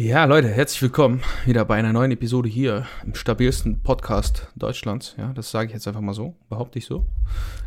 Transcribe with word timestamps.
Ja, 0.00 0.26
Leute, 0.26 0.46
herzlich 0.48 0.80
willkommen 0.80 1.22
wieder 1.44 1.64
bei 1.64 1.74
einer 1.74 1.92
neuen 1.92 2.12
Episode 2.12 2.48
hier 2.48 2.86
im 3.04 3.16
stabilsten 3.16 3.82
Podcast 3.82 4.46
Deutschlands. 4.54 5.16
Ja, 5.18 5.32
das 5.32 5.50
sage 5.50 5.66
ich 5.66 5.72
jetzt 5.74 5.88
einfach 5.88 6.00
mal 6.00 6.14
so, 6.14 6.36
behaupte 6.48 6.78
ich 6.78 6.86
so. 6.86 7.04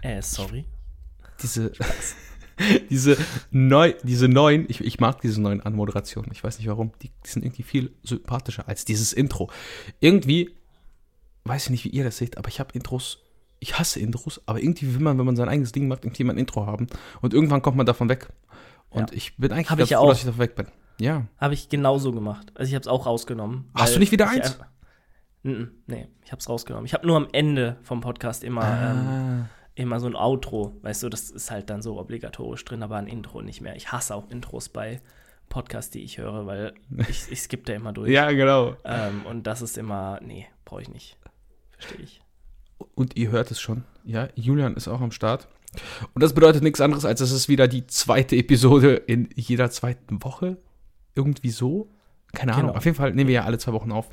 Äh, 0.01 0.21
sorry. 0.21 0.63
Diese, 1.43 1.73
diese, 2.89 3.17
neu, 3.51 3.95
diese 4.03 4.29
neuen, 4.29 4.65
ich, 4.69 4.79
ich 4.79 5.01
mag 5.01 5.19
diese 5.19 5.41
neuen 5.41 5.59
Anmoderationen. 5.59 6.31
Ich 6.31 6.41
weiß 6.41 6.57
nicht 6.57 6.69
warum. 6.69 6.93
Die, 7.01 7.09
die 7.09 7.29
sind 7.29 7.43
irgendwie 7.43 7.63
viel 7.63 7.91
sympathischer 8.01 8.65
als 8.65 8.85
dieses 8.85 9.11
Intro. 9.11 9.49
Irgendwie, 9.99 10.51
weiß 11.43 11.65
ich 11.65 11.69
nicht, 11.71 11.83
wie 11.83 11.89
ihr 11.89 12.05
das 12.05 12.15
seht, 12.15 12.37
aber 12.37 12.47
ich 12.47 12.61
habe 12.61 12.71
Intros 12.73 13.19
ich 13.63 13.77
hasse 13.77 13.99
Intros, 13.99 14.41
aber 14.47 14.59
irgendwie 14.59 14.91
will 14.91 15.01
man, 15.01 15.19
wenn 15.19 15.25
man 15.25 15.35
sein 15.35 15.47
eigenes 15.47 15.71
Ding 15.71 15.87
macht, 15.87 16.03
irgendwie 16.03 16.23
mal 16.23 16.33
ein 16.33 16.39
Intro 16.39 16.65
haben. 16.65 16.87
Und 17.21 17.33
irgendwann 17.35 17.61
kommt 17.61 17.77
man 17.77 17.85
davon 17.85 18.09
weg. 18.09 18.29
Und 18.89 19.11
Ja. 19.11 19.17
ich 19.17 19.37
bin 19.37 19.51
eigentlich 19.51 19.69
Hab 19.69 19.77
ganz 19.77 19.91
ich 19.91 19.95
froh, 19.95 20.05
auch. 20.05 20.09
dass 20.09 20.19
ich 20.19 20.25
davon 20.25 20.39
weg 20.39 20.55
bin. 20.55 20.65
Ja. 21.01 21.25
Habe 21.37 21.53
ich 21.53 21.69
genauso 21.69 22.11
gemacht. 22.11 22.51
Also 22.55 22.69
ich 22.69 22.75
habe 22.75 22.81
es 22.81 22.87
auch 22.87 23.05
rausgenommen. 23.05 23.69
Hast 23.73 23.95
du 23.95 23.99
nicht 23.99 24.11
wieder 24.11 24.25
ich 24.25 24.31
eins? 24.43 24.59
Mm, 25.43 25.63
Nee, 25.87 26.07
ich 26.23 26.31
habe 26.31 26.39
es 26.39 26.47
rausgenommen. 26.47 26.85
Ich 26.85 26.93
habe 26.93 27.07
nur 27.07 27.17
am 27.17 27.27
Ende 27.31 27.77
vom 27.83 28.01
Podcast 28.01 28.43
immer, 28.43 28.61
ähm, 28.63 29.07
Ah. 29.07 29.49
immer 29.75 29.99
so 29.99 30.07
ein 30.07 30.15
Outro. 30.15 30.77
Weißt 30.83 31.01
du, 31.03 31.09
das 31.09 31.29
ist 31.31 31.49
halt 31.51 31.69
dann 31.69 31.81
so 31.81 31.99
obligatorisch 31.99 32.63
drin, 32.65 32.83
aber 32.83 32.97
ein 32.97 33.07
Intro 33.07 33.41
nicht 33.41 33.61
mehr. 33.61 33.75
Ich 33.75 33.91
hasse 33.91 34.13
auch 34.15 34.29
Intros 34.29 34.69
bei 34.69 35.01
Podcasts, 35.49 35.91
die 35.91 36.03
ich 36.03 36.17
höre, 36.19 36.45
weil 36.45 36.73
ich, 37.09 37.31
ich 37.31 37.41
skippe 37.41 37.63
da 37.63 37.73
immer 37.73 37.93
durch. 37.93 38.11
ja, 38.11 38.31
genau. 38.31 38.75
Ähm, 38.85 39.25
und 39.25 39.47
das 39.47 39.61
ist 39.61 39.77
immer, 39.77 40.19
nee, 40.21 40.45
brauche 40.65 40.83
ich 40.83 40.89
nicht. 40.89 41.17
Verstehe 41.71 42.01
ich. 42.03 42.21
Und 42.95 43.15
ihr 43.17 43.31
hört 43.31 43.49
es 43.51 43.59
schon. 43.59 43.83
Ja, 44.03 44.29
Julian 44.35 44.75
ist 44.75 44.87
auch 44.87 45.01
am 45.01 45.11
Start. 45.11 45.47
Und 46.13 46.21
das 46.21 46.33
bedeutet 46.33 46.63
nichts 46.63 46.81
anderes, 46.81 47.05
als 47.05 47.21
es 47.21 47.31
ist 47.31 47.47
wieder 47.47 47.67
die 47.67 47.87
zweite 47.87 48.35
Episode 48.35 48.93
in 48.95 49.29
jeder 49.35 49.71
zweiten 49.71 50.21
Woche. 50.23 50.57
Irgendwie 51.15 51.49
so. 51.49 51.89
Keine 52.33 52.53
Ahnung. 52.53 52.67
Genau. 52.67 52.77
Auf 52.77 52.85
jeden 52.85 52.97
Fall 52.97 53.13
nehmen 53.13 53.27
wir 53.27 53.35
ja 53.35 53.43
alle 53.43 53.57
zwei 53.57 53.73
Wochen 53.73 53.91
auf. 53.91 54.09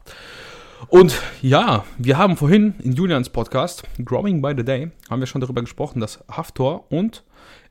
Und 0.89 1.21
ja, 1.43 1.85
wir 1.99 2.19
haben 2.19 2.37
vorhin 2.37 2.75
in 2.83 2.93
Julians 2.93 3.31
Podcast, 3.31 3.83
Growing 4.05 4.41
by 4.41 4.55
the 4.57 4.65
Day, 4.65 4.91
haben 5.11 5.21
wir 5.21 5.27
schon 5.27 5.41
darüber 5.41 5.61
gesprochen, 5.61 6.01
dass 6.01 6.23
Haftor 6.31 6.91
und 6.93 7.25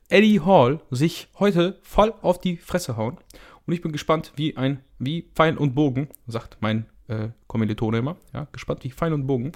Eddie 0.09 0.41
Hall 0.41 0.81
sich 0.91 1.29
heute 1.39 1.79
voll 1.81 2.13
auf 2.21 2.39
die 2.39 2.57
Fresse 2.57 2.97
hauen. 2.97 3.17
Und 3.65 3.73
ich 3.73 3.81
bin 3.81 3.91
gespannt, 3.91 4.33
wie 4.35 4.55
ein, 4.57 4.81
wie 4.99 5.29
Pfeil 5.35 5.57
und 5.57 5.73
Bogen, 5.73 6.09
sagt 6.27 6.57
mein 6.59 6.85
äh, 7.07 7.29
Kommilitone 7.47 7.99
immer. 7.99 8.17
Ja, 8.33 8.47
gespannt 8.51 8.83
wie 8.83 8.91
Pfeil 8.91 9.13
und 9.13 9.27
Bogen. 9.27 9.51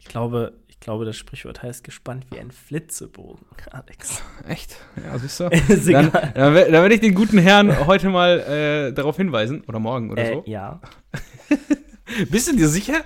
Ich 0.00 0.06
glaube, 0.06 0.52
ich 0.78 0.80
glaube, 0.86 1.04
das 1.04 1.16
Sprichwort 1.16 1.62
heißt 1.62 1.82
gespannt 1.84 2.26
wie 2.30 2.38
ein 2.38 2.50
Flitzebogen, 2.50 3.44
Alex. 3.72 4.22
Echt? 4.46 4.76
Ja, 5.04 5.18
siehst 5.18 5.40
du? 5.40 5.44
ist 5.68 5.88
Dann, 5.88 6.08
egal. 6.08 6.32
dann, 6.34 6.54
dann 6.54 6.72
werde 6.72 6.94
ich 6.94 7.00
den 7.00 7.14
guten 7.14 7.38
Herrn 7.38 7.86
heute 7.86 8.08
mal 8.10 8.38
äh, 8.40 8.92
darauf 8.92 9.16
hinweisen. 9.16 9.62
Oder 9.66 9.78
morgen 9.78 10.10
oder 10.10 10.22
Äh, 10.22 10.34
so. 10.34 10.42
ja, 10.46 10.80
Bist 12.30 12.48
du 12.48 12.56
dir 12.56 12.68
sicher? 12.68 13.02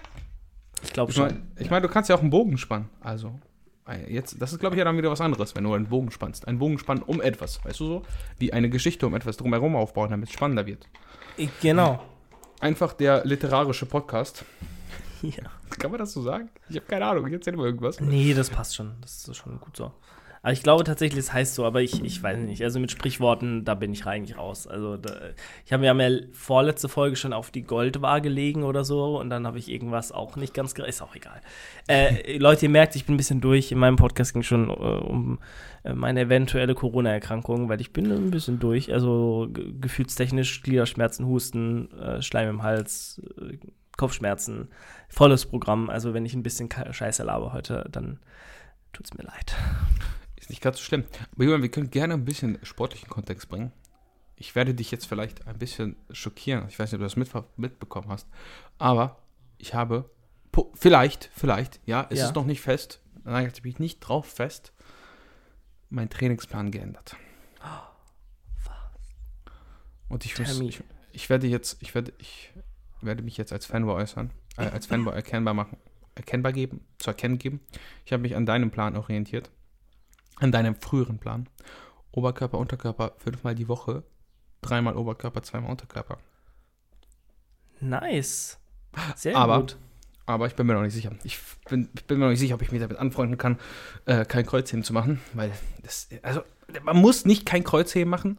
ich 0.83 0.93
glaube 0.93 1.11
Ich 1.11 1.17
schon. 1.17 1.27
meine, 1.27 1.41
ich 1.59 1.71
mein, 1.71 1.83
du 1.83 1.89
kannst 1.89 2.11
ja 2.11 2.17
auch 2.17 2.21
einen 2.21 2.31
Bogen 2.31 2.59
spannen. 2.59 2.89
Also, 3.01 3.39
äh, 3.89 4.13
jetzt, 4.13 4.41
das 4.43 4.53
ist, 4.53 4.59
glaube 4.61 4.75
ich, 4.75 4.79
ja 4.79 4.85
dann 4.85 4.97
wieder 4.99 5.11
was 5.11 5.21
anderes, 5.23 5.55
wenn 5.55 5.65
du 5.65 5.73
einen 5.73 5.87
Bogen 5.87 6.11
spannst. 6.11 6.47
Einen 6.49 6.59
Bogen 6.59 6.79
spannen 6.79 7.03
um 7.03 7.21
etwas, 7.23 7.65
weißt 7.65 7.81
du 7.81 7.87
so? 7.87 8.03
Wie 8.39 8.53
eine 8.53 8.69
Geschichte 8.69 9.07
um 9.07 9.15
etwas 9.15 9.37
drumherum 9.39 9.75
aufbauen, 9.77 10.11
damit 10.11 10.29
es 10.29 10.35
spannender 10.35 10.67
wird. 10.67 10.87
Genau. 11.63 12.03
Einfach 12.61 12.93
der 12.93 13.25
literarische 13.25 13.87
Podcast. 13.87 14.45
Ja. 15.37 15.45
Kann 15.79 15.91
man 15.91 15.99
das 16.01 16.13
so 16.13 16.23
sagen? 16.23 16.49
Ich 16.69 16.77
habe 16.77 16.87
keine 16.87 17.07
Ahnung. 17.07 17.27
Ich 17.27 17.33
erzähl 17.33 17.57
mal 17.57 17.67
irgendwas. 17.67 18.01
Nee, 18.01 18.35
das 18.35 18.51
passt 18.51 18.75
schon. 18.77 18.93
Das 19.01 19.27
ist 19.29 19.37
schon 19.37 19.59
gut 19.61 19.77
so. 19.77 19.93
Aber 20.43 20.53
ich 20.55 20.63
glaube 20.63 20.85
tatsächlich, 20.85 21.19
es 21.21 21.35
heißt 21.35 21.55
so, 21.55 21.67
aber 21.67 21.83
ich, 21.83 22.03
ich 22.03 22.23
weiß 22.23 22.39
nicht. 22.39 22.65
Also 22.65 22.81
mit 22.81 22.91
Sprichworten, 22.91 23.67
da 23.67 23.75
bin 23.75 23.93
ich 23.93 24.07
eigentlich 24.07 24.39
raus. 24.39 24.67
Also 24.67 24.97
da, 24.97 25.15
ich 25.67 25.73
habe 25.75 25.83
mir 25.83 25.95
ja 25.95 26.19
vorletzte 26.33 26.89
Folge 26.89 27.17
schon 27.17 27.35
auf 27.35 27.51
die 27.51 27.61
Goldwaage 27.63 28.31
legen 28.31 28.63
oder 28.63 28.83
so 28.83 29.21
und 29.21 29.29
dann 29.29 29.47
habe 29.47 29.59
ich 29.59 29.69
irgendwas 29.71 30.13
auch 30.13 30.37
nicht 30.37 30.55
ganz 30.55 30.73
Ist 30.73 31.03
auch 31.03 31.15
egal. 31.15 31.43
Äh, 31.89 32.39
Leute, 32.39 32.65
ihr 32.65 32.71
merkt, 32.71 32.97
ich 32.97 33.05
bin 33.05 33.17
ein 33.17 33.19
bisschen 33.19 33.43
durch. 33.43 33.71
In 33.71 33.79
meinem 33.79 33.97
Podcast 33.97 34.33
ging 34.33 34.43
schon 34.43 34.71
äh, 34.71 34.73
um 34.73 35.41
äh, 35.83 35.93
meine 35.93 36.21
eventuelle 36.21 36.75
Corona-Erkrankung, 36.75 37.69
weil 37.69 37.83
ich 37.83 37.93
bin 37.93 38.11
ein 38.11 38.31
bisschen 38.31 38.59
durch. 38.59 38.91
Also 38.95 39.47
ge- 39.53 39.75
gefühlstechnisch, 39.79 40.63
Gliederschmerzen, 40.63 41.27
Husten, 41.27 41.93
äh, 42.01 42.23
Schleim 42.23 42.49
im 42.49 42.63
Hals, 42.63 43.21
Kopfschmerzen, 44.01 44.69
volles 45.11 45.45
Programm. 45.45 45.91
Also 45.91 46.15
wenn 46.15 46.25
ich 46.25 46.33
ein 46.35 46.43
bisschen 46.43 46.71
Scheiße 46.73 47.23
laber 47.23 47.53
heute, 47.53 47.87
dann 47.93 48.19
tut's 48.95 49.13
mir 49.15 49.25
leid. 49.25 49.55
Ist 50.37 50.49
nicht 50.49 50.63
ganz 50.63 50.79
so 50.79 50.83
schlimm. 50.85 51.05
Aber 51.35 51.45
Julian, 51.45 51.61
wir 51.63 51.71
können 51.71 51.91
gerne 51.91 52.15
ein 52.15 52.25
bisschen 52.25 52.59
sportlichen 52.65 53.11
Kontext 53.11 53.51
bringen. 53.51 53.73
Ich 54.37 54.55
werde 54.55 54.73
dich 54.75 54.91
jetzt 54.91 55.05
vielleicht 55.07 55.47
ein 55.47 55.59
bisschen 55.59 55.97
schockieren. 56.11 56.67
Ich 56.69 56.79
weiß 56.79 56.91
nicht, 56.91 56.95
ob 56.95 57.01
du 57.01 57.05
das 57.05 57.17
mitver- 57.19 57.45
mitbekommen 57.59 58.09
hast. 58.09 58.27
Aber 58.79 59.19
ich 59.59 59.75
habe, 59.75 60.09
vielleicht, 60.73 61.29
vielleicht, 61.35 61.79
ja, 61.85 62.07
es 62.09 62.21
Ja. 62.21 62.27
ist 62.29 62.35
noch 62.35 62.47
nicht 62.47 62.63
fest. 62.63 63.03
Nein, 63.25 63.53
ich 63.55 63.61
bin 63.63 63.75
nicht 63.79 64.01
drauf 64.01 64.27
fest. 64.27 64.73
Meinen 65.91 66.09
Trainingsplan 66.09 66.71
geändert. 66.71 67.17
Und 70.09 70.25
ich, 70.25 70.39
muss, 70.39 70.59
ich, 70.61 70.83
ich 71.13 71.29
werde 71.29 71.47
jetzt, 71.47 71.81
ich 71.83 71.95
werde, 71.95 72.13
ich 72.19 72.51
werde 73.03 73.23
mich 73.23 73.37
jetzt 73.37 73.53
als 73.53 73.67
Fanboy 73.67 73.95
äußern, 74.03 74.31
äh, 74.57 74.63
als 74.69 74.87
Fanboy 74.87 75.15
erkennbar 75.15 75.55
machen, 75.55 75.77
erkennbar 76.15 76.53
geben, 76.53 76.85
zu 76.99 77.11
erkennen 77.11 77.39
geben. 77.39 77.61
Ich 78.05 78.13
habe 78.13 78.23
mich 78.23 78.37
an 78.37 78.47
deinem 78.47 78.71
Plan 78.71 78.97
orientiert 78.97 79.51
an 80.37 80.53
deinem 80.53 80.75
früheren 80.75 81.19
Plan. 81.19 81.49
Oberkörper, 82.13 82.57
Unterkörper, 82.57 83.13
fünfmal 83.19 83.55
die 83.55 83.69
Woche, 83.69 84.05
dreimal 84.63 84.97
Oberkörper, 84.97 85.43
zweimal 85.43 85.71
Unterkörper. 85.71 86.17
Nice. 87.81 88.59
Sehr 89.17 89.37
Aber- 89.37 89.61
gut. 89.61 89.77
Aber 90.27 90.47
ich 90.47 90.55
bin 90.55 90.67
mir 90.67 90.75
noch 90.75 90.83
nicht 90.83 90.95
sicher. 90.95 91.11
Ich 91.25 91.39
bin, 91.69 91.89
ich 91.95 92.05
bin 92.05 92.19
mir 92.19 92.27
noch 92.27 92.31
nicht 92.31 92.39
sicher, 92.39 92.55
ob 92.55 92.63
ich 92.63 92.71
mich 92.71 92.81
damit 92.81 92.99
anfreunden 92.99 93.37
kann, 93.37 93.59
äh, 94.07 94.25
kein 94.25 94.47
Kreuzheben 94.47 94.85
zu 94.85 94.93
machen, 94.93 95.21
weil 95.35 95.51
das, 95.83 96.09
also 96.23 96.43
man 96.85 96.97
muss 96.99 97.25
nicht 97.25 97.45
kein 97.47 97.65
Kreuzheben 97.65 98.09
machen. 98.09 98.39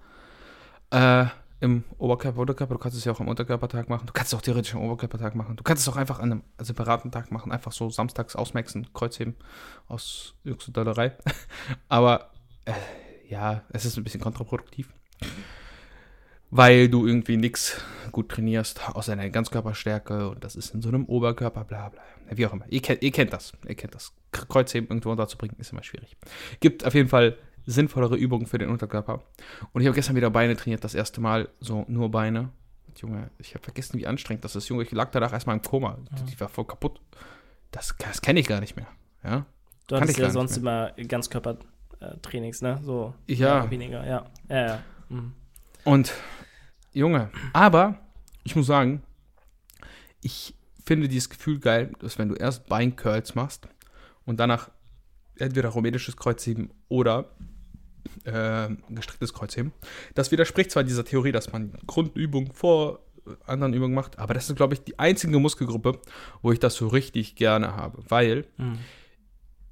Äh, 0.92 1.26
Im 1.62 1.84
Oberkörper, 2.00 2.40
Unterkörper, 2.40 2.74
du 2.74 2.80
kannst 2.80 2.98
es 2.98 3.06
ja 3.06 3.12
auch 3.12 3.20
am 3.20 3.28
Unterkörpertag 3.28 3.88
machen. 3.88 4.08
Du 4.08 4.14
kannst 4.14 4.34
es 4.34 4.38
auch 4.38 4.42
theoretisch 4.42 4.74
am 4.74 4.82
Oberkörpertag 4.82 5.36
machen. 5.36 5.56
Du 5.56 5.64
kannst 5.64 5.84
es 5.84 5.94
auch 5.94 5.96
einfach 5.96 6.18
an 6.20 6.32
einem 6.32 6.44
separaten 6.58 7.12
Tag 7.12 7.32
machen. 7.32 7.52
Einfach 7.52 7.72
so 7.72 7.92
samstags 7.92 8.36
ausmaxen, 8.36 8.92
Kreuzheben 8.94 9.36
aus 9.88 10.34
und 10.44 10.76
Dollerei. 10.76 11.16
Aber 11.88 12.32
äh, 12.66 12.74
ja, 13.30 13.62
es 13.70 13.86
ist 13.86 13.96
ein 13.96 14.04
bisschen 14.04 14.22
kontraproduktiv. 14.22 14.92
Weil 16.50 16.90
du 16.90 17.06
irgendwie 17.06 17.38
nichts 17.38 17.80
gut 18.12 18.30
trainierst, 18.30 18.90
außer 18.90 19.16
deiner 19.16 19.30
Ganzkörperstärke 19.30 20.30
und 20.30 20.44
das 20.44 20.56
ist 20.56 20.74
in 20.74 20.82
so 20.82 20.90
einem 20.90 21.06
Oberkörper, 21.06 21.64
bla 21.64 21.90
bla. 21.90 22.02
Wie 22.32 22.46
auch 22.48 22.54
immer. 22.54 22.66
Ihr 22.70 22.82
kennt, 22.82 23.04
ihr 23.04 23.12
kennt 23.12 23.34
das. 23.34 23.54
Ihr 23.68 23.76
kennt 23.76 23.94
das. 23.94 24.14
Kreuzheben 24.32 24.90
irgendwo 24.90 25.12
unterzubringen, 25.12 25.58
ist 25.60 25.74
immer 25.74 25.84
schwierig. 25.84 26.18
Gibt 26.60 26.86
auf 26.86 26.96
jeden 26.96 27.10
Fall 27.10 27.38
sinnvollere 27.66 28.16
Übungen 28.16 28.46
für 28.46 28.58
den 28.58 28.70
Unterkörper. 28.70 29.24
Und 29.74 29.82
ich 29.82 29.88
habe 29.88 29.96
gestern 29.96 30.16
wieder 30.16 30.30
Beine 30.30 30.56
trainiert, 30.56 30.84
das 30.84 30.96
erste 30.96 31.22
Mal 31.22 31.50
so 31.60 31.86
nur 31.88 32.10
Beine. 32.10 32.50
Junge, 32.98 33.32
ich 33.38 33.54
habe 33.54 33.64
vergessen, 33.64 33.98
wie 34.00 34.08
anstrengend 34.08 34.44
das 34.44 34.56
ist. 34.56 34.68
Junge, 34.68 34.84
ich 34.84 34.92
lag 34.92 35.12
danach 35.12 35.32
erstmal 35.32 35.56
im 35.56 35.62
Koma. 35.62 35.98
Die 36.30 36.40
war 36.40 36.50
voll 36.50 36.66
kaputt. 36.66 37.00
Das, 37.72 37.96
das 37.98 38.22
kenne 38.22 38.40
ich 38.40 38.48
gar 38.48 38.60
nicht 38.60 38.76
mehr. 38.76 38.88
Ja. 39.24 39.46
Du 39.88 39.96
hattest 39.96 40.18
ich 40.18 40.18
ja 40.18 40.30
sonst 40.30 40.58
immer 40.58 40.92
Ganzkörpertrainings, 40.92 42.62
ne? 42.62 42.80
So. 42.84 43.14
Ja. 43.28 43.70
Weniger, 43.70 44.06
ja. 44.06 44.26
Ja, 44.50 44.68
ja. 44.68 44.84
Mhm. 45.10 45.34
Und 45.84 46.14
Junge, 46.94 47.30
aber 47.54 48.00
ich 48.44 48.56
muss 48.56 48.68
sagen, 48.68 49.02
ich 50.22 50.56
finde 50.84 51.08
dieses 51.08 51.30
Gefühl 51.30 51.60
geil, 51.60 51.94
dass 52.00 52.20
wenn 52.20 52.30
du 52.30 52.36
erst 52.36 52.68
Beincurls 52.68 53.36
machst 53.36 53.68
und 54.26 54.40
danach 54.40 54.70
entweder 55.38 55.70
rumänisches 55.70 56.18
Kreuzheben 56.18 56.72
oder 56.90 57.32
äh, 58.26 58.70
gestrecktes 58.90 59.34
Kreuzheben, 59.34 59.72
das 60.16 60.32
widerspricht 60.32 60.72
zwar 60.72 60.84
dieser 60.84 61.06
Theorie, 61.06 61.32
dass 61.32 61.52
man 61.52 61.74
Grundübungen 61.88 62.52
vor 62.54 63.00
anderen 63.46 63.74
Übungen 63.74 63.94
macht, 63.94 64.18
aber 64.20 64.34
das 64.34 64.50
ist, 64.50 64.56
glaube 64.56 64.74
ich, 64.74 64.84
die 64.84 64.98
einzige 64.98 65.38
Muskelgruppe, 65.40 66.00
wo 66.42 66.52
ich 66.52 66.60
das 66.60 66.76
so 66.76 66.88
richtig 66.88 67.36
gerne 67.36 67.76
habe, 67.76 68.04
weil 68.10 68.46
Mhm. 68.58 68.80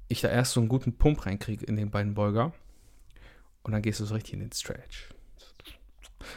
ich 0.08 0.20
da 0.20 0.28
erst 0.28 0.52
so 0.52 0.60
einen 0.60 0.68
guten 0.68 0.92
Pump 0.96 1.26
reinkriege 1.26 1.64
in 1.66 1.76
den 1.76 1.90
beiden 1.90 2.14
Beuger 2.14 2.52
und 3.62 3.72
dann 3.72 3.82
gehst 3.82 4.00
du 4.00 4.04
so 4.04 4.14
richtig 4.14 4.34
in 4.34 4.40
den 4.40 4.52
Stretch. 4.52 5.08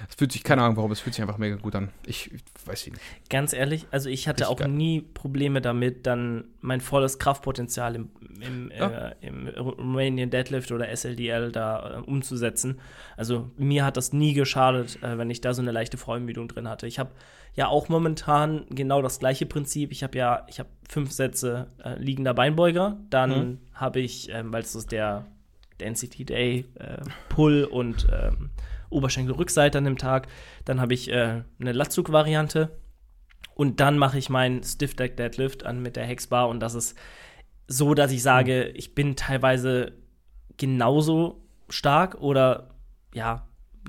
Es 0.09 0.15
fühlt 0.15 0.31
sich, 0.31 0.43
keine 0.43 0.61
Ahnung 0.63 0.77
warum, 0.77 0.91
es 0.93 1.01
fühlt 1.01 1.13
sich 1.13 1.21
einfach 1.21 1.37
mega 1.37 1.57
gut 1.57 1.75
an. 1.75 1.91
Ich, 2.05 2.31
ich 2.33 2.41
weiß 2.65 2.87
nicht. 2.87 3.01
Ganz 3.29 3.51
ehrlich, 3.51 3.85
also 3.91 4.09
ich 4.09 4.27
hatte 4.29 4.45
Richtig 4.45 4.55
auch 4.55 4.59
geil. 4.59 4.69
nie 4.71 5.01
Probleme 5.01 5.61
damit, 5.61 6.07
dann 6.07 6.45
mein 6.61 6.79
volles 6.81 7.19
Kraftpotenzial 7.19 7.95
im, 7.95 8.09
im, 8.47 8.71
Ja. 8.77 9.09
äh, 9.09 9.15
im 9.21 9.47
Romanian 9.47 10.29
Deadlift 10.29 10.71
oder 10.71 10.89
SLDL 10.89 11.51
da 11.51 11.97
äh, 11.97 12.01
umzusetzen. 12.01 12.79
Also 13.17 13.49
mir 13.57 13.85
hat 13.85 13.97
das 13.97 14.13
nie 14.13 14.33
geschadet, 14.33 15.01
äh, 15.03 15.17
wenn 15.17 15.29
ich 15.29 15.41
da 15.41 15.53
so 15.53 15.61
eine 15.61 15.71
leichte 15.71 15.97
Vorermüdung 15.97 16.47
drin 16.47 16.67
hatte. 16.67 16.87
Ich 16.87 16.99
habe 16.99 17.11
ja 17.55 17.67
auch 17.67 17.87
momentan 17.89 18.65
genau 18.69 19.01
das 19.01 19.19
gleiche 19.19 19.45
Prinzip. 19.45 19.91
Ich 19.91 20.03
habe 20.03 20.17
ja, 20.17 20.45
ich 20.49 20.59
habe 20.59 20.69
fünf 20.89 21.11
Sätze 21.11 21.67
äh, 21.83 21.95
liegender 21.99 22.33
Beinbeuger, 22.33 22.97
dann 23.09 23.29
Mhm. 23.29 23.57
habe 23.73 23.99
ich, 23.99 24.29
ähm, 24.31 24.51
weil 24.51 24.63
es 24.63 24.73
ist 24.75 24.91
der 24.91 25.25
Density 25.79 26.25
Day, 26.25 26.65
äh, 26.79 26.97
Pull 27.29 27.63
und 27.65 28.07
ähm, 28.11 28.49
Oberschenkelrückseite 28.89 29.79
an 29.79 29.85
dem 29.85 29.97
Tag. 29.97 30.27
Dann 30.65 30.79
habe 30.79 30.93
ich 30.93 31.09
äh, 31.11 31.41
eine 31.59 31.71
Latzug-Variante, 31.71 32.69
Und 33.55 33.79
dann 33.79 33.99
mache 33.99 34.17
ich 34.17 34.29
meinen 34.31 34.63
Stiff 34.63 34.95
Deck 34.95 35.15
Deadlift 35.15 35.63
an 35.63 35.79
mit 35.83 35.95
der 35.95 36.05
Hexbar 36.05 36.49
und 36.49 36.59
das 36.59 36.73
ist 36.73 36.97
so, 37.67 37.93
dass 37.93 38.11
ich 38.11 38.23
sage, 38.23 38.65
ich 38.69 38.95
bin 38.95 39.15
teilweise 39.15 39.93
genauso 40.57 41.43
stark 41.69 42.15
oder 42.15 42.69
ja, 43.13 43.47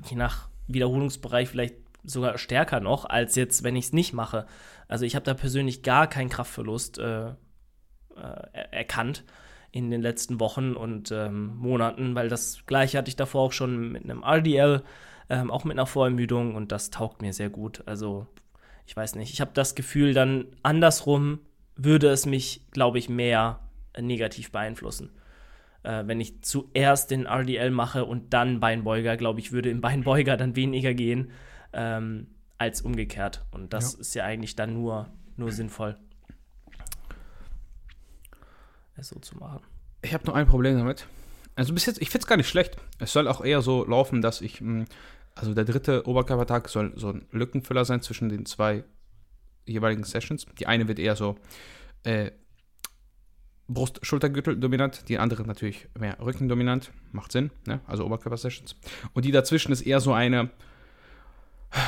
je 0.09 0.15
nach 0.15 0.49
Wiederholungsbereich 0.67 1.49
vielleicht 1.49 1.75
sogar 2.03 2.37
stärker 2.37 2.79
noch, 2.79 3.05
als 3.05 3.35
jetzt, 3.35 3.63
wenn 3.63 3.75
ich 3.75 3.85
es 3.85 3.93
nicht 3.93 4.13
mache. 4.13 4.45
Also 4.87 5.05
ich 5.05 5.15
habe 5.15 5.25
da 5.25 5.33
persönlich 5.33 5.83
gar 5.83 6.07
keinen 6.07 6.29
Kraftverlust 6.29 6.99
äh, 6.99 7.29
äh, 7.29 7.33
erkannt 8.71 9.23
in 9.71 9.91
den 9.91 10.01
letzten 10.01 10.39
Wochen 10.39 10.73
und 10.73 11.11
ähm, 11.11 11.57
Monaten, 11.57 12.15
weil 12.15 12.29
das 12.29 12.65
gleiche 12.65 12.97
hatte 12.97 13.09
ich 13.09 13.15
davor 13.15 13.41
auch 13.41 13.51
schon 13.51 13.91
mit 13.91 14.03
einem 14.03 14.23
RDL, 14.23 14.83
ähm, 15.29 15.51
auch 15.51 15.65
mit 15.65 15.77
einer 15.77 15.87
Vorermüdung 15.87 16.55
und 16.55 16.71
das 16.71 16.91
taugt 16.91 17.21
mir 17.21 17.33
sehr 17.33 17.49
gut. 17.49 17.83
Also 17.85 18.27
ich 18.85 18.95
weiß 18.95 19.15
nicht, 19.15 19.33
ich 19.33 19.41
habe 19.41 19.51
das 19.53 19.75
Gefühl, 19.75 20.13
dann 20.13 20.45
andersrum 20.63 21.39
würde 21.75 22.07
es 22.09 22.25
mich, 22.25 22.61
glaube 22.71 22.99
ich, 22.99 23.09
mehr 23.09 23.59
negativ 23.99 24.51
beeinflussen. 24.51 25.11
Äh, 25.83 26.07
wenn 26.07 26.19
ich 26.19 26.41
zuerst 26.41 27.11
den 27.11 27.25
RDL 27.25 27.71
mache 27.71 28.05
und 28.05 28.33
dann 28.33 28.59
Beinbeuger, 28.59 29.17
glaube 29.17 29.39
ich, 29.39 29.51
würde 29.51 29.69
im 29.69 29.81
Beinbeuger 29.81 30.37
dann 30.37 30.55
weniger 30.55 30.93
gehen 30.93 31.31
ähm, 31.73 32.27
als 32.57 32.81
umgekehrt. 32.81 33.45
Und 33.51 33.73
das 33.73 33.93
ja. 33.93 33.99
ist 33.99 34.15
ja 34.15 34.23
eigentlich 34.23 34.55
dann 34.55 34.73
nur, 34.73 35.09
nur 35.37 35.51
sinnvoll, 35.51 35.97
es 38.95 39.09
so 39.09 39.19
zu 39.19 39.37
machen. 39.37 39.61
Ich 40.01 40.13
habe 40.13 40.25
nur 40.25 40.35
ein 40.35 40.47
Problem 40.47 40.77
damit. 40.77 41.07
Also 41.55 41.73
bis 41.73 41.85
jetzt, 41.85 42.01
ich 42.01 42.09
finde 42.09 42.23
es 42.23 42.27
gar 42.27 42.37
nicht 42.37 42.49
schlecht. 42.49 42.77
Es 42.99 43.13
soll 43.13 43.27
auch 43.27 43.43
eher 43.43 43.61
so 43.61 43.85
laufen, 43.85 44.21
dass 44.21 44.41
ich, 44.41 44.59
hm, 44.59 44.85
also 45.35 45.53
der 45.53 45.65
dritte 45.65 46.07
Oberkörpertag 46.07 46.69
soll 46.69 46.93
so 46.95 47.09
ein 47.09 47.27
Lückenfüller 47.31 47.85
sein 47.85 48.01
zwischen 48.01 48.29
den 48.29 48.45
zwei 48.45 48.83
jeweiligen 49.65 50.03
Sessions. 50.03 50.45
Die 50.59 50.67
eine 50.67 50.87
wird 50.87 50.99
eher 50.99 51.15
so 51.15 51.35
äh, 52.03 52.31
Brust-Schultergürtel 53.67 54.59
dominant, 54.59 55.09
die 55.09 55.17
andere 55.17 55.43
natürlich 55.43 55.87
mehr 55.97 56.17
Rücken 56.19 56.47
dominant. 56.47 56.91
Macht 57.11 57.31
Sinn, 57.31 57.49
ne? 57.65 57.79
also 57.87 58.05
Oberkörper-Sessions. 58.05 58.75
Und 59.13 59.25
die 59.25 59.31
dazwischen 59.31 59.71
ist 59.71 59.81
eher 59.81 59.99
so 59.99 60.13
eine, 60.13 60.49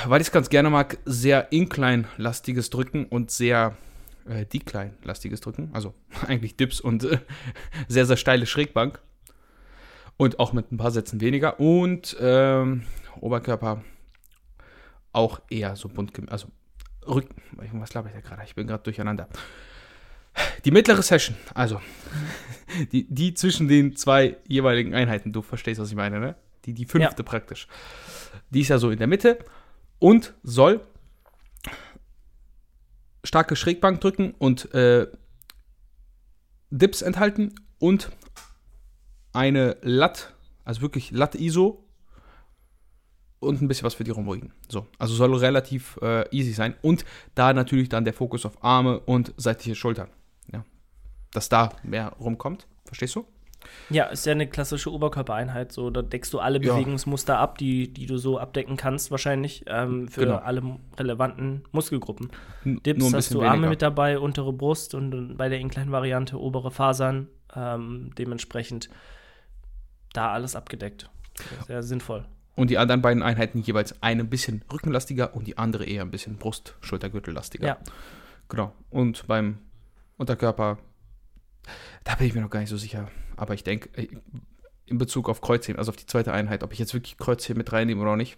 weil 0.05 0.21
ich 0.21 0.27
es 0.27 0.31
ganz 0.31 0.49
gerne 0.49 0.69
mag, 0.69 0.97
sehr 1.05 1.51
Incline-lastiges 1.51 2.69
Drücken 2.71 3.05
und 3.05 3.29
sehr 3.29 3.77
äh, 4.27 4.45
Decline-lastiges 4.45 5.41
Drücken. 5.41 5.69
Also 5.73 5.93
eigentlich 6.27 6.55
Dips 6.57 6.81
und 6.81 7.03
äh, 7.03 7.19
sehr, 7.87 8.05
sehr 8.05 8.17
steile 8.17 8.45
Schrägbank. 8.45 8.99
Und 10.17 10.39
auch 10.39 10.51
mit 10.51 10.71
ein 10.71 10.77
paar 10.77 10.89
Sätzen 10.89 11.21
weniger. 11.21 11.59
Und 11.59 12.17
ähm, 12.19 12.83
Oberkörper 13.21 13.83
auch 15.11 15.41
eher 15.49 15.75
so 15.75 15.89
bunt, 15.89 16.11
also 16.31 16.47
Rücken. 17.07 17.35
Was 17.73 17.91
glaube 17.91 18.09
ich 18.09 18.15
da 18.15 18.21
gerade? 18.21 18.43
Ich 18.45 18.55
bin 18.55 18.65
gerade 18.65 18.83
durcheinander. 18.83 19.27
Die 20.65 20.71
mittlere 20.71 21.01
Session, 21.01 21.35
also 21.53 21.81
die, 22.91 23.07
die 23.09 23.33
zwischen 23.33 23.67
den 23.67 23.95
zwei 23.95 24.37
jeweiligen 24.47 24.93
Einheiten, 24.93 25.33
du 25.33 25.41
verstehst, 25.41 25.79
was 25.79 25.89
ich 25.89 25.95
meine, 25.95 26.19
ne? 26.19 26.35
Die, 26.65 26.73
die 26.73 26.85
fünfte 26.85 27.23
ja. 27.23 27.23
praktisch. 27.23 27.67
Die 28.49 28.61
ist 28.61 28.67
ja 28.67 28.77
so 28.77 28.89
in 28.89 28.97
der 28.97 29.07
Mitte 29.07 29.39
und 29.99 30.33
soll 30.43 30.81
starke 33.23 33.55
Schrägbank 33.55 34.01
drücken 34.01 34.33
und 34.37 34.73
äh, 34.73 35.07
Dips 36.69 37.01
enthalten 37.01 37.55
und 37.79 38.11
eine 39.33 39.77
Lat, 39.81 40.33
also 40.65 40.81
wirklich 40.81 41.11
Lat-ISO 41.11 41.83
und 43.39 43.61
ein 43.61 43.67
bisschen 43.67 43.85
was 43.85 43.93
für 43.93 44.03
die 44.03 44.11
Rhomboiden. 44.11 44.53
So, 44.67 44.87
also 44.97 45.13
soll 45.13 45.35
relativ 45.35 45.97
äh, 46.01 46.27
easy 46.35 46.53
sein 46.53 46.75
und 46.81 47.05
da 47.35 47.53
natürlich 47.53 47.89
dann 47.89 48.03
der 48.03 48.13
Fokus 48.13 48.45
auf 48.45 48.63
Arme 48.63 48.99
und 48.99 49.33
seitliche 49.37 49.75
Schultern. 49.75 50.09
Dass 51.33 51.49
da 51.49 51.69
mehr 51.83 52.13
rumkommt. 52.19 52.67
Verstehst 52.85 53.15
du? 53.15 53.25
Ja, 53.89 54.05
ist 54.05 54.25
ja 54.25 54.31
eine 54.31 54.47
klassische 54.47 54.91
Oberkörpereinheit. 54.91 55.71
So, 55.71 55.89
da 55.89 56.01
deckst 56.01 56.33
du 56.33 56.39
alle 56.39 56.59
Bewegungsmuster 56.59 57.33
ja. 57.33 57.39
ab, 57.39 57.57
die, 57.57 57.91
die 57.91 58.05
du 58.05 58.17
so 58.17 58.37
abdecken 58.37 58.77
kannst, 58.77 59.11
wahrscheinlich, 59.11 59.65
ähm, 59.67 60.07
für 60.07 60.21
genau. 60.21 60.37
alle 60.37 60.61
relevanten 60.97 61.63
Muskelgruppen. 61.71 62.29
Dips 62.63 63.13
hast 63.13 63.33
du 63.33 63.41
Arme 63.41 63.53
weniger. 63.53 63.69
mit 63.69 63.81
dabei, 63.81 64.19
untere 64.19 64.53
Brust 64.53 64.93
und 64.95 65.37
bei 65.37 65.49
der 65.49 65.59
Incline-Variante 65.59 66.39
obere 66.39 66.71
Fasern. 66.71 67.27
Ähm, 67.55 68.11
dementsprechend 68.17 68.89
da 70.13 70.31
alles 70.31 70.55
abgedeckt. 70.55 71.09
Sehr 71.67 71.83
sinnvoll. 71.83 72.25
Und 72.55 72.71
die 72.71 72.77
anderen 72.77 73.01
beiden 73.01 73.21
Einheiten 73.21 73.59
jeweils 73.59 74.01
eine 74.01 74.23
ein 74.23 74.29
bisschen 74.29 74.63
rückenlastiger 74.71 75.35
und 75.35 75.45
die 75.45 75.57
andere 75.57 75.85
eher 75.85 76.01
ein 76.01 76.11
bisschen 76.11 76.37
Brust-Schultergürtellastiger. 76.37 77.67
Ja. 77.67 77.77
Genau. 78.49 78.73
Und 78.89 79.27
beim 79.27 79.59
Unterkörper, 80.17 80.79
da 82.03 82.15
bin 82.15 82.27
ich 82.27 82.33
mir 82.33 82.41
noch 82.41 82.49
gar 82.49 82.59
nicht 82.59 82.69
so 82.69 82.77
sicher 82.77 83.09
aber 83.37 83.53
ich 83.53 83.63
denke, 83.63 83.89
äh, 83.93 84.07
in 84.85 84.97
Bezug 84.97 85.29
auf 85.29 85.41
Kreuzheben, 85.41 85.79
also 85.79 85.89
auf 85.89 85.95
die 85.95 86.05
zweite 86.05 86.33
Einheit, 86.33 86.63
ob 86.63 86.73
ich 86.73 86.79
jetzt 86.79 86.93
wirklich 86.93 87.17
Kreuzheben 87.17 87.57
mit 87.57 87.71
reinnehme 87.71 88.01
oder 88.01 88.15
nicht. 88.15 88.37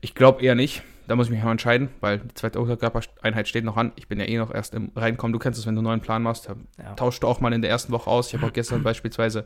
Ich 0.00 0.14
glaube 0.14 0.42
eher 0.42 0.54
nicht. 0.54 0.82
Da 1.08 1.16
muss 1.16 1.26
ich 1.26 1.32
mich 1.32 1.42
mal 1.42 1.50
entscheiden, 1.50 1.88
weil 2.00 2.20
die 2.20 2.34
zweite 2.34 2.60
Unterkörpereinheit 2.60 3.48
steht 3.48 3.64
noch 3.64 3.76
an. 3.76 3.90
Ich 3.96 4.06
bin 4.06 4.20
ja 4.20 4.26
eh 4.26 4.38
noch 4.38 4.54
erst 4.54 4.74
im 4.74 4.92
Reinkommen. 4.94 5.32
Du 5.32 5.40
kennst 5.40 5.58
es, 5.58 5.66
wenn 5.66 5.74
du 5.74 5.80
einen 5.80 5.86
neuen 5.86 6.00
Plan 6.00 6.22
machst. 6.22 6.48
Ja. 6.78 6.94
Tauschst 6.94 7.24
du 7.24 7.26
auch 7.26 7.40
mal 7.40 7.52
in 7.52 7.62
der 7.62 7.70
ersten 7.70 7.92
Woche 7.92 8.08
aus. 8.08 8.28
Ich 8.28 8.34
habe 8.34 8.46
auch 8.46 8.52
gestern 8.52 8.82
beispielsweise 8.84 9.44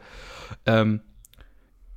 ähm, 0.67 1.01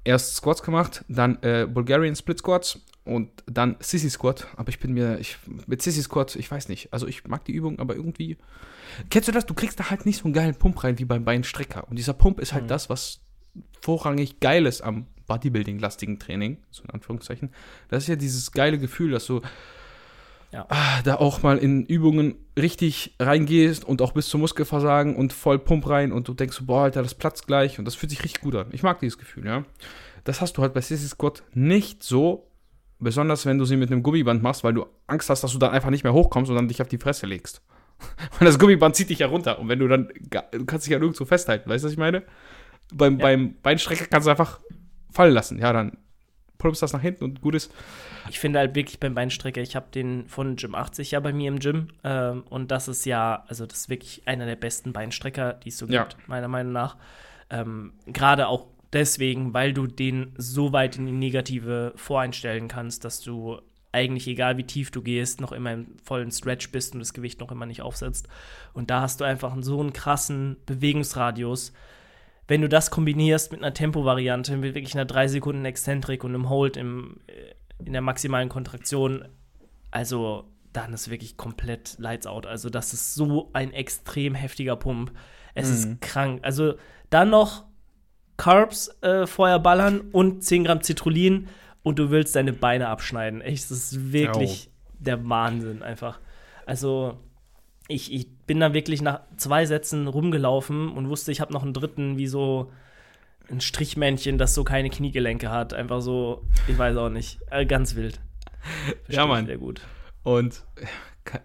erst 0.05 0.37
Squats 0.37 0.63
gemacht, 0.63 1.03
dann 1.09 1.37
äh, 1.43 1.67
Bulgarian 1.69 2.15
Split 2.15 2.39
Squats 2.39 2.79
und 3.09 3.29
dann 3.45 3.75
Sissy 3.79 4.09
Squat. 4.09 4.47
Aber 4.55 4.69
ich 4.69 4.79
bin 4.79 4.93
mir, 4.93 5.19
ich, 5.19 5.37
mit 5.67 5.81
Sissy 5.81 6.01
Squat, 6.01 6.35
ich 6.35 6.49
weiß 6.49 6.69
nicht. 6.69 6.93
Also 6.93 7.07
ich 7.07 7.27
mag 7.27 7.43
die 7.45 7.53
Übung, 7.53 7.79
aber 7.79 7.95
irgendwie 7.95 8.37
Kennst 9.09 9.27
du 9.27 9.31
das? 9.31 9.45
Du 9.45 9.53
kriegst 9.53 9.79
da 9.79 9.89
halt 9.89 10.05
nicht 10.05 10.17
so 10.17 10.25
einen 10.25 10.33
geilen 10.33 10.55
Pump 10.55 10.83
rein 10.83 10.99
wie 10.99 11.05
beim 11.05 11.23
Beinstrecker. 11.23 11.87
Und 11.89 11.97
dieser 11.97 12.13
Pump 12.13 12.39
ist 12.39 12.53
halt 12.53 12.63
mhm. 12.63 12.69
das, 12.69 12.89
was 12.89 13.21
vorrangig 13.81 14.39
geil 14.39 14.65
ist 14.65 14.81
am 14.81 15.07
Bodybuilding-lastigen 15.27 16.19
Training, 16.19 16.57
so 16.71 16.83
in 16.83 16.89
Anführungszeichen. 16.89 17.51
Das 17.89 18.03
ist 18.03 18.09
ja 18.09 18.15
dieses 18.15 18.51
geile 18.51 18.79
Gefühl, 18.79 19.11
dass 19.11 19.25
du 19.25 19.41
ja. 20.51 20.65
ah, 20.69 21.01
da 21.03 21.15
auch 21.15 21.43
mal 21.43 21.59
in 21.59 21.85
Übungen 21.85 22.35
richtig 22.57 23.15
reingehst 23.19 23.85
und 23.85 24.01
auch 24.01 24.13
bis 24.13 24.27
zum 24.27 24.41
Muskelversagen 24.41 25.15
und 25.15 25.33
voll 25.33 25.59
Pump 25.59 25.87
rein 25.87 26.11
und 26.11 26.27
du 26.27 26.33
denkst, 26.33 26.61
boah, 26.63 26.83
Alter, 26.83 27.03
das 27.03 27.13
platzt 27.13 27.45
gleich 27.45 27.77
und 27.77 27.85
das 27.85 27.95
fühlt 27.95 28.09
sich 28.09 28.23
richtig 28.23 28.41
gut 28.41 28.55
an. 28.55 28.67
Ich 28.71 28.83
mag 28.83 28.99
dieses 28.99 29.17
Gefühl, 29.17 29.45
ja. 29.45 29.63
Das 30.23 30.41
hast 30.41 30.57
du 30.57 30.61
halt 30.61 30.73
bei 30.73 30.81
Sissy 30.81 31.07
Squat 31.07 31.43
nicht 31.53 32.03
so, 32.03 32.48
besonders 32.99 33.45
wenn 33.45 33.57
du 33.57 33.65
sie 33.65 33.77
mit 33.77 33.91
einem 33.91 34.03
Gummiband 34.03 34.43
machst, 34.43 34.63
weil 34.63 34.73
du 34.73 34.85
Angst 35.07 35.29
hast, 35.29 35.43
dass 35.43 35.53
du 35.53 35.59
dann 35.59 35.71
einfach 35.71 35.89
nicht 35.89 36.03
mehr 36.03 36.13
hochkommst 36.13 36.49
und 36.49 36.55
dann 36.55 36.67
dich 36.67 36.81
auf 36.81 36.87
die 36.87 36.97
Fresse 36.97 37.25
legst. 37.25 37.61
Und 38.39 38.45
das 38.45 38.57
Gummiband 38.57 38.95
zieht 38.95 39.09
dich 39.09 39.19
ja 39.19 39.27
runter. 39.27 39.59
Und 39.59 39.67
wenn 39.67 39.79
du 39.79 39.87
dann, 39.89 40.07
du 40.51 40.65
kannst 40.65 40.85
dich 40.85 40.93
ja 40.93 40.99
nirgendwo 40.99 41.25
festhalten, 41.25 41.69
weißt 41.69 41.83
du, 41.83 41.87
was 41.87 41.91
ich 41.91 41.97
meine? 41.97 42.23
Beim, 42.93 43.19
ja. 43.19 43.25
beim 43.25 43.55
Beinstrecker 43.61 44.05
kannst 44.05 44.25
du 44.25 44.31
einfach 44.31 44.61
fallen 45.11 45.33
lassen. 45.33 45.59
Ja, 45.59 45.73
dann 45.73 45.97
plumpst 46.59 46.81
das 46.81 46.93
nach 46.93 47.01
hinten 47.01 47.23
und 47.23 47.41
gut 47.41 47.55
ist. 47.55 47.73
Ich 48.29 48.39
finde 48.39 48.59
halt 48.59 48.75
wirklich 48.75 48.99
beim 48.99 49.15
Beinstrecker, 49.15 49.61
ich 49.61 49.75
habe 49.75 49.87
den 49.93 50.27
von 50.27 50.55
Gym 50.55 50.75
80 50.75 51.11
ja 51.11 51.19
bei 51.19 51.33
mir 51.33 51.47
im 51.47 51.59
Gym. 51.59 51.87
Ähm, 52.03 52.43
und 52.49 52.69
das 52.71 52.87
ist 52.87 53.05
ja, 53.05 53.43
also 53.47 53.65
das 53.65 53.79
ist 53.79 53.89
wirklich 53.89 54.27
einer 54.27 54.45
der 54.45 54.55
besten 54.55 54.93
Beinstrecker, 54.93 55.53
die 55.53 55.69
es 55.69 55.77
so 55.77 55.87
ja. 55.87 56.03
gibt, 56.03 56.27
meiner 56.27 56.47
Meinung 56.47 56.73
nach. 56.73 56.97
Ähm, 57.49 57.93
Gerade 58.05 58.47
auch 58.47 58.67
deswegen, 58.93 59.53
weil 59.53 59.73
du 59.73 59.87
den 59.87 60.33
so 60.37 60.73
weit 60.73 60.97
in 60.97 61.05
die 61.05 61.11
Negative 61.11 61.93
voreinstellen 61.95 62.67
kannst, 62.67 63.05
dass 63.05 63.21
du 63.21 63.59
eigentlich 63.91 64.27
egal 64.27 64.57
wie 64.57 64.65
tief 64.65 64.91
du 64.91 65.01
gehst, 65.01 65.41
noch 65.41 65.51
immer 65.51 65.73
im 65.73 65.97
vollen 66.03 66.31
Stretch 66.31 66.71
bist 66.71 66.93
und 66.93 66.99
das 66.99 67.13
Gewicht 67.13 67.39
noch 67.39 67.51
immer 67.51 67.65
nicht 67.65 67.81
aufsetzt. 67.81 68.27
Und 68.73 68.89
da 68.89 69.01
hast 69.01 69.19
du 69.19 69.25
einfach 69.25 69.55
so 69.61 69.79
einen 69.79 69.93
krassen 69.93 70.57
Bewegungsradius. 70.65 71.73
Wenn 72.47 72.61
du 72.61 72.69
das 72.69 72.91
kombinierst 72.91 73.51
mit 73.51 73.63
einer 73.63 73.73
Tempo-Variante, 73.73 74.57
mit 74.57 74.75
wirklich 74.75 74.93
einer 74.93 75.05
3 75.05 75.27
Sekunden 75.27 75.65
Exzentrik 75.65 76.23
und 76.23 76.35
einem 76.35 76.49
Hold 76.49 76.77
im, 76.77 77.19
äh, 77.27 77.83
in 77.83 77.93
der 77.93 78.01
maximalen 78.01 78.49
Kontraktion, 78.49 79.27
also 79.91 80.45
dann 80.73 80.93
ist 80.93 81.09
wirklich 81.09 81.37
komplett 81.37 81.95
Lights 81.97 82.27
out. 82.27 82.45
Also 82.45 82.69
das 82.69 82.93
ist 82.93 83.15
so 83.15 83.49
ein 83.53 83.73
extrem 83.73 84.35
heftiger 84.35 84.75
Pump. 84.75 85.11
Es 85.55 85.67
mhm. 85.69 85.73
ist 85.73 86.01
krank. 86.01 86.39
Also 86.43 86.75
dann 87.09 87.31
noch 87.31 87.65
Carbs 88.39 88.89
äh, 89.01 89.27
vorher 89.27 89.59
ballern 89.59 90.01
und 90.11 90.43
10 90.43 90.63
Gramm 90.63 90.81
Citrullin 90.81 91.49
und 91.83 91.99
du 91.99 92.09
willst 92.09 92.35
deine 92.35 92.53
Beine 92.53 92.87
abschneiden. 92.87 93.41
Echt, 93.41 93.65
das 93.65 93.71
ist 93.71 94.13
wirklich 94.13 94.69
oh. 94.71 94.95
der 94.99 95.29
Wahnsinn 95.29 95.83
einfach. 95.83 96.19
Also, 96.65 97.19
ich, 97.87 98.13
ich 98.13 98.31
bin 98.47 98.59
da 98.59 98.73
wirklich 98.73 99.01
nach 99.01 99.21
zwei 99.35 99.65
Sätzen 99.65 100.07
rumgelaufen 100.07 100.89
und 100.89 101.09
wusste, 101.09 101.31
ich 101.31 101.41
habe 101.41 101.51
noch 101.51 101.63
einen 101.63 101.73
dritten, 101.73 102.17
wie 102.17 102.27
so 102.27 102.71
ein 103.51 103.61
Strichmännchen, 103.61 104.37
das 104.37 104.55
so 104.55 104.63
keine 104.63 104.89
Kniegelenke 104.89 105.51
hat. 105.51 105.73
Einfach 105.73 106.01
so, 106.01 106.45
ich 106.67 106.77
weiß 106.77 106.95
auch 106.97 107.09
nicht. 107.09 107.39
Äh, 107.51 107.65
ganz 107.65 107.95
wild. 107.95 108.21
Verstehe 108.85 109.15
ja, 109.17 109.25
Mann. 109.25 109.47
Sehr 109.47 109.57
gut. 109.57 109.81
Und 110.23 110.63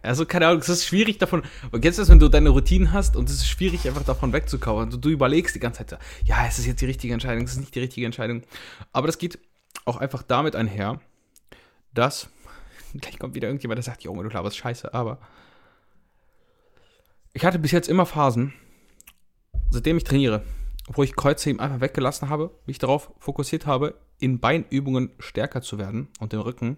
also 0.03 0.27
keine 0.27 0.47
Ahnung, 0.49 0.61
es 0.61 0.69
ist 0.69 0.85
schwierig 0.85 1.19
davon. 1.19 1.43
Kennst 1.73 1.99
du 1.99 2.03
das, 2.03 2.09
wenn 2.09 2.19
du 2.19 2.29
deine 2.29 2.51
Routinen 2.51 2.93
hast 2.93 3.17
und 3.17 3.29
es 3.29 3.37
ist 3.37 3.49
schwierig, 3.49 3.87
einfach 3.87 4.05
davon 4.05 4.33
wegzukommen. 4.33 4.93
Und 4.93 5.05
du 5.05 5.09
überlegst 5.09 5.55
die 5.55 5.61
ganze 5.61 5.85
Zeit, 5.85 5.99
ja, 6.25 6.47
es 6.47 6.59
ist 6.59 6.67
jetzt 6.67 6.81
die 6.81 6.87
richtige 6.87 7.13
Entscheidung, 7.13 7.45
es 7.45 7.53
ist 7.53 7.61
nicht 7.61 7.75
die 7.75 7.81
richtige 7.81 8.07
Entscheidung. 8.07 8.43
Aber 8.93 9.07
das 9.07 9.19
geht 9.19 9.39
auch 9.85 9.97
einfach 9.97 10.23
damit 10.23 10.57
einher, 10.57 11.01
dass, 11.93 12.29
gleich 13.01 13.19
kommt 13.19 13.35
wieder 13.35 13.49
irgendjemand, 13.49 13.79
der 13.79 13.85
sagt, 13.85 14.03
Junge, 14.03 14.23
du 14.23 14.29
laberst 14.31 14.57
scheiße, 14.57 14.93
aber 14.95 15.19
ich 17.33 17.45
hatte 17.45 17.59
bis 17.59 17.73
jetzt 17.73 17.89
immer 17.89 18.07
Phasen, 18.07 18.55
seitdem 19.71 19.97
ich 19.97 20.05
trainiere, 20.05 20.45
wo 20.93 21.03
ich 21.03 21.17
Kreuzheben 21.17 21.61
einfach 21.61 21.81
weggelassen 21.81 22.29
habe, 22.29 22.51
mich 22.67 22.79
darauf 22.79 23.11
fokussiert 23.19 23.67
habe, 23.67 23.95
in 24.21 24.39
Beinübungen 24.39 25.11
stärker 25.19 25.61
zu 25.61 25.79
werden 25.79 26.09
und 26.21 26.33
den 26.33 26.41
Rücken. 26.41 26.77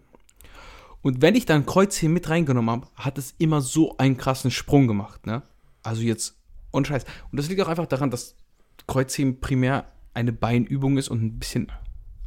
Und 1.07 1.23
wenn 1.23 1.37
ich 1.37 1.47
dann 1.47 1.67
Kreuzheben 1.67 2.13
mit 2.13 2.29
reingenommen 2.29 2.69
habe, 2.69 2.89
hat 2.97 3.17
es 3.17 3.37
immer 3.39 3.61
so 3.61 3.97
einen 3.97 4.17
krassen 4.17 4.51
Sprung 4.51 4.89
gemacht. 4.89 5.25
Ne? 5.25 5.45
Also 5.85 6.03
jetzt, 6.03 6.35
und 6.73 6.89
Scheiß. 6.89 7.05
Und 7.31 7.39
das 7.39 7.49
liegt 7.49 7.61
auch 7.61 7.69
einfach 7.69 7.87
daran, 7.87 8.11
dass 8.11 8.35
Kreuzheben 8.89 9.39
primär 9.41 9.87
eine 10.15 10.33
Beinübung 10.33 10.99
ist 10.99 11.09
und 11.09 11.23
ein 11.23 11.39
bisschen, 11.39 11.71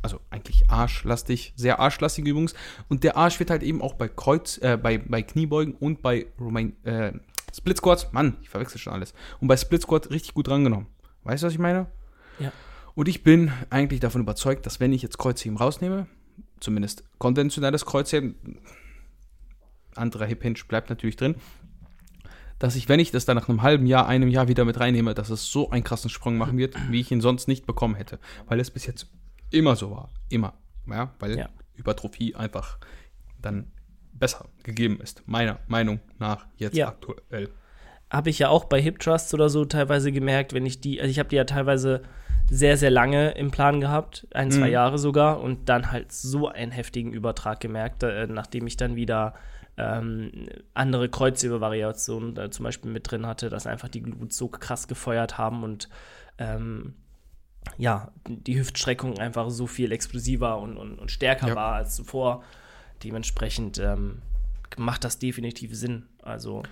also 0.02 0.22
eigentlich 0.30 0.72
arschlastig, 0.72 1.52
sehr 1.58 1.82
arschlastige 1.82 2.30
Übung 2.30 2.46
ist. 2.46 2.56
Und 2.88 3.04
der 3.04 3.18
Arsch 3.18 3.38
wird 3.40 3.50
halt 3.50 3.64
eben 3.64 3.82
auch 3.82 3.96
bei 3.96 4.08
Kreuz, 4.08 4.58
äh, 4.60 4.78
bei, 4.82 4.98
bei 4.98 5.24
Kniebeugen 5.24 5.74
und 5.74 6.02
bei 6.02 6.28
Romain, 6.40 6.82
äh, 6.86 7.12
Split 7.54 7.80
Squats, 7.80 8.14
Mann, 8.14 8.38
ich 8.44 8.48
verwechsel 8.48 8.80
schon 8.80 8.94
alles. 8.94 9.14
Und 9.42 9.50
bei 9.50 9.58
Split 9.58 9.82
Squat 9.82 10.10
richtig 10.10 10.36
gut 10.36 10.48
rangenommen. 10.48 10.88
Weißt 11.26 11.44
du, 11.44 11.48
was 11.48 11.54
ich 11.54 11.60
meine? 11.60 11.88
Ja. 12.40 12.54
Und 12.96 13.10
ich 13.10 13.24
bin 13.24 13.52
eigentlich 13.70 14.00
davon 14.00 14.22
überzeugt, 14.22 14.66
dass 14.66 14.80
wenn 14.80 14.94
ich 14.94 15.02
jetzt 15.02 15.18
Kreuzheben 15.18 15.58
rausnehme, 15.58 16.08
zumindest 16.60 17.04
konventionelles 17.18 17.86
Kreuzheben, 17.86 18.36
anderer 19.96 20.26
Hip 20.26 20.44
Hinge 20.44 20.60
bleibt 20.68 20.90
natürlich 20.90 21.16
drin, 21.16 21.36
dass 22.58 22.76
ich, 22.76 22.90
wenn 22.90 23.00
ich 23.00 23.12
das 23.12 23.26
dann 23.26 23.38
nach 23.38 23.48
einem 23.48 23.62
halben 23.62 23.86
Jahr, 23.86 24.08
einem 24.08 24.30
Jahr 24.30 24.48
wieder 24.48 24.66
mit 24.66 24.80
reinnehme, 24.80 25.14
dass 25.14 25.30
es 25.30 25.50
so 25.50 25.70
einen 25.70 25.84
krassen 25.84 26.10
Sprung 26.10 26.38
machen 26.38 26.58
wird, 26.58 26.76
wie 26.92 27.00
ich 27.00 27.12
ihn 27.12 27.22
sonst 27.22 27.48
nicht 27.48 27.66
bekommen 27.66 27.96
hätte. 27.96 28.20
Weil 28.48 28.60
es 28.60 28.70
bis 28.70 28.86
jetzt 28.86 29.08
immer 29.50 29.76
so 29.76 29.92
war. 29.92 30.10
Immer. 30.30 30.54
Ja, 30.88 31.14
weil 31.20 31.38
Ja. 31.38 31.50
Hypertrophie 31.76 32.36
einfach 32.36 32.78
dann 33.42 33.72
besser 34.12 34.50
gegeben 34.64 35.00
ist. 35.00 35.24
Meiner 35.26 35.60
Meinung 35.68 36.02
nach 36.18 36.46
jetzt 36.58 36.76
Ja. 36.76 36.90
aktuell. 36.90 37.50
Habe 38.10 38.30
ich 38.30 38.40
ja 38.40 38.50
auch 38.50 38.66
bei 38.66 38.82
Hip 38.82 39.00
Trusts 39.00 39.34
oder 39.34 39.50
so 39.50 39.66
teilweise 39.66 40.12
gemerkt, 40.12 40.54
wenn 40.54 40.66
ich 40.66 40.82
die, 40.82 41.00
also 41.00 41.12
ich 41.12 41.20
habe 41.20 41.30
die 41.30 41.36
ja 41.36 41.44
teilweise 41.46 42.02
sehr, 42.50 42.78
sehr 42.78 42.90
lange 42.90 43.32
im 43.32 43.52
Plan 43.52 43.80
gehabt, 43.80 44.26
ein, 44.34 44.50
zwei 44.52 44.68
Mhm. 44.68 44.74
Jahre 44.74 44.98
sogar, 44.98 45.40
und 45.42 45.70
dann 45.70 45.92
halt 45.92 46.12
so 46.12 46.48
einen 46.48 46.72
heftigen 46.72 47.14
Übertrag 47.14 47.60
gemerkt, 47.60 48.02
äh, 48.04 48.26
nachdem 48.26 48.66
ich 48.66 48.76
dann 48.78 48.96
wieder 48.96 49.36
ähm, 49.78 50.50
andere 50.74 51.08
Kreuzhebevariationen 51.10 52.36
äh, 52.38 52.50
zum 52.50 52.64
Beispiel 52.64 52.92
mit 52.92 53.10
drin 53.10 53.26
hatte, 53.28 53.50
dass 53.50 53.68
einfach 53.68 53.88
die 53.88 54.02
Glutes 54.02 54.36
so 54.38 54.48
krass 54.48 54.88
gefeuert 54.88 55.38
haben 55.38 55.64
und 55.64 55.90
ähm, 56.40 56.96
ja, 57.78 58.12
die 58.28 58.58
Hüftstreckung 58.60 59.20
einfach 59.20 59.50
so 59.52 59.68
viel 59.68 59.92
explosiver 59.92 60.58
und, 60.58 60.76
und, 60.78 60.98
und 60.98 61.12
stärker 61.12 61.50
Ja. 61.50 61.56
war 61.56 61.74
als 61.76 61.96
zuvor. 61.96 62.44
Dementsprechend 63.04 63.78
ähm, 63.78 64.22
macht 64.78 65.04
das 65.04 65.20
definitiv 65.20 65.76
Sinn. 65.76 66.08
Also 66.24 66.64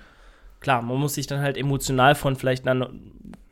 klar, 0.60 0.82
man 0.82 0.98
muss 0.98 1.16
sich 1.16 1.28
dann 1.28 1.42
halt 1.42 1.58
emotional 1.58 2.16
von 2.16 2.36
vielleicht 2.36 2.68
einer 2.68 2.90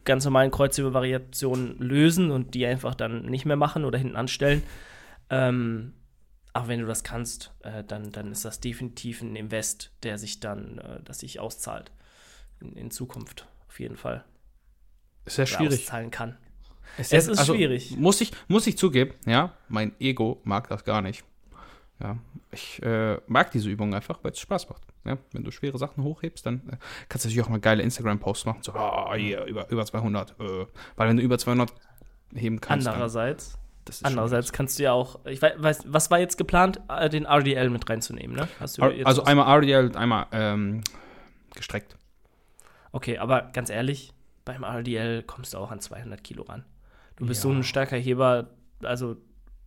ganz 0.04 0.24
normalen 0.24 0.52
Kreuzhebevariation 0.52 1.78
lösen 1.80 2.32
und 2.32 2.54
die 2.54 2.66
einfach 2.66 2.96
dann 2.96 3.26
nicht 3.26 3.46
mehr 3.46 3.56
machen 3.56 3.86
oder 3.86 3.98
hinten 3.98 4.16
anstellen. 4.16 4.64
Ähm, 5.30 5.94
aber 6.54 6.70
wenn 6.70 6.80
du 6.80 6.86
das 6.86 7.04
kannst, 7.04 7.54
äh, 7.64 7.84
dann, 7.84 8.12
dann 8.12 8.32
ist 8.32 8.46
das 8.46 8.60
definitiv 8.60 9.22
ein 9.22 9.36
Invest, 9.36 9.92
der 10.04 10.18
sich 10.18 10.40
dann, 10.40 10.78
äh, 10.78 11.02
das 11.04 11.20
sich 11.20 11.40
auszahlt 11.40 11.92
in, 12.62 12.74
in 12.74 12.92
Zukunft 12.92 13.48
auf 13.68 13.80
jeden 13.80 13.98
Fall. 13.98 14.24
Ist 15.26 15.36
sehr 15.36 15.48
schwierig. 15.48 15.82
auszahlen 15.82 16.12
kann. 16.12 16.38
Es 16.98 17.12
Es 17.12 17.28
ist 17.28 17.46
schwierig. 17.46 17.98
Muss 17.98 18.22
ich, 18.22 18.32
muss 18.48 18.68
ich 18.68 18.78
zugeben, 18.78 19.14
ja, 19.26 19.54
mein 19.68 20.00
Ego 20.00 20.40
mag 20.44 20.70
das 20.70 20.86
gar 20.86 21.02
nicht. 21.02 21.26
Ja, 22.02 22.18
ich 22.52 22.82
äh, 22.84 23.18
mag 23.28 23.52
diese 23.52 23.70
Übung 23.70 23.94
einfach, 23.94 24.20
weil 24.22 24.32
es 24.34 24.40
Spaß 24.40 24.68
macht. 24.70 24.82
Ja, 25.06 25.18
wenn 25.32 25.44
du 25.46 25.52
schwere 25.52 25.78
Sachen 25.78 26.04
hochhebst, 26.04 26.46
dann 26.46 26.58
äh, 26.68 26.78
kannst 27.08 27.24
du 27.24 27.30
natürlich 27.30 27.42
auch 27.46 27.50
mal 27.50 27.60
geile 27.60 27.84
Instagram-Posts 27.84 28.46
machen. 28.46 28.64
So, 28.64 28.74
ah, 28.74 29.14
hier, 29.16 29.46
über, 29.46 29.70
über 29.70 29.86
200. 29.86 30.32
Äh, 30.40 30.66
weil 30.98 31.08
wenn 31.10 31.18
du 31.18 31.24
über 31.24 31.38
200 31.38 31.72
heben 32.34 32.60
kannst, 32.60 32.88
Andererseits, 32.88 33.58
das 33.86 33.96
ist 33.96 34.02
schon- 34.02 34.08
andererseits 34.08 34.52
kannst 34.52 34.78
du 34.78 34.84
ja 34.84 34.92
auch, 34.92 35.20
ich 35.26 35.42
weiß, 35.42 35.84
was 35.86 36.12
war 36.12 36.20
jetzt 36.20 36.38
geplant, 36.38 36.82
äh, 36.90 37.08
den 37.10 37.26
RDL 37.26 37.70
mit 37.70 37.90
reinzunehmen, 37.90 38.36
ne? 38.36 38.48
Also 38.60 39.24
einmal 39.24 39.48
RDL 39.48 39.86
und 39.86 39.96
einmal 39.96 40.26
ähm, 40.34 40.82
gestreckt. 41.56 41.96
Okay, 42.92 43.20
aber 43.20 43.44
ganz 43.54 43.70
ehrlich, 43.70 44.12
beim 44.44 44.64
RDL 44.64 45.24
kommst 45.24 45.54
du 45.54 45.60
auch 45.60 45.72
an 45.72 45.80
200 45.80 46.22
Kilo 46.24 46.44
ran. 46.44 46.66
Du 47.16 47.26
bist 47.26 47.44
Ja. 47.44 47.50
so 47.50 47.56
ein 47.56 47.64
starker 47.64 47.96
Heber, 47.98 48.50
also 48.84 49.16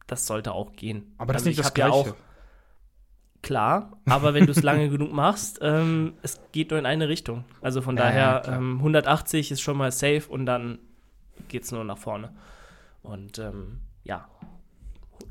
das 0.09 0.27
sollte 0.27 0.53
auch 0.53 0.73
gehen. 0.73 1.15
Aber 1.19 1.33
das 1.33 1.43
also 1.43 1.50
ist 1.50 1.57
nicht 1.57 1.59
das 1.61 1.67
hab 1.67 1.79
ja 1.79 1.87
Gleiche. 1.88 2.11
auch 2.11 2.17
klar, 3.43 3.93
aber 4.07 4.35
wenn 4.35 4.47
du 4.47 4.53
es 4.53 4.62
lange 4.65 4.88
genug 4.88 5.12
machst, 5.12 5.61
ähm, 5.62 6.15
es 6.23 6.41
geht 6.53 6.71
nur 6.71 6.79
in 6.81 6.87
eine 6.87 7.09
Richtung. 7.09 7.45
Also 7.61 7.81
von 7.83 7.97
Ja, 7.97 8.05
ja, 8.05 8.11
daher, 8.11 8.41
klar. 8.43 8.59
ähm, 8.59 8.77
180 8.79 9.53
ist 9.53 9.61
schon 9.61 9.77
mal 9.77 9.93
safe 9.93 10.25
und 10.29 10.45
dann 10.47 10.81
geht 11.49 11.62
es 11.62 11.71
nur 11.73 11.85
nach 11.85 11.99
vorne. 11.99 12.35
Und 13.03 13.38
ähm, 13.38 13.81
ja, 14.03 14.29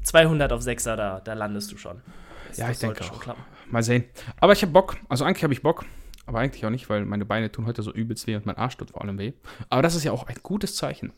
200 0.04 0.52
auf 0.54 0.62
6er, 0.62 0.96
da, 0.96 1.20
da 1.20 1.34
landest 1.34 1.72
du 1.72 1.78
schon. 1.78 2.02
Das, 2.48 2.58
Ja, 2.58 2.70
ich 2.72 2.80
denke 2.80 3.04
auch. 3.04 3.20
klappen. 3.20 3.44
Mal 3.70 3.84
sehen. 3.84 4.06
Aber 4.40 4.54
ich 4.54 4.62
habe 4.62 4.72
Bock. 4.72 4.98
Also 5.10 5.26
eigentlich 5.26 5.44
habe 5.44 5.54
ich 5.54 5.62
Bock. 5.62 5.84
Aber 6.26 6.40
eigentlich 6.40 6.66
auch 6.66 6.70
nicht, 6.70 6.90
weil 6.90 7.06
meine 7.06 7.26
Beine 7.26 7.52
tun 7.52 7.66
heute 7.66 7.82
so 7.82 7.92
übelst 7.92 8.28
weh 8.28 8.36
und 8.36 8.46
mein 8.46 8.58
Arsch 8.58 8.76
tut 8.78 8.92
vor 8.92 9.02
allem 9.02 9.18
weh. 9.18 9.34
Aber 9.70 9.82
das 9.82 9.96
ist 9.96 10.04
ja 10.04 10.12
auch 10.12 10.28
ein 10.28 10.36
gutes 10.44 10.76
Zeichen. 10.76 11.14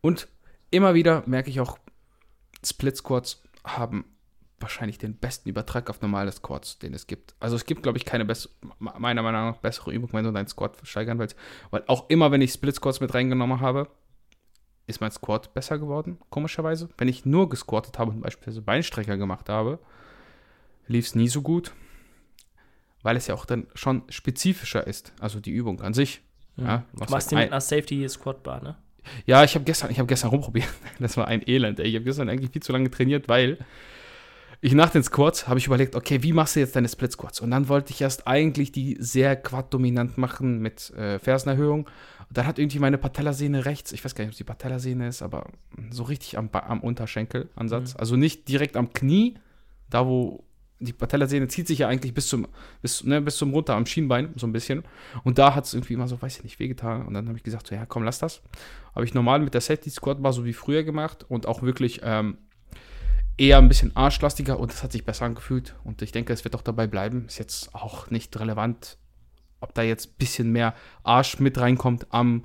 Und 0.00 0.28
immer 0.70 0.94
wieder 0.94 1.22
merke 1.26 1.50
ich 1.50 1.60
auch, 1.60 1.78
Split 2.64 2.96
Squats 2.96 3.42
haben 3.64 4.04
wahrscheinlich 4.60 4.98
den 4.98 5.14
besten 5.16 5.48
Übertrag 5.48 5.90
auf 5.90 6.00
normale 6.00 6.32
Squats, 6.32 6.78
den 6.78 6.94
es 6.94 7.06
gibt. 7.06 7.34
Also 7.40 7.56
es 7.56 7.66
gibt, 7.66 7.82
glaube 7.82 7.98
ich, 7.98 8.04
keine 8.04 8.24
meiner 8.78 9.22
Meinung 9.22 9.50
nach 9.50 9.56
bessere 9.58 9.92
Übung, 9.92 10.10
wenn 10.12 10.24
du 10.24 10.32
deinen 10.32 10.46
Squat 10.48 10.78
steigern 10.84 11.18
willst. 11.18 11.36
Weil 11.70 11.84
auch 11.86 12.08
immer, 12.08 12.30
wenn 12.30 12.40
ich 12.40 12.52
Split 12.52 12.74
Squats 12.76 13.00
mit 13.00 13.12
reingenommen 13.12 13.60
habe, 13.60 13.88
ist 14.86 15.00
mein 15.00 15.10
Squat 15.10 15.52
besser 15.54 15.78
geworden, 15.78 16.18
komischerweise. 16.30 16.88
Wenn 16.98 17.08
ich 17.08 17.24
nur 17.24 17.48
gesquattet 17.48 17.98
habe 17.98 18.10
und 18.10 18.20
beispielsweise 18.20 18.62
Beinstrecker 18.62 19.16
gemacht 19.16 19.48
habe, 19.48 19.78
lief 20.86 21.06
es 21.06 21.14
nie 21.14 21.28
so 21.28 21.42
gut, 21.42 21.72
weil 23.02 23.16
es 23.16 23.26
ja 23.26 23.34
auch 23.34 23.44
dann 23.46 23.66
schon 23.74 24.02
spezifischer 24.08 24.86
ist, 24.86 25.12
also 25.20 25.40
die 25.40 25.50
Übung 25.52 25.80
an 25.80 25.94
sich. 25.94 26.22
Ja, 26.56 26.84
Du 26.92 27.00
was 27.00 27.10
machst 27.10 27.12
halt 27.12 27.30
die 27.30 27.34
mit 27.36 27.44
ein- 27.44 27.52
einer 27.52 27.60
Safety 27.60 28.08
Squat 28.08 28.42
Bar, 28.42 28.62
ne? 28.62 28.76
Ja, 29.26 29.44
ich 29.44 29.54
habe 29.54 29.64
gestern, 29.64 29.90
ich 29.90 29.98
habe 29.98 30.06
gestern 30.06 30.30
rumprobiert. 30.30 30.68
Das 30.98 31.16
war 31.16 31.28
ein 31.28 31.42
Elend. 31.46 31.80
Ey. 31.80 31.86
Ich 31.86 31.94
habe 31.94 32.04
gestern 32.04 32.28
eigentlich 32.28 32.50
viel 32.50 32.62
zu 32.62 32.72
lange 32.72 32.90
trainiert, 32.90 33.28
weil 33.28 33.58
ich 34.60 34.72
nach 34.72 34.90
den 34.90 35.02
Squats 35.02 35.46
habe 35.46 35.58
ich 35.58 35.66
überlegt, 35.66 35.94
okay, 35.94 36.22
wie 36.22 36.32
machst 36.32 36.56
du 36.56 36.60
jetzt 36.60 36.74
deine 36.74 36.88
Split 36.88 37.12
Squats? 37.12 37.40
Und 37.40 37.50
dann 37.50 37.68
wollte 37.68 37.92
ich 37.92 38.00
erst 38.00 38.26
eigentlich 38.26 38.72
die 38.72 38.96
sehr 38.98 39.36
quad-dominant 39.36 40.16
machen 40.16 40.60
mit 40.60 40.90
äh, 40.90 41.18
Fersenerhöhung. 41.18 41.84
Und 42.28 42.38
dann 42.38 42.46
hat 42.46 42.58
irgendwie 42.58 42.78
meine 42.78 42.96
Patellasehne 42.96 43.66
rechts, 43.66 43.92
ich 43.92 44.02
weiß 44.02 44.14
gar 44.14 44.24
nicht, 44.24 44.30
ob 44.30 44.32
es 44.32 44.38
die 44.38 44.44
Patellasehne 44.44 45.06
ist, 45.06 45.20
aber 45.20 45.48
so 45.90 46.04
richtig 46.04 46.38
am, 46.38 46.48
am 46.50 46.80
Unterschenkelansatz. 46.80 47.94
Also 47.96 48.16
nicht 48.16 48.48
direkt 48.48 48.78
am 48.78 48.92
Knie, 48.94 49.34
da 49.90 50.06
wo 50.06 50.44
die 50.84 50.92
Patellasehne 50.92 51.48
zieht 51.48 51.66
sich 51.66 51.80
ja 51.80 51.88
eigentlich 51.88 52.14
bis 52.14 52.28
zum, 52.28 52.46
bis, 52.82 53.04
ne, 53.04 53.20
bis 53.20 53.36
zum 53.36 53.52
runter 53.52 53.74
am 53.74 53.86
Schienbein, 53.86 54.32
so 54.36 54.46
ein 54.46 54.52
bisschen. 54.52 54.84
Und 55.24 55.38
da 55.38 55.54
hat 55.54 55.64
es 55.64 55.74
irgendwie 55.74 55.94
immer 55.94 56.08
so, 56.08 56.20
weiß 56.20 56.38
ich 56.38 56.44
nicht, 56.44 56.58
wehgetan. 56.58 57.06
Und 57.06 57.14
dann 57.14 57.26
habe 57.28 57.36
ich 57.36 57.44
gesagt, 57.44 57.66
so, 57.66 57.74
ja, 57.74 57.86
komm, 57.86 58.04
lass 58.04 58.18
das. 58.18 58.42
Habe 58.94 59.04
ich 59.04 59.14
normal 59.14 59.40
mit 59.40 59.54
der 59.54 59.60
Safety 59.60 59.90
Squat 59.90 60.22
Bar 60.22 60.32
so 60.32 60.44
wie 60.44 60.52
früher 60.52 60.84
gemacht 60.84 61.24
und 61.28 61.46
auch 61.46 61.62
wirklich 61.62 62.00
ähm, 62.04 62.38
eher 63.36 63.58
ein 63.58 63.68
bisschen 63.68 63.94
arschlastiger 63.96 64.58
und 64.60 64.72
das 64.72 64.82
hat 64.82 64.92
sich 64.92 65.04
besser 65.04 65.24
angefühlt. 65.24 65.74
Und 65.84 66.02
ich 66.02 66.12
denke, 66.12 66.32
es 66.32 66.44
wird 66.44 66.54
auch 66.54 66.62
dabei 66.62 66.86
bleiben. 66.86 67.26
Ist 67.26 67.38
jetzt 67.38 67.74
auch 67.74 68.10
nicht 68.10 68.38
relevant, 68.38 68.98
ob 69.60 69.74
da 69.74 69.82
jetzt 69.82 70.10
ein 70.10 70.14
bisschen 70.18 70.52
mehr 70.52 70.74
Arsch 71.02 71.40
mit 71.40 71.58
reinkommt 71.58 72.06
am 72.10 72.44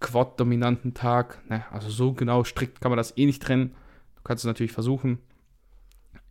Quad-dominanten 0.00 0.94
Tag. 0.94 1.42
Ne, 1.48 1.64
also 1.72 1.90
so 1.90 2.12
genau 2.12 2.44
strikt 2.44 2.80
kann 2.80 2.90
man 2.90 2.96
das 2.96 3.16
eh 3.16 3.26
nicht 3.26 3.42
trennen. 3.42 3.74
Du 4.16 4.22
kannst 4.22 4.44
es 4.44 4.46
natürlich 4.46 4.72
versuchen. 4.72 5.18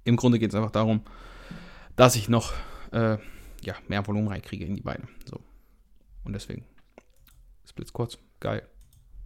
Im 0.03 0.15
Grunde 0.15 0.39
geht 0.39 0.51
es 0.51 0.55
einfach 0.55 0.71
darum, 0.71 1.01
dass 1.97 2.15
ich 2.15 2.29
noch 2.29 2.53
äh, 2.93 3.17
ja, 3.61 3.75
mehr 3.89 4.07
Volumen 4.07 4.29
reinkriege 4.29 4.63
in 4.63 4.75
die 4.75 4.81
Beine. 4.81 5.07
So. 5.25 5.41
Und 6.23 6.33
deswegen 6.33 6.63
Split 7.65 7.89
Squats, 7.89 8.17
geil. 8.39 8.65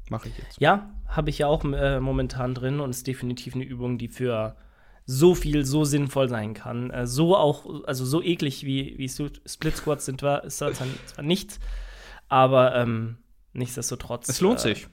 Mache 0.10 0.30
ich 0.30 0.38
jetzt. 0.38 0.60
Ja, 0.60 0.94
habe 1.08 1.30
ich 1.30 1.38
ja 1.38 1.48
auch 1.48 1.64
äh, 1.64 2.00
momentan 2.00 2.56
drin 2.56 2.80
und 2.80 2.90
ist 2.90 3.06
definitiv 3.06 3.54
eine 3.54 3.64
Übung, 3.64 3.98
die 3.98 4.08
für 4.08 4.58
so 5.06 5.36
viel 5.36 5.66
so 5.66 5.84
sinnvoll 5.84 6.28
sein 6.28 6.54
kann. 6.54 6.90
Äh, 6.90 7.08
so 7.08 7.36
auch, 7.36 7.86
also 7.86 8.06
so 8.06 8.22
eklig 8.22 8.66
wie, 8.66 8.98
wie 8.98 9.10
Split 9.10 9.78
Squats 9.78 10.06
sind, 10.06 10.22
war, 10.22 10.44
ist 10.44 10.58
zwar 10.58 10.74
nichts, 11.22 11.60
aber 12.28 12.76
ähm, 12.76 13.18
nichtsdestotrotz. 13.54 14.28
Es 14.30 14.42
lohnt 14.42 14.60
äh, 14.60 14.74
sich. 14.74 14.88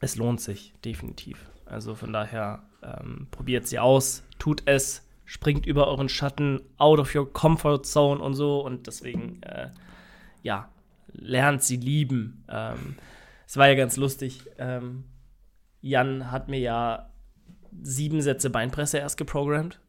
Es 0.00 0.16
lohnt 0.16 0.40
sich, 0.40 0.74
definitiv. 0.84 1.50
Also 1.64 1.94
von 1.94 2.12
daher, 2.12 2.62
ähm, 2.82 3.28
probiert 3.30 3.66
sie 3.66 3.78
aus, 3.78 4.24
tut 4.38 4.62
es, 4.66 5.07
springt 5.28 5.66
über 5.66 5.88
euren 5.88 6.08
Schatten, 6.08 6.62
out 6.78 6.98
of 6.98 7.14
your 7.14 7.30
comfort 7.30 7.82
zone 7.84 8.18
und 8.18 8.32
so. 8.32 8.64
Und 8.64 8.86
deswegen, 8.86 9.42
äh, 9.42 9.68
ja, 10.42 10.70
lernt 11.12 11.62
sie 11.62 11.76
lieben. 11.76 12.44
Ähm, 12.48 12.96
es 13.46 13.58
war 13.58 13.68
ja 13.68 13.74
ganz 13.74 13.98
lustig. 13.98 14.40
Ähm, 14.56 15.04
Jan 15.82 16.30
hat 16.30 16.48
mir 16.48 16.60
ja 16.60 17.10
sieben 17.82 18.22
Sätze 18.22 18.48
Beinpresse 18.48 18.98
erst 18.98 19.18
geprogrammt, 19.18 19.80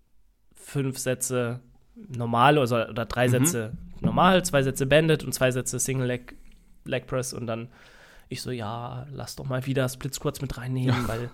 fünf 0.54 0.98
Sätze 0.98 1.62
normal 1.96 2.58
also, 2.58 2.76
oder 2.76 3.06
drei 3.06 3.28
Mhm. 3.28 3.32
Sätze 3.32 3.78
normal, 4.02 4.44
zwei 4.44 4.62
Sätze 4.62 4.88
Banded 4.88 5.24
und 5.24 5.32
zwei 5.32 5.52
Sätze 5.52 5.80
Single 5.80 6.08
Leg 6.08 6.36
Leg 6.84 7.08
Press 7.08 7.32
und 7.32 7.48
dann 7.48 7.70
ich 8.28 8.42
so, 8.42 8.52
ja, 8.52 9.08
lass 9.12 9.38
doch 9.38 9.46
mal 9.46 9.66
wieder 9.66 9.88
Split 9.88 10.14
Squats 10.14 10.42
mit 10.42 10.58
reinnehmen, 10.58 11.08
weil 11.08 11.30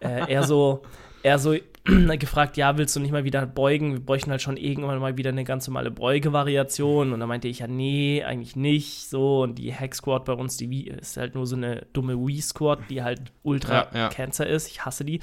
äh, 0.00 0.30
er 0.30 0.42
so, 0.42 0.82
er 1.22 1.38
so 1.38 1.56
gefragt, 2.18 2.56
ja, 2.56 2.76
willst 2.76 2.96
du 2.96 3.00
nicht 3.00 3.12
mal 3.12 3.24
wieder 3.24 3.46
beugen? 3.46 3.92
Wir 3.92 4.00
bräuchten 4.00 4.30
halt 4.30 4.42
schon 4.42 4.56
irgendwann 4.56 4.98
mal 4.98 5.16
wieder 5.16 5.30
eine 5.30 5.44
ganz 5.44 5.66
normale 5.66 5.90
Beugevariation. 5.90 7.12
Und 7.12 7.20
dann 7.20 7.28
meinte 7.28 7.48
ich, 7.48 7.60
ja, 7.60 7.66
nee, 7.66 8.24
eigentlich 8.24 8.56
nicht. 8.56 9.08
So, 9.08 9.42
und 9.42 9.56
die 9.56 9.74
Hack 9.74 9.94
Squat 9.94 10.24
bei 10.24 10.32
uns, 10.32 10.56
die 10.56 10.88
ist 10.88 11.16
halt 11.16 11.34
nur 11.34 11.46
so 11.46 11.56
eine 11.56 11.86
dumme 11.92 12.16
Wii 12.16 12.40
Squat, 12.40 12.80
die 12.90 13.02
halt 13.02 13.32
ultra 13.42 13.88
ja, 13.92 13.98
ja. 13.98 14.08
Cancer 14.08 14.46
ist. 14.46 14.68
Ich 14.68 14.84
hasse 14.84 15.04
die. 15.04 15.20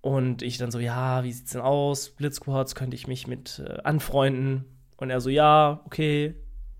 Und 0.00 0.42
ich 0.42 0.58
dann 0.58 0.70
so, 0.70 0.78
ja, 0.78 1.22
wie 1.24 1.32
sieht's 1.32 1.52
denn 1.52 1.60
aus? 1.60 2.06
Split 2.06 2.34
Squats, 2.34 2.74
könnte 2.74 2.96
ich 2.96 3.06
mich 3.06 3.26
mit 3.26 3.62
äh, 3.64 3.80
anfreunden? 3.82 4.64
Und 4.96 5.10
er 5.10 5.20
so, 5.20 5.30
ja, 5.30 5.80
okay, 5.84 6.34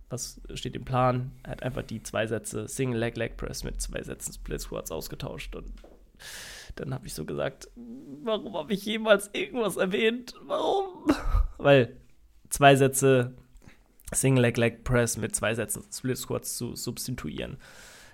was 0.09 0.41
steht 0.55 0.77
im 0.77 0.85
Plan? 0.85 1.33
Er 1.43 1.53
hat 1.53 1.63
einfach 1.63 1.83
die 1.83 2.03
zwei 2.03 2.27
Sätze 2.27 2.69
Single 2.69 2.99
Leg 2.99 3.17
Leg 3.17 3.37
Press 3.37 3.65
mit 3.65 3.81
zwei 3.81 4.03
Sätzen 4.03 4.33
Split 4.33 4.61
Squats 4.61 4.91
ausgetauscht 4.93 5.57
und 5.57 5.73
dann 6.77 6.95
habe 6.95 7.07
ich 7.07 7.15
so 7.15 7.25
gesagt, 7.25 7.69
warum 8.23 8.55
habe 8.55 8.73
ich 8.73 8.85
jemals 8.85 9.31
irgendwas 9.33 9.77
erwähnt? 9.77 10.35
Warum? 10.45 11.07
Weil 11.59 11.97
zwei 12.49 12.77
Sätze 12.77 13.35
Single 14.13 14.43
Leg 14.43 14.57
Leg 14.57 14.85
Press 14.85 15.17
mit 15.17 15.35
zwei 15.35 15.55
Sätzen 15.55 15.85
Split 15.91 16.19
Squats 16.19 16.57
zu 16.57 16.75
substituieren, 16.77 17.57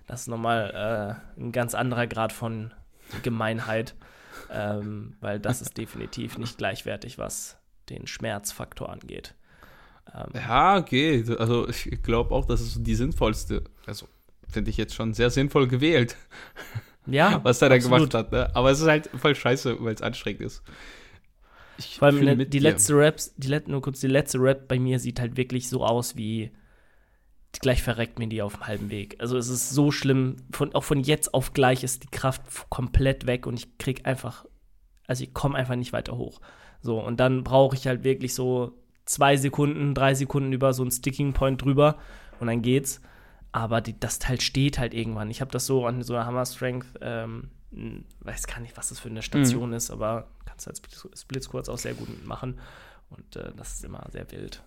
das 0.06 0.22
ist 0.22 0.28
nochmal 0.28 1.20
äh, 1.36 1.40
ein 1.40 1.52
ganz 1.52 1.74
anderer 1.74 2.06
Grad 2.06 2.32
von 2.32 2.72
Gemeinheit, 3.22 3.94
ähm, 4.50 5.16
weil 5.20 5.38
das 5.38 5.60
ist 5.60 5.76
definitiv 5.76 6.38
nicht 6.38 6.58
gleichwertig, 6.58 7.18
was 7.18 7.58
den 7.90 8.06
Schmerzfaktor 8.06 8.90
angeht. 8.90 9.34
Ähm, 10.14 10.30
ja, 10.34 10.78
okay. 10.78 11.24
Also 11.38 11.68
ich 11.68 12.02
glaube 12.02 12.34
auch, 12.34 12.46
das 12.46 12.60
ist 12.60 12.78
die 12.86 12.94
sinnvollste. 12.94 13.64
Also 13.86 14.08
finde 14.48 14.70
ich 14.70 14.76
jetzt 14.76 14.94
schon 14.94 15.14
sehr 15.14 15.30
sinnvoll 15.30 15.68
gewählt. 15.68 16.16
Ja. 17.10 17.40
was 17.42 17.62
er 17.62 17.70
da 17.70 17.78
gemacht 17.78 18.14
hat. 18.14 18.32
Ne? 18.32 18.54
Aber 18.54 18.70
es 18.70 18.80
ist 18.80 18.86
halt 18.86 19.10
voll 19.16 19.34
scheiße, 19.34 19.76
weil 19.80 19.94
es 19.94 20.02
anstrengend 20.02 20.42
ist. 20.42 20.62
Ich 21.78 21.98
Vor 21.98 22.08
allem 22.08 22.24
ne, 22.24 22.46
die 22.46 22.58
letzte 22.58 22.94
Raps, 22.96 23.34
die 23.36 23.48
let, 23.48 23.68
nur 23.68 23.80
kurz, 23.80 24.00
die 24.00 24.08
letzte 24.08 24.38
Rap 24.38 24.66
bei 24.66 24.78
mir 24.78 24.98
sieht 24.98 25.20
halt 25.20 25.36
wirklich 25.36 25.68
so 25.68 25.84
aus 25.84 26.16
wie 26.16 26.50
gleich 27.60 27.82
verreckt 27.82 28.18
mir 28.18 28.28
die 28.28 28.42
auf 28.42 28.54
dem 28.54 28.66
halben 28.66 28.90
Weg. 28.90 29.16
Also 29.20 29.36
es 29.36 29.48
ist 29.48 29.70
so 29.70 29.90
schlimm. 29.90 30.36
Von, 30.52 30.74
auch 30.74 30.84
von 30.84 31.00
jetzt 31.00 31.34
auf 31.34 31.52
gleich 31.52 31.82
ist 31.84 32.04
die 32.04 32.10
Kraft 32.10 32.42
komplett 32.68 33.26
weg 33.26 33.46
und 33.46 33.58
ich 33.58 33.78
krieg 33.78 34.06
einfach, 34.06 34.44
also 35.06 35.24
ich 35.24 35.34
komme 35.34 35.56
einfach 35.56 35.76
nicht 35.76 35.92
weiter 35.92 36.16
hoch. 36.16 36.40
So, 36.80 37.00
und 37.00 37.18
dann 37.18 37.44
brauche 37.44 37.76
ich 37.76 37.86
halt 37.86 38.04
wirklich 38.04 38.34
so 38.34 38.72
zwei 39.04 39.36
Sekunden, 39.36 39.94
drei 39.94 40.14
Sekunden 40.14 40.52
über 40.52 40.72
so 40.72 40.82
einen 40.82 40.90
Sticking 40.90 41.32
Point 41.32 41.62
drüber 41.62 41.98
und 42.40 42.46
dann 42.46 42.62
geht's. 42.62 43.00
Aber 43.52 43.80
die, 43.80 43.98
das 43.98 44.18
Teil 44.18 44.40
steht 44.40 44.78
halt 44.78 44.94
irgendwann. 44.94 45.30
Ich 45.30 45.40
habe 45.40 45.50
das 45.50 45.66
so 45.66 45.86
an 45.86 46.02
so 46.02 46.14
einer 46.14 46.26
Hammer 46.26 46.44
Strength, 46.44 46.86
ähm, 47.00 47.50
weiß 48.20 48.46
gar 48.46 48.60
nicht, 48.60 48.76
was 48.76 48.90
das 48.90 48.98
für 48.98 49.08
eine 49.08 49.22
Station 49.22 49.70
mhm. 49.70 49.76
ist, 49.76 49.90
aber 49.90 50.28
kannst 50.44 50.66
halt 50.66 50.80
Split 51.16 51.42
Squats 51.42 51.68
auch 51.68 51.78
sehr 51.78 51.94
gut 51.94 52.26
machen. 52.26 52.60
Und 53.10 53.36
äh, 53.36 53.52
das 53.56 53.74
ist 53.74 53.84
immer 53.84 54.06
sehr 54.10 54.30
wild. 54.30 54.62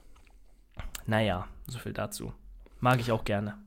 Naja, 1.05 1.47
so 1.67 1.79
viel 1.79 1.93
dazu. 1.93 2.33
Mag 2.79 2.99
ich 2.99 3.11
auch 3.11 3.23
gerne. 3.23 3.57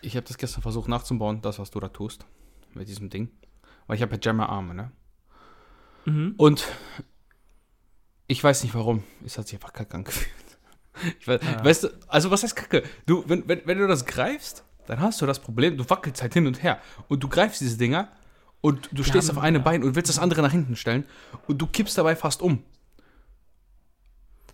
Ich 0.00 0.16
habe 0.16 0.26
das 0.26 0.38
gestern 0.38 0.62
versucht 0.62 0.88
nachzubauen, 0.88 1.42
das, 1.42 1.58
was 1.58 1.70
du 1.70 1.80
da 1.80 1.88
tust, 1.88 2.24
mit 2.72 2.88
diesem 2.88 3.10
Ding. 3.10 3.30
Weil 3.86 3.96
ich 3.96 4.02
habe 4.02 4.14
ja 4.14 4.20
Jammer-Arme, 4.22 4.74
ne? 4.74 4.92
Mhm. 6.04 6.34
Und 6.36 6.66
ich 8.26 8.42
weiß 8.42 8.62
nicht 8.62 8.74
warum. 8.74 9.02
Es 9.24 9.38
hat 9.38 9.48
sich 9.48 9.56
einfach 9.56 9.72
kacke 9.72 9.94
angefühlt. 9.94 10.47
Ich 11.20 11.28
weiß, 11.28 11.40
ja. 11.42 11.64
Weißt 11.64 11.84
du, 11.84 11.88
also 12.06 12.30
was 12.30 12.42
heißt 12.42 12.56
kacke? 12.56 12.82
Du, 13.06 13.24
wenn, 13.26 13.48
wenn, 13.48 13.62
wenn 13.64 13.78
du 13.78 13.86
das 13.86 14.04
greifst, 14.04 14.64
dann 14.86 15.00
hast 15.00 15.20
du 15.20 15.26
das 15.26 15.38
Problem, 15.38 15.76
du 15.76 15.88
wackelst 15.88 16.22
halt 16.22 16.34
hin 16.34 16.46
und 16.46 16.62
her. 16.62 16.80
Und 17.08 17.22
du 17.22 17.28
greifst 17.28 17.60
diese 17.60 17.76
Dinger 17.76 18.08
und 18.60 18.88
du 18.92 19.04
stehst 19.04 19.28
ja, 19.28 19.34
auf 19.34 19.40
einem 19.40 19.56
ja. 19.56 19.62
Bein 19.62 19.84
und 19.84 19.94
willst 19.94 20.08
das 20.08 20.18
andere 20.18 20.42
nach 20.42 20.52
hinten 20.52 20.76
stellen 20.76 21.04
und 21.46 21.58
du 21.58 21.66
kippst 21.66 21.96
dabei 21.98 22.16
fast 22.16 22.42
um. 22.42 22.62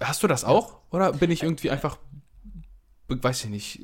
Hast 0.01 0.23
du 0.23 0.27
das 0.27 0.45
auch? 0.45 0.81
Oder 0.91 1.13
bin 1.13 1.31
ich 1.31 1.43
irgendwie 1.43 1.71
einfach, 1.71 1.99
weiß 3.09 3.45
ich 3.45 3.51
nicht. 3.51 3.81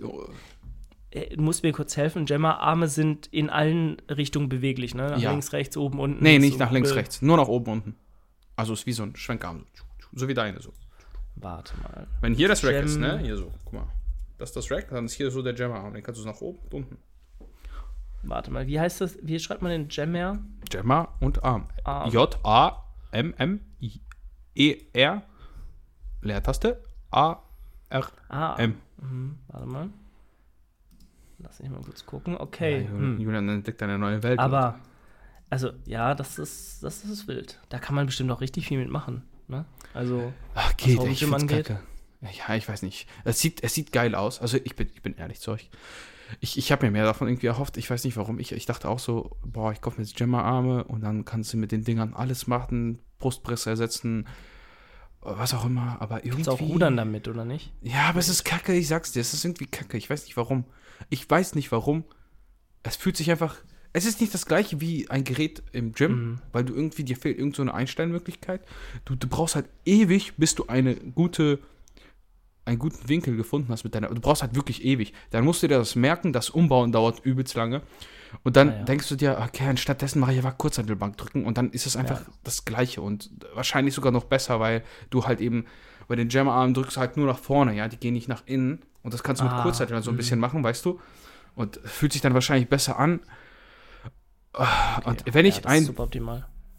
Äh, 1.11 1.37
du 1.37 1.43
musst 1.43 1.63
mir 1.63 1.73
kurz 1.73 1.97
helfen, 1.97 2.27
Gemma-Arme 2.27 2.89
sind 2.89 3.29
in 3.29 3.49
allen 3.49 4.01
Richtungen 4.09 4.49
beweglich, 4.49 4.95
ne? 4.95 5.11
Nach 5.11 5.19
ja. 5.19 5.31
links, 5.31 5.53
rechts, 5.53 5.77
oben, 5.77 6.01
unten. 6.01 6.23
Nee, 6.23 6.39
nicht 6.39 6.55
so 6.55 6.59
nach 6.59 6.73
links, 6.73 6.95
rechts. 6.95 7.23
Nur 7.23 7.37
nach 7.37 7.49
oben, 7.49 7.71
unten. 7.73 7.97
Also 8.57 8.73
ist 8.73 8.87
wie 8.87 8.93
so 8.93 9.05
ein 9.05 9.17
Schwenkarm. 9.17 9.67
So 10.13 10.29
wie 10.29 10.35
deine 10.35 10.61
so. 10.61 10.73
Warte 11.41 11.77
mal. 11.81 12.07
Wenn 12.21 12.35
hier 12.35 12.49
das 12.49 12.65
Rack 12.65 12.73
Gem 12.73 12.85
ist, 12.85 12.97
ne? 12.99 13.19
Hier 13.19 13.37
so, 13.37 13.53
guck 13.65 13.73
mal. 13.73 13.89
Das 14.39 14.51
ist 14.51 14.57
das 14.57 14.71
Rack, 14.71 14.89
dann 14.91 15.07
ist 15.07 15.13
hier 15.15 15.31
so 15.31 15.43
der 15.43 15.55
Jammer-Arm. 15.55 15.95
Den 15.95 16.03
kannst 16.03 16.21
du 16.21 16.25
nach 16.27 16.41
oben 16.41 16.59
und 16.65 16.75
unten. 16.75 16.99
Warte 18.23 18.51
mal, 18.51 18.67
wie 18.67 18.79
heißt 18.79 19.01
das? 19.01 19.19
Wie 19.23 19.39
schreibt 19.39 19.63
man 19.63 19.71
den 19.71 19.89
Jammer? 19.89 20.39
Jammer 20.71 21.09
und 21.21 21.43
Arm. 21.43 21.69
Arm. 21.85 22.11
J-A-M-M-E-R. 22.11 22.43
Leertaste. 26.23 26.83
A-R-M. 27.11 28.05
Ah, 28.29 28.57
mhm. 29.03 29.39
Warte 29.49 29.67
mal. 29.67 29.89
Lass 31.39 31.61
mich 31.61 31.71
mal 31.71 31.81
kurz 31.81 32.05
gucken. 32.05 32.37
Okay. 32.37 32.83
Ja, 32.83 32.91
hm. 32.91 33.19
Julian 33.19 33.49
entdeckt 33.49 33.83
eine 33.83 33.99
neue 33.99 34.23
Welt. 34.23 34.39
Aber, 34.39 34.79
also, 35.49 35.71
ja, 35.87 36.15
das 36.15 36.39
ist, 36.39 36.83
das 36.83 37.03
ist 37.05 37.27
wild. 37.27 37.59
Da 37.71 37.79
kann 37.79 37.95
man 37.95 38.05
bestimmt 38.05 38.31
auch 38.31 38.43
richtig 38.43 38.67
viel 38.69 38.79
mitmachen. 38.79 39.23
Ne? 39.51 39.65
Also, 39.93 40.33
Ach, 40.55 40.77
geht, 40.77 40.99
was 40.99 41.09
ich 41.09 41.33
angeht. 41.33 41.67
Kacke. 41.67 41.83
Ja, 42.23 42.55
ich 42.55 42.69
weiß 42.69 42.83
nicht. 42.83 43.09
Es 43.25 43.41
sieht, 43.41 43.63
es 43.63 43.75
sieht 43.75 43.93
geil 43.93 44.15
aus. 44.15 44.41
Also, 44.41 44.59
ich 44.63 44.77
bin, 44.77 44.89
ich 44.95 45.03
bin 45.03 45.17
ehrlich 45.17 45.41
zu 45.41 45.53
euch. 45.53 45.71
Ich, 46.39 46.57
ich 46.57 46.71
habe 46.71 46.87
mir 46.87 46.93
mehr 46.93 47.05
davon 47.05 47.27
irgendwie 47.29 47.49
erhofft. 47.49 47.77
Ich 47.77 47.91
weiß 47.91 48.05
nicht 48.05 48.17
warum. 48.17 48.39
Ich, 48.39 48.53
ich 48.53 48.67
dachte 48.67 48.89
auch 48.89 49.01
so, 49.01 49.37
boah, 49.45 49.73
ich 49.73 49.81
kaufe 49.81 50.01
mir 50.01 50.07
jetzt 50.07 50.17
Gemma-Arme 50.17 50.85
und 50.85 51.01
dann 51.01 51.25
kannst 51.25 51.53
du 51.53 51.57
mit 51.57 51.73
den 51.73 51.83
Dingern 51.83 52.15
alles 52.15 52.47
machen, 52.47 53.01
Brustpresse 53.19 53.71
ersetzen, 53.71 54.29
was 55.21 55.55
auch 55.55 55.65
immer. 55.65 55.97
Aber 56.01 56.25
irgendwie. 56.25 56.45
Kannst 56.45 56.49
auch 56.49 56.61
rudern 56.61 56.97
damit, 56.97 57.27
oder 57.27 57.45
nicht? 57.45 57.73
Ja, 57.83 58.09
aber 58.09 58.21
es 58.21 58.29
ist 58.29 58.45
kacke, 58.45 58.75
ich 58.75 58.87
sag's 58.87 59.11
dir. 59.13 59.21
Es 59.21 59.35
ist 59.35 59.45
irgendwie 59.45 59.67
kacke. 59.67 59.97
Ich 59.97 60.09
weiß 60.09 60.25
nicht 60.25 60.37
warum. 60.37 60.65
Ich 61.09 61.29
weiß 61.29 61.57
nicht 61.57 61.73
warum. 61.73 62.05
Es 62.83 62.97
fühlt 62.97 63.17
sich 63.17 63.31
einfach 63.31 63.57
es 63.93 64.05
ist 64.05 64.21
nicht 64.21 64.33
das 64.33 64.47
gleiche 64.47 64.81
wie 64.81 65.11
ein 65.11 65.25
Gerät 65.25 65.63
im 65.73 65.93
Gym, 65.93 66.13
mhm. 66.13 66.39
weil 66.53 66.65
du 66.65 66.75
irgendwie, 66.75 67.05
dir 67.05 67.17
fehlt 67.17 67.39
irgend 67.39 67.57
so 67.57 67.63
eine 67.63 67.75
Einstellmöglichkeit. 67.75 68.63
Du, 69.05 69.17
du 69.17 69.27
brauchst 69.27 69.57
halt 69.57 69.67
ewig, 69.85 70.35
bis 70.37 70.55
du 70.55 70.67
eine 70.67 70.95
gute, 70.95 71.59
einen 72.65 72.79
guten 72.79 73.09
Winkel 73.09 73.37
gefunden 73.37 73.69
hast 73.71 73.85
mit 73.85 73.95
deiner. 73.95 74.09
Du 74.09 74.21
brauchst 74.21 74.43
halt 74.43 74.55
wirklich 74.55 74.85
ewig. 74.85 75.13
Dann 75.31 75.45
musst 75.45 75.63
du 75.63 75.69
dir 75.69 75.79
das 75.79 75.97
merken, 75.97 76.33
das 76.33 76.51
Umbauen 76.51 76.93
dauert 76.93 77.25
übelst 77.25 77.55
lange. 77.55 77.83
Und 78.45 78.57
dann 78.57 78.69
ja, 78.69 78.77
ja. 78.77 78.85
denkst 78.85 79.09
du 79.09 79.17
dir, 79.17 79.39
okay, 79.45 79.77
stattdessen 79.77 80.21
mache 80.21 80.33
ich 80.33 80.39
einfach 80.39 80.57
Kurzhantelbank 80.57 81.17
drücken 81.17 81.45
und 81.45 81.59
dann 81.59 81.71
ist 81.71 81.87
es 81.87 81.97
einfach 81.97 82.21
ja. 82.21 82.33
das 82.45 82.65
Gleiche 82.65 83.03
und 83.03 83.31
wahrscheinlich 83.55 83.93
sogar 83.95 84.13
noch 84.13 84.25
besser, 84.25 84.61
weil 84.61 84.85
du 85.11 85.25
halt 85.25 85.41
eben 85.41 85.65
bei 86.07 86.17
den 86.17 86.29
Jammerarmen 86.29 86.75
drückst 86.75 86.97
halt 86.97 87.17
nur 87.17 87.27
nach 87.27 87.39
vorne, 87.39 87.75
ja, 87.75 87.89
die 87.89 87.97
gehen 87.97 88.15
nicht 88.15 88.29
nach 88.29 88.43
innen 88.47 88.83
und 89.03 89.15
das 89.15 89.23
kannst 89.23 89.43
du 89.43 89.47
ah, 89.47 89.55
mit 89.55 89.63
Kurzhanteln 89.63 90.03
so 90.03 90.11
ein 90.11 90.15
mhm. 90.15 90.19
bisschen 90.19 90.41
machen, 90.41 90.63
weißt 90.63 90.85
du? 90.85 91.01
Und 91.57 91.81
fühlt 91.85 92.13
sich 92.13 92.23
dann 92.23 92.35
wahrscheinlich 92.35 92.69
besser 92.69 92.99
an. 92.99 93.21
Okay. 94.53 95.03
Und 95.05 95.25
wenn 95.33 95.47
ich 95.47 95.59
ja, 95.59 95.65
einen 95.67 95.95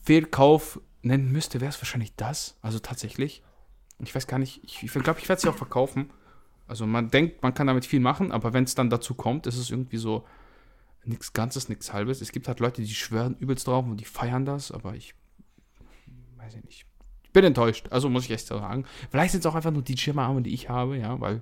Fehlkauf 0.04 0.80
nennen 1.02 1.32
müsste, 1.32 1.62
wäre 1.62 1.70
es 1.70 1.82
wahrscheinlich 1.82 2.16
das. 2.16 2.58
Also 2.62 2.80
tatsächlich. 2.80 3.44
Ich 4.00 4.16
weiß 4.16 4.28
gar 4.28 4.40
nicht, 4.40 4.62
ich, 4.64 4.84
ich 4.84 4.92
glaube, 4.92 5.20
ich 5.20 5.30
werde 5.30 5.42
sie 5.42 5.48
auch 5.48 5.56
verkaufen. 5.56 6.12
Also 6.68 6.88
man 6.88 7.10
denkt, 7.10 7.44
man 7.44 7.54
kann 7.54 7.68
damit 7.68 7.86
viel 7.86 8.00
machen, 8.00 8.32
aber 8.32 8.54
wenn 8.54 8.64
es 8.64 8.76
dann 8.76 8.90
dazu 8.90 9.14
kommt, 9.14 9.46
ist 9.46 9.58
es 9.58 9.70
irgendwie 9.70 9.98
so 9.98 10.26
nichts 11.04 11.34
Ganzes, 11.34 11.70
nichts 11.70 11.94
Halbes. 11.94 12.22
Es 12.22 12.32
gibt 12.32 12.48
halt 12.48 12.60
Leute, 12.60 12.82
die 12.82 12.94
schwören 12.94 13.36
übelst 13.38 13.68
drauf 13.68 13.86
und 13.86 13.98
die 13.98 14.06
feiern 14.06 14.46
das, 14.46 14.72
aber 14.72 14.96
ich 14.96 15.14
weiß 16.38 16.56
ich 16.56 16.64
nicht. 16.64 16.86
Ich 17.24 17.32
bin 17.32 17.44
enttäuscht, 17.46 17.88
also 17.92 18.10
muss 18.10 18.26
ich 18.26 18.32
echt 18.32 18.48
sagen. 18.48 18.86
Vielleicht 19.10 19.32
sind 19.32 19.42
es 19.42 19.46
auch 19.46 19.56
einfach 19.56 19.72
nur 19.72 19.84
die 19.84 19.98
Schimmerarme, 19.98 20.42
die 20.42 20.54
ich 20.54 20.70
habe, 20.70 20.98
ja, 20.98 21.20
weil 21.20 21.42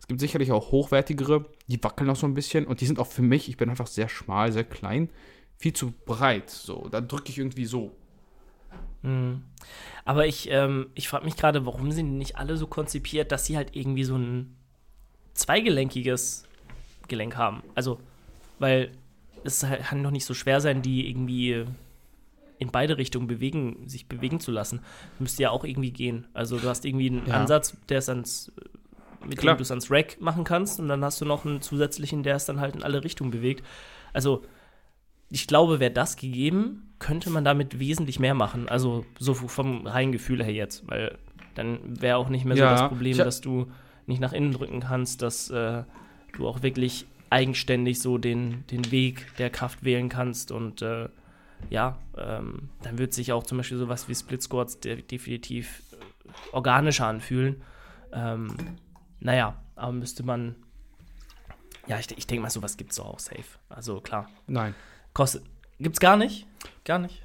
es 0.00 0.06
gibt 0.06 0.20
sicherlich 0.20 0.52
auch 0.52 0.72
hochwertigere, 0.72 1.46
die 1.66 1.82
wackeln 1.82 2.10
auch 2.10 2.16
so 2.16 2.26
ein 2.26 2.34
bisschen 2.34 2.66
und 2.66 2.80
die 2.80 2.86
sind 2.86 2.98
auch 2.98 3.06
für 3.06 3.22
mich, 3.22 3.48
ich 3.48 3.56
bin 3.56 3.70
einfach 3.70 3.86
sehr 3.86 4.08
schmal, 4.08 4.52
sehr 4.52 4.64
klein 4.64 5.10
viel 5.62 5.72
zu 5.72 5.94
breit. 6.04 6.50
So, 6.50 6.88
dann 6.90 7.06
drücke 7.06 7.30
ich 7.30 7.38
irgendwie 7.38 7.66
so. 7.66 7.92
Mhm. 9.02 9.44
Aber 10.04 10.26
ich, 10.26 10.50
ähm, 10.50 10.88
ich 10.94 11.08
frage 11.08 11.24
mich 11.24 11.36
gerade, 11.36 11.64
warum 11.64 11.92
sind 11.92 12.06
die 12.06 12.16
nicht 12.16 12.36
alle 12.36 12.56
so 12.56 12.66
konzipiert, 12.66 13.30
dass 13.30 13.46
sie 13.46 13.56
halt 13.56 13.76
irgendwie 13.76 14.02
so 14.02 14.16
ein 14.16 14.56
zweigelenkiges 15.34 16.48
Gelenk 17.06 17.36
haben? 17.36 17.62
Also, 17.76 18.00
weil 18.58 18.90
es 19.44 19.62
halt, 19.62 19.84
kann 19.84 20.02
doch 20.02 20.10
nicht 20.10 20.24
so 20.24 20.34
schwer 20.34 20.60
sein, 20.60 20.82
die 20.82 21.08
irgendwie 21.08 21.64
in 22.58 22.70
beide 22.72 22.98
Richtungen 22.98 23.28
bewegen, 23.28 23.88
sich 23.88 24.08
bewegen 24.08 24.40
zu 24.40 24.50
lassen. 24.50 24.80
Müsste 25.20 25.44
ja 25.44 25.50
auch 25.50 25.64
irgendwie 25.64 25.92
gehen. 25.92 26.26
Also 26.34 26.58
du 26.58 26.68
hast 26.68 26.84
irgendwie 26.84 27.10
einen 27.10 27.26
ja. 27.26 27.34
Ansatz, 27.34 27.76
der 27.88 27.98
ist 27.98 28.08
ans, 28.08 28.52
mit 29.24 29.38
Klar. 29.38 29.54
dem 29.54 29.58
du 29.58 29.62
es 29.62 29.70
ans 29.70 29.90
Rack 29.92 30.20
machen 30.20 30.42
kannst 30.42 30.80
und 30.80 30.88
dann 30.88 31.04
hast 31.04 31.20
du 31.20 31.24
noch 31.24 31.44
einen 31.44 31.60
zusätzlichen, 31.60 32.24
der 32.24 32.36
es 32.36 32.46
dann 32.46 32.60
halt 32.60 32.74
in 32.74 32.82
alle 32.82 33.02
Richtungen 33.04 33.30
bewegt. 33.30 33.64
Also 34.12 34.44
ich 35.32 35.46
glaube, 35.46 35.80
wäre 35.80 35.90
das 35.90 36.16
gegeben, 36.16 36.94
könnte 36.98 37.30
man 37.30 37.42
damit 37.42 37.78
wesentlich 37.78 38.20
mehr 38.20 38.34
machen. 38.34 38.68
Also 38.68 39.06
so 39.18 39.32
vom 39.32 39.86
reinen 39.86 40.12
Gefühl 40.12 40.44
her 40.44 40.52
jetzt, 40.52 40.86
weil 40.88 41.18
dann 41.54 41.78
wäre 42.00 42.18
auch 42.18 42.28
nicht 42.28 42.44
mehr 42.44 42.56
so 42.56 42.62
ja, 42.62 42.70
das 42.70 42.88
Problem, 42.88 43.16
dass 43.16 43.40
du 43.40 43.72
nicht 44.06 44.20
nach 44.20 44.34
innen 44.34 44.52
drücken 44.52 44.80
kannst, 44.80 45.22
dass 45.22 45.48
äh, 45.48 45.84
du 46.36 46.46
auch 46.46 46.62
wirklich 46.62 47.06
eigenständig 47.30 48.00
so 48.00 48.18
den, 48.18 48.66
den 48.66 48.90
Weg 48.90 49.34
der 49.38 49.48
Kraft 49.48 49.84
wählen 49.84 50.10
kannst 50.10 50.52
und 50.52 50.82
äh, 50.82 51.08
ja, 51.70 51.96
ähm, 52.18 52.68
dann 52.82 52.98
wird 52.98 53.14
sich 53.14 53.32
auch 53.32 53.44
zum 53.44 53.58
Beispiel 53.58 53.78
sowas 53.78 54.08
wie 54.08 54.14
Split 54.14 54.42
Squats 54.42 54.80
de 54.80 55.00
definitiv 55.00 55.82
äh, 55.92 55.96
organischer 56.52 57.06
anfühlen. 57.06 57.62
Ähm, 58.12 58.54
naja, 59.20 59.56
aber 59.76 59.92
müsste 59.92 60.24
man. 60.24 60.56
Ja, 61.86 61.98
ich, 61.98 62.10
ich 62.16 62.26
denke 62.26 62.42
mal, 62.42 62.50
sowas 62.50 62.76
gibt 62.76 62.92
es 62.92 63.00
auch 63.00 63.18
safe. 63.18 63.58
Also 63.68 64.00
klar. 64.00 64.28
Nein. 64.46 64.74
Kostet. 65.14 65.42
Gibt's 65.78 66.00
gar 66.00 66.16
nicht? 66.16 66.46
Gar 66.84 66.98
nicht. 66.98 67.22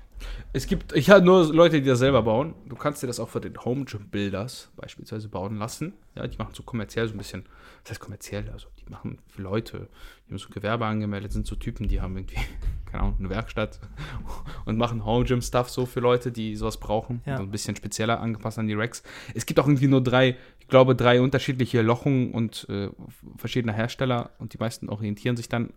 Es 0.53 0.67
gibt, 0.67 0.93
ich 0.93 1.09
habe 1.09 1.23
nur 1.23 1.53
Leute, 1.53 1.79
die 1.81 1.87
das 1.87 1.99
selber 1.99 2.23
bauen. 2.23 2.55
Du 2.67 2.75
kannst 2.75 3.03
dir 3.03 3.07
das 3.07 3.19
auch 3.19 3.29
für 3.29 3.39
den 3.39 3.63
Home 3.63 3.85
Gym 3.85 4.09
Builders 4.09 4.71
beispielsweise 4.75 5.29
bauen 5.29 5.57
lassen. 5.57 5.93
Ja, 6.15 6.25
die 6.25 6.37
machen 6.37 6.53
so 6.53 6.63
kommerziell 6.63 7.07
so 7.07 7.13
ein 7.13 7.17
bisschen, 7.17 7.45
das 7.83 7.91
heißt 7.91 7.99
kommerziell, 7.99 8.49
also 8.49 8.67
die 8.79 8.89
machen 8.89 9.19
für 9.27 9.43
Leute, 9.43 9.87
die 10.25 10.31
haben 10.31 10.39
so 10.39 10.49
Gewerbe 10.49 10.85
angemeldet, 10.85 11.31
sind 11.31 11.45
so 11.45 11.55
Typen, 11.55 11.87
die 11.87 12.01
haben 12.01 12.17
irgendwie, 12.17 12.37
keine 12.85 13.03
Ahnung, 13.03 13.15
eine 13.19 13.29
Werkstatt 13.29 13.79
und 14.65 14.77
machen 14.77 15.05
Home 15.05 15.25
Gym 15.25 15.41
Stuff 15.41 15.69
so 15.69 15.85
für 15.85 15.99
Leute, 15.99 16.31
die 16.31 16.55
sowas 16.55 16.77
brauchen. 16.77 17.21
Ja. 17.25 17.37
So 17.37 17.43
ein 17.43 17.51
bisschen 17.51 17.75
spezieller 17.75 18.19
angepasst 18.19 18.57
an 18.57 18.67
die 18.67 18.73
Racks. 18.73 19.03
Es 19.35 19.45
gibt 19.45 19.59
auch 19.59 19.67
irgendwie 19.67 19.87
nur 19.87 20.01
drei, 20.01 20.37
ich 20.59 20.67
glaube, 20.67 20.95
drei 20.95 21.21
unterschiedliche 21.21 21.81
Lochungen 21.83 22.31
und 22.31 22.65
äh, 22.69 22.89
verschiedener 23.37 23.73
Hersteller 23.73 24.31
und 24.39 24.53
die 24.53 24.57
meisten 24.57 24.89
orientieren 24.89 25.37
sich 25.37 25.49
dann 25.49 25.71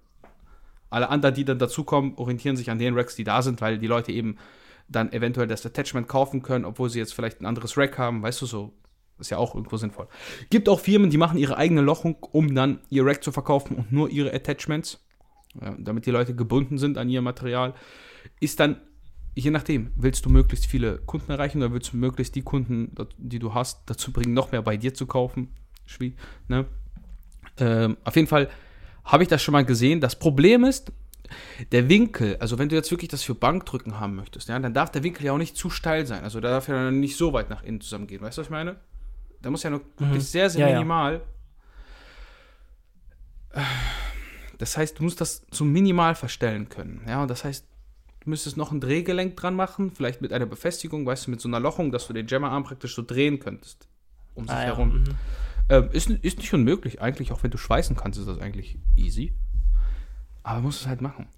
alle 0.91 1.09
anderen, 1.09 1.35
die 1.35 1.45
dann 1.45 1.59
dazukommen, 1.59 2.15
orientieren 2.17 2.57
sich 2.57 2.71
an 2.71 2.79
den 2.79 2.95
Racks, 2.95 3.17
die 3.17 3.25
da 3.25 3.43
sind, 3.43 3.61
weil 3.61 3.79
die 3.79 3.87
Leute 3.87 4.13
eben 4.13 4.37
dann 4.89 5.13
eventuell 5.13 5.47
das 5.47 5.65
Attachment 5.65 6.09
kaufen 6.09 6.43
können, 6.43 6.65
obwohl 6.65 6.91
sie 6.91 6.99
jetzt 6.99 7.15
vielleicht 7.15 7.41
ein 7.41 7.47
anderes 7.47 7.79
Rack 7.79 7.97
haben. 7.97 8.23
Weißt 8.23 8.43
du, 8.43 8.47
so 8.47 8.73
ist 9.19 9.31
ja 9.31 9.39
auch 9.39 9.55
irgendwo 9.55 9.77
sinnvoll. 9.77 10.09
Gibt 10.51 10.69
auch 10.69 10.81
Firmen, 10.81 11.11
die 11.11 11.19
machen 11.19 11.39
ihre 11.39 11.57
eigene 11.57 11.81
Lochung, 11.81 12.17
um 12.33 12.55
dann 12.55 12.81
ihr 12.89 13.07
Rack 13.07 13.23
zu 13.23 13.33
verkaufen 13.33 13.77
und 13.77 13.93
nur 13.93 14.11
ihre 14.11 14.33
Attachments, 14.35 14.99
damit 15.79 16.07
die 16.07 16.11
Leute 16.11 16.35
gebunden 16.35 16.79
sind 16.79 16.99
an 16.99 17.09
ihr 17.09 17.23
Material. 17.23 17.75
Ist 18.41 18.59
dann, 18.61 18.81
je 19.35 19.51
nachdem, 19.51 19.93
willst 19.95 20.25
du 20.25 20.31
möglichst 20.31 20.67
viele 20.67 20.99
Kunden 20.99 21.31
erreichen 21.31 21.59
oder 21.59 21.73
willst 21.73 21.93
du 21.93 21.97
möglichst 21.97 22.35
die 22.35 22.43
Kunden, 22.43 22.95
die 23.19 23.39
du 23.39 23.55
hast, 23.55 23.83
dazu 23.87 24.13
bringen, 24.13 24.35
noch 24.35 24.51
mehr 24.51 24.63
bei 24.63 24.77
dir 24.77 24.95
zu 24.95 25.07
kaufen? 25.07 25.49
Schwie, 25.87 26.15
ne? 26.49 26.67
ähm, 27.59 27.97
auf 28.05 28.17
jeden 28.17 28.29
Fall 28.29 28.49
habe 29.11 29.23
ich 29.23 29.29
das 29.29 29.43
schon 29.43 29.53
mal 29.53 29.65
gesehen. 29.65 30.01
Das 30.01 30.17
Problem 30.19 30.65
ist, 30.65 30.93
der 31.73 31.89
Winkel, 31.89 32.37
also 32.41 32.59
wenn 32.59 32.69
du 32.69 32.75
jetzt 32.77 32.91
wirklich 32.91 33.09
das 33.11 33.23
für 33.23 33.35
Bankdrücken 33.35 34.01
haben 34.01 34.17
möchtest, 34.17 34.49
ja, 34.49 34.59
dann 34.59 34.75
darf 34.75 34.91
der 34.91 35.03
Winkel 35.03 35.25
ja 35.27 35.33
auch 35.33 35.39
nicht 35.39 35.57
zu 35.57 35.71
steil 35.71 36.07
sein. 36.07 36.25
Also 36.25 36.41
da 36.41 36.51
darf 36.51 36.69
ja 36.69 36.75
dann 36.75 36.99
nicht 37.01 37.17
so 37.17 37.33
weit 37.33 37.51
nach 37.51 37.63
innen 37.63 37.81
zusammengehen. 37.81 38.21
Weißt 38.21 38.37
du, 38.39 38.41
was 38.41 38.47
ich 38.49 38.51
meine? 38.51 38.77
Da 39.43 39.51
muss 39.51 39.63
ja 39.63 39.71
nur 39.71 39.81
wirklich 39.99 40.25
sehr, 40.25 40.51
sehr 40.51 40.63
Ja, 40.63 40.69
ja. 40.69 40.75
minimal. 40.75 41.23
Das 44.59 44.77
heißt, 44.77 44.99
du 44.99 45.05
musst 45.05 45.21
das 45.21 45.43
so 45.51 45.65
minimal 45.65 46.15
verstellen 46.15 46.69
können. 46.69 47.03
Ja, 47.09 47.23
und 47.23 47.29
das 47.31 47.45
heißt, 47.45 47.65
du 48.21 48.31
müsstest 48.31 48.57
noch 48.57 48.71
ein 48.73 48.81
Drehgelenk 48.81 49.37
dran 49.37 49.55
machen, 49.55 49.91
vielleicht 49.91 50.21
mit 50.21 50.33
einer 50.33 50.47
Befestigung, 50.47 51.07
weißt 51.07 51.27
du, 51.27 51.31
mit 51.31 51.41
so 51.41 51.49
einer 51.49 51.61
Lochung, 51.61 51.91
dass 51.91 52.07
du 52.07 52.13
den 52.13 52.27
Jammerarm 52.27 52.65
praktisch 52.65 52.95
so 52.95 53.03
drehen 53.03 53.39
könntest. 53.39 53.89
Um 54.35 54.45
sich 54.47 54.53
Ah, 54.55 54.61
ja. 54.61 54.67
herum. 54.67 54.99
mhm. 54.99 55.05
Ähm, 55.71 55.89
ist, 55.93 56.11
ist 56.11 56.39
nicht 56.39 56.53
unmöglich, 56.53 57.01
eigentlich, 57.01 57.31
auch 57.31 57.45
wenn 57.45 57.53
du 57.53 57.57
schweißen 57.57 57.95
kannst, 57.97 58.19
ist 58.19 58.27
das 58.27 58.41
eigentlich 58.41 58.77
easy. 58.97 59.33
Aber 60.43 60.57
man 60.57 60.65
muss 60.65 60.81
es 60.81 60.87
halt 60.89 61.01
machen. 61.01 61.29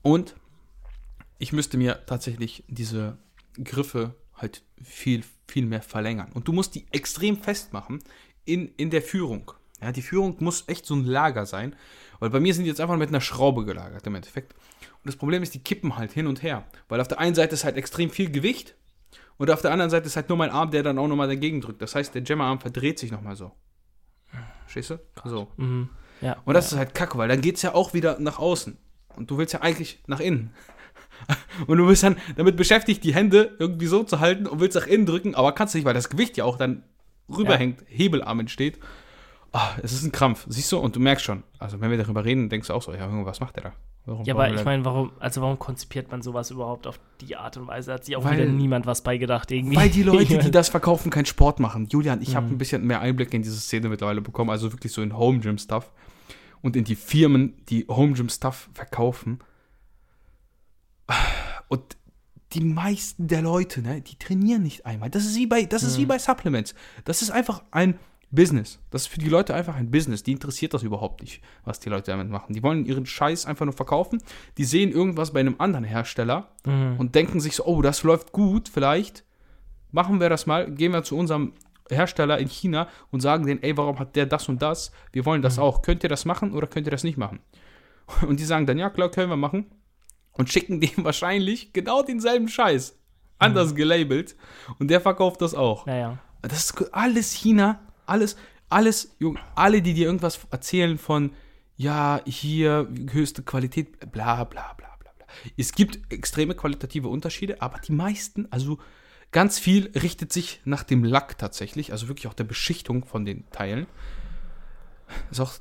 Und 0.00 0.36
ich 1.38 1.52
müsste 1.52 1.76
mir 1.76 2.06
tatsächlich 2.06 2.62
diese 2.68 3.18
Griffe 3.62 4.14
halt 4.36 4.62
viel, 4.80 5.24
viel 5.48 5.66
mehr 5.66 5.82
verlängern. 5.82 6.30
Und 6.32 6.46
du 6.46 6.52
musst 6.52 6.76
die 6.76 6.86
extrem 6.92 7.36
festmachen 7.36 7.98
in, 8.44 8.68
in 8.76 8.90
der 8.90 9.02
Führung. 9.02 9.50
Ja, 9.82 9.90
die 9.90 10.02
Führung 10.02 10.36
muss 10.38 10.64
echt 10.68 10.86
so 10.86 10.94
ein 10.94 11.04
Lager 11.04 11.46
sein, 11.46 11.74
weil 12.20 12.30
bei 12.30 12.38
mir 12.38 12.54
sind 12.54 12.62
die 12.62 12.70
jetzt 12.70 12.80
einfach 12.80 12.96
mit 12.96 13.08
einer 13.08 13.20
Schraube 13.20 13.64
gelagert 13.64 14.06
im 14.06 14.14
Endeffekt. 14.14 14.52
Und 14.52 15.06
das 15.06 15.16
Problem 15.16 15.42
ist, 15.42 15.52
die 15.54 15.64
kippen 15.64 15.96
halt 15.96 16.12
hin 16.12 16.28
und 16.28 16.42
her, 16.42 16.64
weil 16.88 17.00
auf 17.00 17.08
der 17.08 17.18
einen 17.18 17.34
Seite 17.34 17.54
ist 17.54 17.64
halt 17.64 17.76
extrem 17.76 18.08
viel 18.08 18.30
Gewicht 18.30 18.76
und 19.36 19.50
auf 19.50 19.62
der 19.62 19.72
anderen 19.72 19.90
Seite 19.90 20.06
ist 20.06 20.16
halt 20.16 20.28
nur 20.28 20.38
mein 20.38 20.50
Arm, 20.50 20.70
der 20.70 20.82
dann 20.82 20.98
auch 20.98 21.08
nochmal 21.08 21.28
dagegen 21.28 21.60
drückt. 21.60 21.82
Das 21.82 21.94
heißt, 21.94 22.14
der 22.14 22.22
Jammerarm 22.22 22.60
verdreht 22.60 22.98
sich 22.98 23.10
nochmal 23.10 23.36
so. 23.36 23.52
Verstehst 24.62 24.90
du? 24.90 25.00
So. 25.28 25.48
Mhm. 25.56 25.88
Ja. 26.20 26.36
Und 26.44 26.54
das 26.54 26.70
ja. 26.70 26.76
ist 26.76 26.78
halt 26.78 26.94
kacke, 26.94 27.18
weil 27.18 27.28
dann 27.28 27.40
geht 27.40 27.56
es 27.56 27.62
ja 27.62 27.74
auch 27.74 27.94
wieder 27.94 28.18
nach 28.20 28.38
außen. 28.38 28.76
Und 29.16 29.30
du 29.30 29.38
willst 29.38 29.52
ja 29.52 29.60
eigentlich 29.60 30.02
nach 30.06 30.20
innen. 30.20 30.52
Und 31.66 31.78
du 31.78 31.86
bist 31.86 32.02
dann 32.02 32.16
damit 32.36 32.56
beschäftigt, 32.56 33.04
die 33.04 33.14
Hände 33.14 33.56
irgendwie 33.58 33.86
so 33.86 34.02
zu 34.02 34.18
halten 34.18 34.48
und 34.48 34.58
willst 34.58 34.74
nach 34.74 34.88
innen 34.88 35.06
drücken, 35.06 35.36
aber 35.36 35.52
kannst 35.52 35.74
nicht, 35.76 35.84
weil 35.84 35.94
das 35.94 36.10
Gewicht 36.10 36.36
ja 36.36 36.44
auch 36.44 36.58
dann 36.58 36.82
rüberhängt, 37.28 37.84
Hebelarm 37.86 38.40
entsteht. 38.40 38.80
Ah, 39.52 39.70
es 39.80 39.92
ist 39.92 40.02
ein 40.02 40.10
Krampf, 40.10 40.44
siehst 40.48 40.72
du? 40.72 40.78
Und 40.78 40.96
du 40.96 41.00
merkst 41.00 41.24
schon, 41.24 41.44
also 41.60 41.80
wenn 41.80 41.90
wir 41.90 41.96
darüber 41.96 42.24
reden, 42.24 42.48
denkst 42.48 42.66
du 42.66 42.74
auch 42.74 42.82
so, 42.82 42.92
ja, 42.92 43.06
Junge, 43.06 43.24
was 43.24 43.38
macht 43.38 43.54
der 43.54 43.62
da? 43.62 43.72
Warum, 44.06 44.24
Ja, 44.26 44.34
aber 44.34 44.52
ich 44.52 44.64
meine, 44.66 44.84
warum, 44.84 45.12
also 45.18 45.40
warum 45.40 45.58
konzipiert 45.58 46.10
man 46.10 46.20
sowas 46.20 46.50
überhaupt 46.50 46.86
auf 46.86 47.00
die 47.22 47.36
Art 47.36 47.56
und 47.56 47.66
Weise? 47.68 47.92
Hat 47.94 48.04
sich 48.04 48.16
auch 48.16 48.24
Weil- 48.24 48.34
wieder 48.38 48.44
niemand 48.46 48.84
was 48.84 49.02
beigedacht 49.02 49.50
irgendwie. 49.50 49.76
Weil 49.76 49.88
die 49.88 50.02
Leute, 50.02 50.36
die 50.38 50.50
das 50.50 50.68
verkaufen, 50.68 51.10
keinen 51.10 51.24
Sport 51.24 51.58
machen. 51.58 51.86
Julian, 51.90 52.20
ich 52.20 52.30
Mhm. 52.32 52.34
habe 52.36 52.46
ein 52.48 52.58
bisschen 52.58 52.86
mehr 52.86 53.00
Einblick 53.00 53.32
in 53.32 53.42
diese 53.42 53.56
Szene 53.58 53.88
mittlerweile 53.88 54.20
bekommen, 54.20 54.50
also 54.50 54.70
wirklich 54.72 54.92
so 54.92 55.00
in 55.00 55.16
Home 55.16 55.38
Gym 55.40 55.56
Stuff 55.56 55.90
und 56.60 56.76
in 56.76 56.84
die 56.84 56.96
Firmen, 56.96 57.54
die 57.70 57.86
Home 57.88 58.12
Gym 58.12 58.28
Stuff 58.28 58.68
verkaufen. 58.74 59.38
Und 61.68 61.96
die 62.52 62.60
meisten 62.60 63.26
der 63.26 63.42
Leute, 63.42 63.82
ne, 63.82 64.00
die 64.00 64.16
trainieren 64.16 64.62
nicht 64.62 64.86
einmal. 64.86 65.10
Das 65.10 65.24
ist 65.24 65.36
wie 65.36 65.46
bei, 65.46 65.64
das 65.64 65.82
ist 65.82 65.98
wie 65.98 66.06
bei 66.06 66.18
Supplements. 66.18 66.74
Das 67.04 67.20
ist 67.22 67.30
einfach 67.30 67.62
ein 67.70 67.98
Business. 68.34 68.78
Das 68.90 69.02
ist 69.02 69.08
für 69.08 69.20
die 69.20 69.28
Leute 69.28 69.54
einfach 69.54 69.76
ein 69.76 69.90
Business. 69.90 70.22
Die 70.22 70.32
interessiert 70.32 70.74
das 70.74 70.82
überhaupt 70.82 71.20
nicht, 71.22 71.42
was 71.64 71.80
die 71.80 71.88
Leute 71.88 72.10
damit 72.10 72.28
machen. 72.30 72.52
Die 72.54 72.62
wollen 72.62 72.84
ihren 72.86 73.06
Scheiß 73.06 73.46
einfach 73.46 73.64
nur 73.64 73.74
verkaufen. 73.74 74.22
Die 74.58 74.64
sehen 74.64 74.90
irgendwas 74.92 75.32
bei 75.32 75.40
einem 75.40 75.56
anderen 75.58 75.84
Hersteller 75.84 76.48
Mhm. 76.66 76.96
und 76.98 77.14
denken 77.14 77.40
sich 77.40 77.56
so, 77.56 77.64
oh, 77.66 77.82
das 77.82 78.02
läuft 78.02 78.32
gut, 78.32 78.68
vielleicht 78.68 79.24
machen 79.92 80.20
wir 80.20 80.28
das 80.28 80.46
mal, 80.46 80.70
gehen 80.70 80.92
wir 80.92 81.02
zu 81.04 81.16
unserem 81.16 81.52
Hersteller 81.90 82.38
in 82.38 82.48
China 82.48 82.88
und 83.10 83.20
sagen 83.20 83.46
denen, 83.46 83.62
ey, 83.62 83.76
warum 83.76 83.98
hat 83.98 84.16
der 84.16 84.26
das 84.26 84.48
und 84.48 84.62
das? 84.62 84.90
Wir 85.12 85.24
wollen 85.26 85.42
das 85.42 85.58
auch. 85.58 85.82
Könnt 85.82 86.02
ihr 86.02 86.08
das 86.08 86.24
machen 86.24 86.52
oder 86.52 86.66
könnt 86.66 86.86
ihr 86.86 86.90
das 86.90 87.04
nicht 87.04 87.18
machen? 87.18 87.40
Und 88.26 88.40
die 88.40 88.44
sagen 88.44 88.66
dann, 88.66 88.76
ja, 88.78 88.90
klar, 88.90 89.10
können 89.10 89.30
wir 89.30 89.36
machen. 89.36 89.66
Und 90.32 90.50
schicken 90.50 90.80
dem 90.80 90.90
wahrscheinlich 91.04 91.72
genau 91.72 92.02
denselben 92.02 92.48
Scheiß. 92.48 92.98
Anders 93.38 93.74
gelabelt. 93.74 94.34
Und 94.78 94.88
der 94.88 95.00
verkauft 95.00 95.40
das 95.42 95.54
auch. 95.54 95.84
Naja. 95.86 96.18
Das 96.42 96.64
ist 96.70 96.94
alles 96.94 97.32
China, 97.32 97.80
alles, 98.06 98.36
alles, 98.68 99.14
Junge, 99.18 99.40
alle, 99.54 99.82
die 99.82 99.94
dir 99.94 100.06
irgendwas 100.06 100.40
erzählen 100.50 100.98
von, 100.98 101.32
ja, 101.76 102.20
hier 102.26 102.88
höchste 103.10 103.42
Qualität, 103.42 103.98
bla 104.12 104.44
bla 104.44 104.72
bla 104.74 104.88
bla 104.98 105.10
bla. 105.16 105.26
Es 105.56 105.72
gibt 105.72 106.12
extreme 106.12 106.54
qualitative 106.54 107.08
Unterschiede, 107.08 107.60
aber 107.62 107.78
die 107.78 107.92
meisten, 107.92 108.46
also 108.50 108.78
ganz 109.32 109.58
viel 109.58 109.90
richtet 110.00 110.32
sich 110.32 110.60
nach 110.64 110.84
dem 110.84 111.02
Lack 111.04 111.38
tatsächlich, 111.38 111.90
also 111.92 112.08
wirklich 112.08 112.28
auch 112.28 112.34
der 112.34 112.44
Beschichtung 112.44 113.04
von 113.04 113.24
den 113.24 113.48
Teilen. 113.50 113.86
Das 115.28 115.38
ist 115.38 115.40
auch 115.40 115.52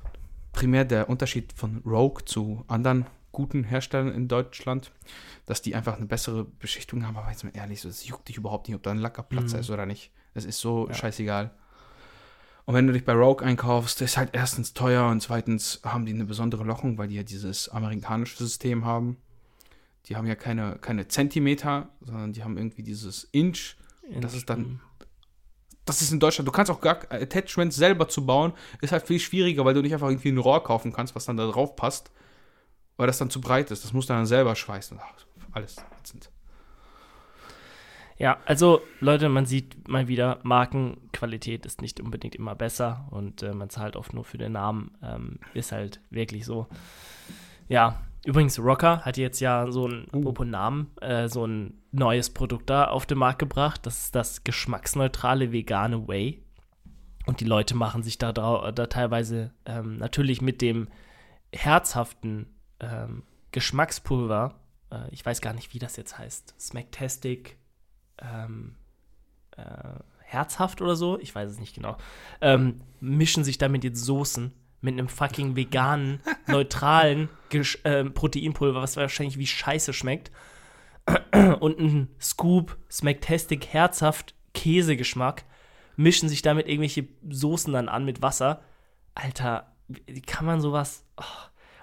primär 0.52 0.86
der 0.86 1.10
Unterschied 1.10 1.52
von 1.54 1.82
Rogue 1.86 2.24
zu 2.26 2.64
anderen 2.68 3.06
guten 3.32 3.64
Herstellern 3.64 4.14
in 4.14 4.28
Deutschland, 4.28 4.92
dass 5.48 5.64
die 5.64 5.74
einfach 5.74 5.98
eine 5.98 6.06
bessere 6.06 6.46
Beschichtung 6.46 7.06
haben, 7.06 7.18
aber 7.18 7.32
jetzt 7.32 7.44
mal 7.44 7.52
ehrlich, 7.56 7.82
so, 7.82 7.88
das 7.90 8.06
juckt 8.08 8.30
dich 8.30 8.38
überhaupt 8.38 8.68
nicht, 8.68 8.76
ob 8.76 8.84
da 8.84 8.92
ein 8.92 9.00
Lackerplatz 9.00 9.54
Mhm. 9.54 9.60
ist 9.60 9.70
oder 9.72 9.88
nicht. 9.88 10.12
Das 10.36 10.46
ist 10.46 10.60
so 10.60 10.88
Ja. 10.88 10.94
scheißegal. 10.94 11.50
Und 12.66 12.74
wenn 12.76 12.88
du 12.88 12.94
dich 12.94 13.04
bei 13.04 13.14
Rogue 13.14 13.46
einkaufst, 13.46 14.02
ist 14.02 14.16
halt 14.18 14.30
erstens 14.34 14.74
teuer 14.74 15.08
und 15.10 15.22
zweitens 15.22 15.82
haben 15.84 16.06
die 16.06 16.14
eine 16.14 16.24
besondere 16.26 16.64
Lochung, 16.64 16.98
weil 16.98 17.10
die 17.10 17.16
ja 17.16 17.24
dieses 17.24 17.68
amerikanische 17.70 18.38
System 18.38 18.86
haben. 18.86 19.18
Die 20.06 20.16
haben 20.16 20.28
ja 20.28 20.36
keine, 20.36 20.78
keine 20.80 21.08
Zentimeter, 21.08 21.90
sondern 22.02 22.32
die 22.34 22.44
haben 22.44 22.58
irgendwie 22.58 22.84
dieses 22.84 23.26
Inch. 23.32 23.76
Das 24.22 24.34
ist 24.34 24.50
dann- 24.50 24.80
Das 25.86 26.02
ist 26.02 26.14
in 26.14 26.20
Deutschland, 26.22 26.48
du 26.48 26.52
kannst 26.54 26.72
auch 26.72 26.80
gar 26.80 27.00
Attachments 27.12 27.76
selber 27.76 28.08
zu 28.08 28.26
bauen, 28.26 28.54
ist 28.80 28.94
halt 28.94 29.06
viel 29.06 29.20
schwieriger, 29.20 29.66
weil 29.66 29.74
du 29.74 29.82
nicht 29.82 29.92
einfach 29.94 30.08
irgendwie 30.08 30.30
ein 30.30 30.38
Rohr 30.38 30.64
kaufen 30.64 30.94
kannst, 30.94 31.14
was 31.16 31.26
dann 31.26 31.36
da 31.36 31.46
drauf 31.52 31.76
passt, 31.76 32.12
weil 32.96 33.08
das 33.08 33.18
dann 33.18 33.30
zu 33.30 33.42
breit 33.42 33.70
ist. 33.72 33.84
Das 33.84 33.92
musst 33.92 34.10
du 34.10 34.14
dann 34.14 34.26
selber 34.26 34.56
schweißen. 34.56 34.98
Alles 35.52 35.76
ätzend. 36.00 36.30
Ja, 38.18 38.38
also 38.46 38.82
Leute, 39.00 39.30
man 39.30 39.46
sieht 39.46 39.88
mal 39.88 40.08
wieder, 40.08 40.40
Markenqualität 40.44 41.66
ist 41.66 41.82
nicht 41.82 42.00
unbedingt 42.00 42.36
immer 42.36 42.56
besser 42.56 43.08
und 43.12 43.42
äh, 43.44 43.54
man 43.54 43.70
zahlt 43.70 43.96
oft 43.96 44.14
nur 44.14 44.24
für 44.24 44.38
den 44.38 44.54
Namen. 44.54 44.92
Ähm, 45.02 45.40
ist 45.54 45.72
halt 45.72 46.00
wirklich 46.10 46.46
so. 46.46 46.68
Ja, 47.68 48.02
übrigens, 48.26 48.60
Rocker 48.60 49.02
hat 49.02 49.18
jetzt 49.18 49.40
ja 49.40 49.72
so 49.72 49.88
ein, 49.88 50.08
Uh. 50.14 50.20
apropos 50.20 50.46
Namen, 50.46 50.92
äh, 51.02 51.28
so 51.28 51.46
ein 51.46 51.82
neues 51.92 52.30
Produkt 52.30 52.70
da 52.70 52.86
auf 52.86 53.06
den 53.06 53.18
Markt 53.18 53.40
gebracht. 53.40 53.86
Das 53.86 54.04
ist 54.04 54.16
das 54.16 54.44
geschmacksneutrale 54.44 55.52
vegane 55.52 56.08
Whey. 56.08 56.44
Und 57.26 57.40
die 57.40 57.46
Leute 57.46 57.76
machen 57.76 58.04
sich 58.04 58.18
da, 58.18 58.34
da 58.34 58.88
teilweise 58.88 59.52
ähm, 59.66 59.98
natürlich 59.98 60.42
mit 60.42 60.62
dem 60.62 60.90
herzhaften 61.54 62.48
ähm, 62.80 63.24
Geschmackspulver, 63.52 64.56
äh, 64.92 65.10
ich 65.12 65.26
weiß 65.26 65.42
gar 65.42 65.54
nicht, 65.54 65.74
wie 65.74 65.80
das 65.80 65.96
jetzt 65.96 66.18
heißt, 66.18 66.56
Smacktastic, 66.60 67.58
ähm, 68.24 68.76
äh, 69.58 69.64
herzhaft 70.20 70.82
oder 70.82 70.96
so, 70.96 71.20
ich 71.20 71.34
weiß 71.34 71.50
es 71.50 71.60
nicht 71.60 71.76
genau, 71.76 71.98
ähm, 72.42 72.82
mischen 73.00 73.44
sich 73.44 73.58
damit 73.58 73.84
jetzt 73.84 74.04
Soßen 74.04 74.52
mit 74.82 74.94
einem 74.94 75.08
fucking 75.08 75.56
veganen, 75.56 76.22
neutralen 76.48 77.30
Gesch 77.50 77.80
äh, 77.84 78.04
Proteinpulver, 78.04 78.82
was 78.82 78.98
wahrscheinlich 78.98 79.38
wie 79.38 79.48
Scheiße 79.48 79.94
schmeckt. 79.94 80.32
Und 81.60 81.80
ein 81.80 82.10
Scoop 82.20 82.78
Smacktastic 82.90 83.68
herzhaft 83.68 84.36
Käsegeschmack, 84.54 85.44
mischen 85.96 86.30
sich 86.30 86.42
damit 86.42 86.68
irgendwelche 86.68 87.08
Soßen 87.30 87.74
dann 87.74 87.90
an 87.90 88.06
mit 88.06 88.22
Wasser. 88.22 88.64
Alter, 89.16 89.74
wie 89.88 90.22
kann 90.22 90.46
man 90.46 90.62
sowas. 90.62 91.06
Oh. 91.18 91.24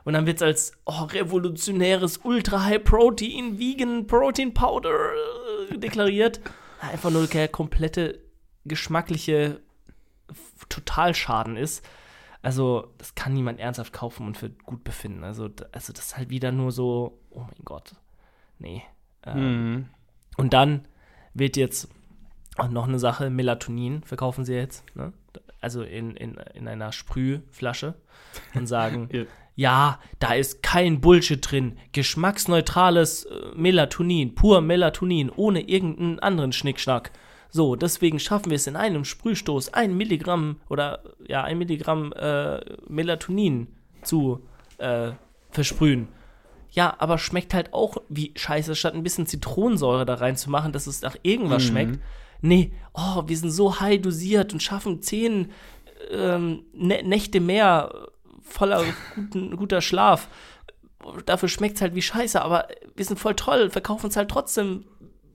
Und 0.05 0.14
dann 0.14 0.26
wird 0.26 0.37
es 0.37 0.42
als 0.42 0.72
oh, 0.87 1.03
revolutionäres 1.03 2.18
Ultra 2.18 2.64
High 2.64 2.83
Protein 2.83 3.59
Vegan 3.59 4.07
Protein 4.07 4.55
Powder 4.55 5.12
deklariert. 5.79 6.41
Einfach 6.81 7.11
nur 7.11 7.27
der 7.27 7.49
komplette 7.49 8.21
geschmackliche 8.65 9.61
Totalschaden 10.69 11.57
ist. 11.57 11.85
Also, 12.43 12.95
das 12.97 13.15
kann 13.15 13.35
niemand 13.35 13.61
ernsthaft 13.61 13.93
kaufen 13.93 14.27
und 14.27 14.39
für 14.39 14.49
gut 14.51 14.83
befinden. 14.83 15.25
Also, 15.25 15.51
also 15.73 15.93
das 15.93 16.07
ist 16.07 16.17
halt 16.17 16.31
wieder 16.31 16.53
nur 16.53 16.73
so, 16.73 17.19
oh 17.31 17.41
mein 17.41 17.65
Gott. 17.65 17.95
Nee. 18.59 18.83
Ähm, 19.25 19.73
mhm. 19.73 19.89
Und 20.37 20.55
dann 20.55 20.87
wird 21.35 21.57
jetzt 21.57 21.89
auch 22.57 22.69
noch 22.69 22.89
eine 22.89 22.99
Sache, 22.99 23.31
Melatonin 23.31 24.03
verkaufen 24.03 24.45
sie 24.45 24.55
jetzt, 24.55 24.85
ne? 24.97 25.13
also 25.61 25.83
in, 25.83 26.17
in, 26.17 26.35
in 26.55 26.69
einer 26.69 26.93
Sprühflasche 26.93 27.95
und 28.55 28.67
sagen, 28.67 29.09
ja. 29.57 29.99
da 30.19 30.35
ist 30.35 30.63
kein 30.63 31.01
Bullshit 31.01 31.51
drin, 31.51 31.79
geschmacksneutrales 31.93 33.25
äh, 33.25 33.35
Melatonin, 33.55 34.35
pur 34.35 34.61
Melatonin, 34.61 35.31
ohne 35.35 35.63
irgendeinen 35.63 36.19
anderen 36.19 36.53
Schnickschnack. 36.53 37.11
So, 37.51 37.75
deswegen 37.75 38.21
schaffen 38.21 38.51
wir 38.51 38.57
es 38.57 38.67
in 38.67 38.77
einem 38.77 39.05
Sprühstoß, 39.05 39.75
ein 39.75 39.97
Milligramm 39.97 40.61
oder 40.69 41.03
ja, 41.27 41.43
ein 41.43 41.59
Milligramm 41.59 42.13
äh, 42.13 42.61
Melatonin 42.89 43.67
zu 44.03 44.41
äh, 44.79 45.13
versprühen. 45.51 46.09
Ja, 46.73 46.95
aber 46.99 47.19
schmeckt 47.19 47.53
halt 47.53 47.75
auch 47.75 47.97
wie 48.09 48.33
Scheiße, 48.37 48.77
statt 48.77 48.95
ein 48.95 49.03
bisschen 49.03 49.27
Zitronensäure 49.27 50.07
da 50.07 50.15
reinzumachen, 50.15 50.73
dass 50.73 50.87
es 50.87 51.03
nach 51.03 51.17
irgendwas 51.23 51.65
mhm. 51.65 51.69
schmeckt. 51.69 51.99
Nee, 52.43 52.73
oh, 52.95 53.25
wir 53.27 53.37
sind 53.37 53.51
so 53.51 53.81
high 53.81 54.01
dosiert 54.01 54.53
und 54.53 54.63
schaffen 54.63 55.03
zehn 55.03 55.51
ähm, 56.11 56.63
Nächte 56.73 57.41
mehr 57.41 57.93
voller 58.42 58.85
guten, 59.14 59.57
guter 59.57 59.81
Schlaf. 59.81 60.29
Dafür 61.26 61.48
schmeckt 61.48 61.76
es 61.76 61.83
halt 61.83 61.94
wie 61.94 62.03
Scheiße, 62.03 62.40
aber 62.42 62.68
wir 62.94 63.05
sind 63.05 63.18
voll 63.18 63.35
toll, 63.35 63.70
verkaufen 63.70 64.09
es 64.09 64.16
halt 64.16 64.31
trotzdem 64.31 64.85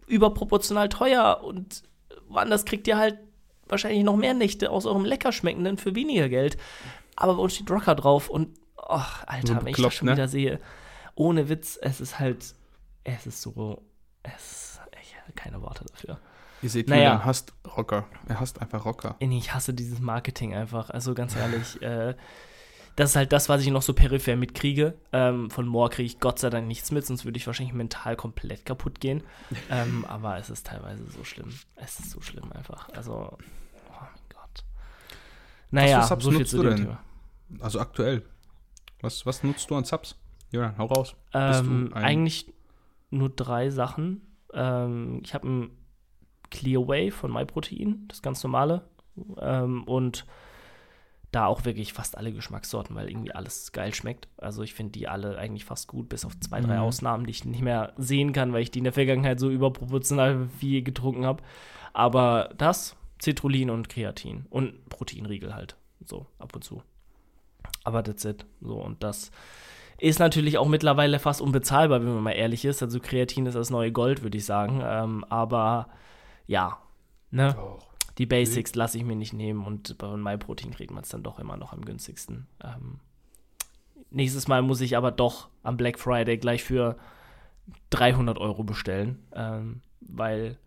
überproportional 0.07 0.89
teuer 0.89 1.41
und 1.43 1.83
woanders 2.27 2.65
kriegt 2.65 2.87
ihr 2.87 2.97
halt 2.97 3.17
wahrscheinlich 3.67 4.03
noch 4.03 4.15
mehr 4.15 4.35
Nächte 4.35 4.69
aus 4.69 4.85
eurem 4.85 5.05
Leckerschmeckenden 5.05 5.77
für 5.77 5.95
weniger 5.95 6.29
Geld. 6.29 6.57
Aber 7.15 7.35
bei 7.35 7.41
uns 7.41 7.55
steht 7.55 7.71
Rocker 7.71 7.95
drauf 7.95 8.29
und, 8.29 8.49
ach, 8.77 9.23
Alter, 9.25 9.47
so 9.47 9.55
wenn 9.57 9.67
ich 9.67 9.77
das 9.77 9.93
schon 9.93 10.07
ne? 10.07 10.11
wieder 10.13 10.27
sehe, 10.27 10.59
ohne 11.15 11.49
Witz, 11.49 11.79
es 11.81 12.01
ist 12.01 12.19
halt, 12.19 12.53
es 13.03 13.25
ist 13.25 13.41
so, 13.41 13.81
es 14.21 14.79
ich 15.01 15.15
habe 15.15 15.33
keine 15.33 15.61
Worte 15.61 15.85
dafür. 15.85 16.19
Ihr 16.61 16.69
seht, 16.69 16.89
naja. 16.89 17.03
Julian 17.03 17.25
hasst 17.25 17.53
Rocker. 17.77 18.05
Er 18.27 18.39
hasst 18.39 18.61
einfach 18.61 18.85
Rocker. 18.85 19.15
Ich 19.19 19.53
hasse 19.53 19.73
dieses 19.73 19.99
Marketing 19.99 20.55
einfach. 20.55 20.89
Also 20.89 21.13
ganz 21.13 21.35
ehrlich, 21.35 21.81
äh, 21.81 22.15
das 22.95 23.11
ist 23.11 23.15
halt 23.15 23.33
das, 23.33 23.49
was 23.49 23.61
ich 23.61 23.69
noch 23.69 23.81
so 23.81 23.93
peripher 23.93 24.35
mitkriege. 24.35 24.93
Ähm, 25.11 25.49
von 25.49 25.67
Moore 25.67 25.89
kriege 25.89 26.05
ich 26.05 26.19
Gott 26.19 26.39
sei 26.39 26.49
Dank 26.49 26.67
nichts 26.67 26.91
mit, 26.91 27.05
sonst 27.05 27.25
würde 27.25 27.37
ich 27.37 27.45
wahrscheinlich 27.45 27.73
mental 27.73 28.15
komplett 28.15 28.65
kaputt 28.65 29.01
gehen. 29.01 29.23
ähm, 29.69 30.05
aber 30.07 30.37
es 30.37 30.49
ist 30.49 30.67
teilweise 30.67 31.03
so 31.11 31.23
schlimm. 31.23 31.49
Es 31.75 31.99
ist 31.99 32.11
so 32.11 32.21
schlimm 32.21 32.51
einfach. 32.53 32.89
Also, 32.89 33.13
oh 33.13 33.99
mein 33.99 34.21
Gott. 34.29 34.63
Naja, 35.71 36.09
was, 36.09 36.23
so 36.23 36.31
viel 36.31 36.45
zu 36.45 36.63
dem 36.63 36.75
Thema. 36.77 36.99
Also 37.59 37.79
aktuell. 37.79 38.23
Was, 39.01 39.25
was 39.25 39.43
nutzt 39.43 39.69
du 39.69 39.75
an 39.75 39.83
Subs? 39.83 40.15
Julian, 40.51 40.77
hau 40.77 40.85
raus. 40.85 41.15
Ähm, 41.33 41.91
eigentlich 41.93 42.53
nur 43.09 43.29
drei 43.29 43.69
Sachen. 43.71 44.21
Ähm, 44.53 45.21
ich 45.23 45.33
habe 45.33 45.47
ein 45.47 45.71
Clearway 46.49 47.11
von 47.11 47.31
MyProtein, 47.31 48.05
das 48.07 48.21
ganz 48.21 48.41
normale. 48.41 48.87
Ähm, 49.39 49.83
und 49.83 50.25
da 51.35 51.47
auch 51.47 51.65
wirklich 51.65 51.93
fast 51.93 52.17
alle 52.17 52.31
Geschmackssorten, 52.31 52.95
weil 52.95 53.09
irgendwie 53.09 53.33
alles 53.33 53.71
geil 53.71 53.93
schmeckt. 53.93 54.27
Also 54.37 54.63
ich 54.63 54.73
finde 54.73 54.93
die 54.93 55.07
alle 55.07 55.37
eigentlich 55.37 55.65
fast 55.65 55.87
gut, 55.87 56.07
bis 56.09 56.25
auf 56.25 56.39
zwei, 56.39 56.61
drei 56.61 56.75
mhm. 56.75 56.83
Ausnahmen, 56.83 57.25
die 57.25 57.31
ich 57.31 57.45
nicht 57.45 57.61
mehr 57.61 57.93
sehen 57.97 58.31
kann, 58.31 58.53
weil 58.53 58.61
ich 58.61 58.71
die 58.71 58.79
in 58.79 58.85
der 58.85 58.93
Vergangenheit 58.93 59.39
so 59.39 59.49
überproportional 59.49 60.47
viel 60.59 60.81
getrunken 60.81 61.25
habe. 61.25 61.43
Aber 61.93 62.49
das, 62.57 62.95
Citrullin 63.21 63.69
und 63.69 63.89
Kreatin 63.89 64.45
und 64.49 64.87
Proteinriegel 64.89 65.53
halt. 65.53 65.75
So, 66.05 66.25
ab 66.39 66.55
und 66.55 66.63
zu. 66.63 66.81
Aber 67.83 68.03
that's 68.03 68.25
it. 68.25 68.45
So, 68.61 68.75
und 68.75 69.03
das 69.03 69.31
ist 69.97 70.19
natürlich 70.19 70.57
auch 70.57 70.67
mittlerweile 70.67 71.19
fast 71.19 71.41
unbezahlbar, 71.41 72.01
wenn 72.01 72.13
man 72.13 72.23
mal 72.23 72.31
ehrlich 72.31 72.65
ist. 72.65 72.81
Also 72.81 72.99
Kreatin 72.99 73.45
ist 73.45 73.55
das 73.55 73.69
neue 73.69 73.91
Gold, 73.91 74.23
würde 74.23 74.37
ich 74.37 74.45
sagen. 74.45 74.81
Ähm, 74.83 75.23
aber 75.25 75.87
ja, 76.47 76.77
ne? 77.31 77.53
Doch. 77.55 77.94
Die 78.17 78.25
Basics 78.25 78.73
mhm. 78.73 78.79
lasse 78.79 78.97
ich 78.97 79.03
mir 79.03 79.15
nicht 79.15 79.33
nehmen 79.33 79.65
und 79.65 79.97
bei 79.97 80.15
MyProtein 80.15 80.71
kriegt 80.71 80.91
man 80.91 81.03
es 81.03 81.09
dann 81.09 81.23
doch 81.23 81.39
immer 81.39 81.57
noch 81.57 81.73
am 81.73 81.83
günstigsten. 81.83 82.47
Ähm, 82.63 82.99
nächstes 84.09 84.47
Mal 84.47 84.61
muss 84.61 84.81
ich 84.81 84.95
aber 84.95 85.11
doch 85.11 85.49
am 85.63 85.77
Black 85.77 85.99
Friday 85.99 86.37
gleich 86.37 86.63
für 86.63 86.97
300 87.89 88.37
Euro 88.37 88.63
bestellen, 88.63 89.19
ähm, 89.33 89.81
weil 90.01 90.57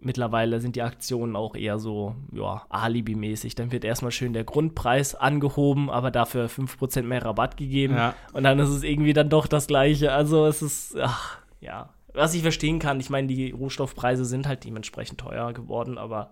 mittlerweile 0.00 0.60
sind 0.60 0.76
die 0.76 0.82
Aktionen 0.82 1.34
auch 1.34 1.56
eher 1.56 1.78
so, 1.78 2.14
ja, 2.32 2.66
Alibi-mäßig. 2.68 3.54
Dann 3.54 3.72
wird 3.72 3.84
erstmal 3.84 4.10
schön 4.10 4.32
der 4.32 4.44
Grundpreis 4.44 5.14
angehoben, 5.14 5.90
aber 5.90 6.10
dafür 6.10 6.48
5% 6.48 7.02
mehr 7.02 7.24
Rabatt 7.24 7.56
gegeben. 7.56 7.94
Ja. 7.94 8.14
Und 8.32 8.44
dann 8.44 8.58
ist 8.58 8.68
es 8.68 8.82
irgendwie 8.82 9.14
dann 9.14 9.30
doch 9.30 9.46
das 9.46 9.66
Gleiche. 9.66 10.12
Also 10.12 10.46
es 10.46 10.62
ist, 10.62 10.96
ach, 11.00 11.38
ja. 11.60 11.90
Was 12.12 12.34
ich 12.34 12.42
verstehen 12.42 12.78
kann, 12.78 13.00
ich 13.00 13.10
meine, 13.10 13.26
die 13.26 13.50
Rohstoffpreise 13.50 14.24
sind 14.24 14.46
halt 14.46 14.64
dementsprechend 14.64 15.18
teuer 15.18 15.52
geworden, 15.52 15.98
aber 15.98 16.30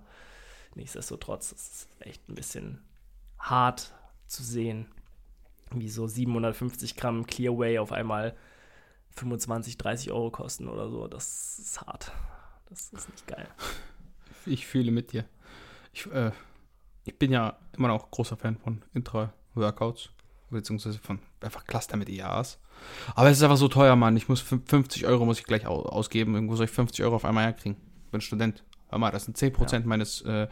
nichtsdestotrotz 0.77 1.53
ist 1.53 1.73
es 1.73 1.89
echt 2.01 2.29
ein 2.29 2.35
bisschen 2.35 2.83
hart 3.39 3.93
zu 4.27 4.43
sehen, 4.43 4.87
wie 5.71 5.89
so 5.89 6.07
750 6.07 6.97
Gramm 6.97 7.27
Clearway 7.27 7.79
auf 7.79 7.93
einmal 7.93 8.37
25, 9.17 9.77
30 9.79 10.13
Euro 10.13 10.31
kosten 10.31 10.69
oder 10.69 10.89
so. 10.89 11.07
Das 11.07 11.59
ist 11.59 11.81
hart. 11.81 12.13
Das 12.69 12.93
ist 12.93 13.09
nicht 13.11 13.27
geil. 13.27 13.49
Ich 14.45 14.67
fühle 14.67 14.91
mit 14.91 15.13
dir. 15.13 15.25
Ich, 15.93 16.11
äh, 16.11 16.33
ich 17.05 17.17
bin 17.17 17.31
ja 17.31 17.57
immer 17.77 17.87
noch 17.87 18.11
großer 18.11 18.37
Fan 18.37 18.57
von 18.57 18.83
Intra-Workouts, 18.93 20.11
beziehungsweise 20.51 20.99
von 20.99 21.21
einfach 21.41 21.65
Cluster 21.65 21.97
mit 21.97 22.09
IAs. 22.09 22.59
Aber 23.15 23.31
es 23.31 23.37
ist 23.37 23.45
einfach 23.45 23.57
so 23.57 23.69
teuer, 23.69 23.95
Mann. 23.95 24.17
Ich 24.17 24.29
muss 24.29 24.41
50 24.41 25.07
Euro 25.07 25.25
muss 25.27 25.39
ich 25.39 25.45
gleich 25.45 25.69
ausgeben. 25.69 26.35
Irgendwo 26.35 26.57
soll 26.57 26.65
ich 26.65 26.73
50 26.73 27.05
Euro 27.05 27.15
auf 27.15 27.25
einmal 27.25 27.45
herkriegen. 27.45 27.77
Bin 28.11 28.21
Student. 28.21 28.65
Hör 28.92 28.98
mal, 28.98 29.11
das 29.11 29.24
sind 29.24 29.38
10% 29.38 29.72
ja. 29.72 29.81
meines 29.87 30.20
äh, 30.20 30.48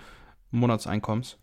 Monatseinkommens. 0.51 1.37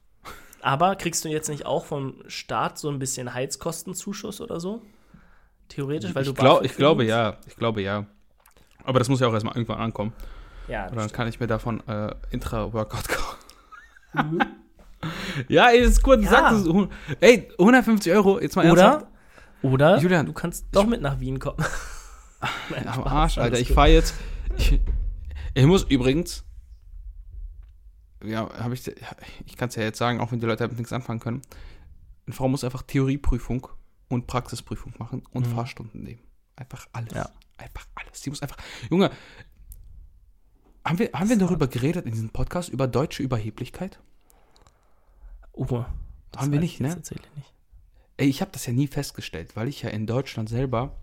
Aber 0.61 0.95
kriegst 0.95 1.23
du 1.23 1.29
jetzt 1.29 1.47
nicht 1.47 1.67
auch 1.67 1.85
vom 1.85 2.15
Staat 2.25 2.79
so 2.79 2.89
ein 2.89 2.97
bisschen 2.97 3.35
Heizkostenzuschuss 3.35 4.41
oder 4.41 4.59
so? 4.59 4.81
Theoretisch, 5.69 6.15
weil 6.15 6.23
ich 6.23 6.29
du 6.29 6.33
glaub, 6.33 6.65
Ich 6.65 6.75
glaube 6.75 7.05
ja, 7.05 7.37
ich 7.45 7.55
glaube 7.55 7.83
ja. 7.83 8.07
Aber 8.83 8.97
das 8.97 9.09
muss 9.09 9.19
ja 9.19 9.27
auch 9.27 9.33
erstmal 9.33 9.55
irgendwann 9.55 9.77
ankommen. 9.77 10.13
Ja. 10.67 10.89
Dann 10.89 11.11
kann 11.11 11.27
ich 11.27 11.39
mir 11.39 11.45
davon 11.45 11.87
äh, 11.87 12.15
Intra-Workout 12.31 13.07
kaufen. 13.07 13.37
Mhm. 14.13 14.41
ja, 15.47 15.69
ey, 15.69 15.81
das 15.81 15.91
ist 15.91 16.03
gut. 16.03 16.21
Ja. 16.23 16.29
Sag 16.31 16.49
das, 16.49 16.65
ey, 17.19 17.47
150 17.59 18.11
Euro, 18.13 18.39
jetzt 18.41 18.55
mal 18.55 18.71
Oder, 18.71 18.81
ernsthaft. 18.81 19.07
oder 19.61 19.99
Julian, 19.99 20.25
du 20.25 20.33
kannst 20.33 20.65
doch 20.71 20.87
mit 20.87 21.01
nach 21.01 21.19
Wien 21.19 21.37
kommen. 21.37 21.63
Nein, 22.71 22.87
am 22.87 23.03
Arsch, 23.03 23.37
Alter. 23.37 23.59
Ich 23.59 23.71
fahre 23.71 23.89
jetzt. 23.89 24.15
Ich, 24.57 24.79
ich 25.53 25.65
muss 25.67 25.83
übrigens. 25.83 26.46
Ja, 28.23 28.49
habe 28.59 28.73
ich. 28.73 28.91
Ich 29.45 29.57
kann 29.57 29.69
es 29.69 29.75
ja 29.75 29.83
jetzt 29.83 29.97
sagen, 29.97 30.19
auch 30.19 30.31
wenn 30.31 30.39
die 30.39 30.45
Leute 30.45 30.63
damit 30.63 30.77
nichts 30.77 30.93
anfangen 30.93 31.19
können. 31.19 31.41
Eine 32.25 32.33
Frau 32.33 32.47
muss 32.47 32.63
einfach 32.63 32.81
Theorieprüfung 32.81 33.67
und 34.09 34.27
Praxisprüfung 34.27 34.93
machen 34.97 35.23
und 35.31 35.47
mhm. 35.47 35.55
Fahrstunden 35.55 36.03
nehmen. 36.03 36.21
Einfach 36.55 36.87
alles. 36.93 37.13
Ja. 37.13 37.29
Einfach 37.57 37.87
alles. 37.95 38.21
Sie 38.21 38.29
muss 38.29 38.41
einfach. 38.41 38.57
Junge, 38.89 39.11
haben 40.83 40.99
wir, 40.99 41.11
haben 41.13 41.29
wir 41.29 41.37
darüber 41.37 41.67
geredet 41.67 42.05
in 42.05 42.11
diesem 42.11 42.29
Podcast, 42.29 42.69
über 42.69 42.87
deutsche 42.87 43.21
Überheblichkeit? 43.21 43.99
Oh, 45.53 45.85
haben 46.35 46.51
wir 46.51 46.59
nicht, 46.59 46.79
ne? 46.79 46.89
Tatsächlich 46.89 47.35
nicht. 47.35 47.53
Ey, 48.17 48.27
ich 48.27 48.41
habe 48.41 48.51
das 48.51 48.65
ja 48.65 48.73
nie 48.73 48.87
festgestellt, 48.87 49.55
weil 49.55 49.67
ich 49.67 49.81
ja 49.81 49.89
in 49.89 50.07
Deutschland 50.07 50.49
selber 50.49 50.95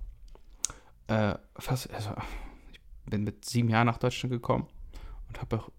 äh, 1.07 1.35
fast, 1.57 1.93
also 1.93 2.11
ich 2.73 2.81
bin 3.11 3.25
mit 3.25 3.45
sieben 3.45 3.69
Jahren 3.69 3.87
nach 3.87 3.99
Deutschland 3.99 4.33
gekommen 4.33 4.67
und 5.29 5.41
habe 5.41 5.59
auch 5.59 5.71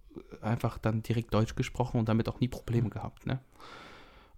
einfach 0.41 0.77
dann 0.77 1.03
direkt 1.03 1.33
Deutsch 1.33 1.55
gesprochen 1.55 1.99
und 1.99 2.09
damit 2.09 2.29
auch 2.29 2.39
nie 2.39 2.47
Probleme 2.47 2.89
gehabt, 2.89 3.25
ne? 3.25 3.39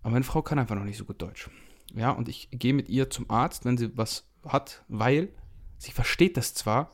Aber 0.01 0.11
meine 0.11 0.23
Frau 0.23 0.41
kann 0.41 0.59
einfach 0.59 0.75
noch 0.75 0.83
nicht 0.83 0.97
so 0.97 1.05
gut 1.05 1.21
Deutsch. 1.21 1.49
Ja, 1.93 2.11
und 2.11 2.29
ich 2.29 2.49
gehe 2.51 2.73
mit 2.73 2.89
ihr 2.89 3.09
zum 3.09 3.29
Arzt, 3.29 3.65
wenn 3.65 3.77
sie 3.77 3.97
was 3.97 4.25
hat, 4.45 4.83
weil 4.87 5.29
sie 5.77 5.91
versteht 5.91 6.37
das 6.37 6.53
zwar, 6.53 6.91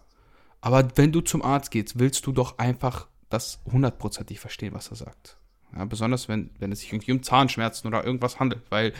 aber 0.62 0.88
wenn 0.96 1.12
du 1.12 1.22
zum 1.22 1.42
Arzt 1.42 1.72
gehst, 1.72 2.00
willst 2.00 2.26
du 2.26 2.32
doch 2.32 2.58
einfach 2.58 3.08
das 3.30 3.60
hundertprozentig 3.66 4.40
verstehen, 4.40 4.74
was 4.74 4.90
er 4.90 4.96
sagt. 4.96 5.38
Ja, 5.76 5.86
besonders 5.86 6.30
wenn, 6.30 6.52
wenn 6.60 6.72
es 6.72 6.80
sich 6.82 6.94
irgendwie 6.94 7.12
um 7.12 7.24
Zahnschmerzen 7.24 7.88
oder 7.88 8.06
irgendwas 8.06 8.40
handelt, 8.40 8.64
weil 8.70 8.94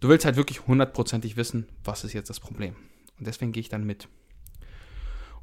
du 0.00 0.08
willst 0.08 0.24
halt 0.24 0.36
wirklich 0.36 0.66
hundertprozentig 0.66 1.36
wissen, 1.36 1.68
was 1.84 2.04
ist 2.04 2.14
jetzt 2.14 2.30
das 2.30 2.40
Problem. 2.40 2.74
Und 3.18 3.26
deswegen 3.26 3.52
gehe 3.52 3.60
ich 3.60 3.68
dann 3.68 3.84
mit. 3.84 4.08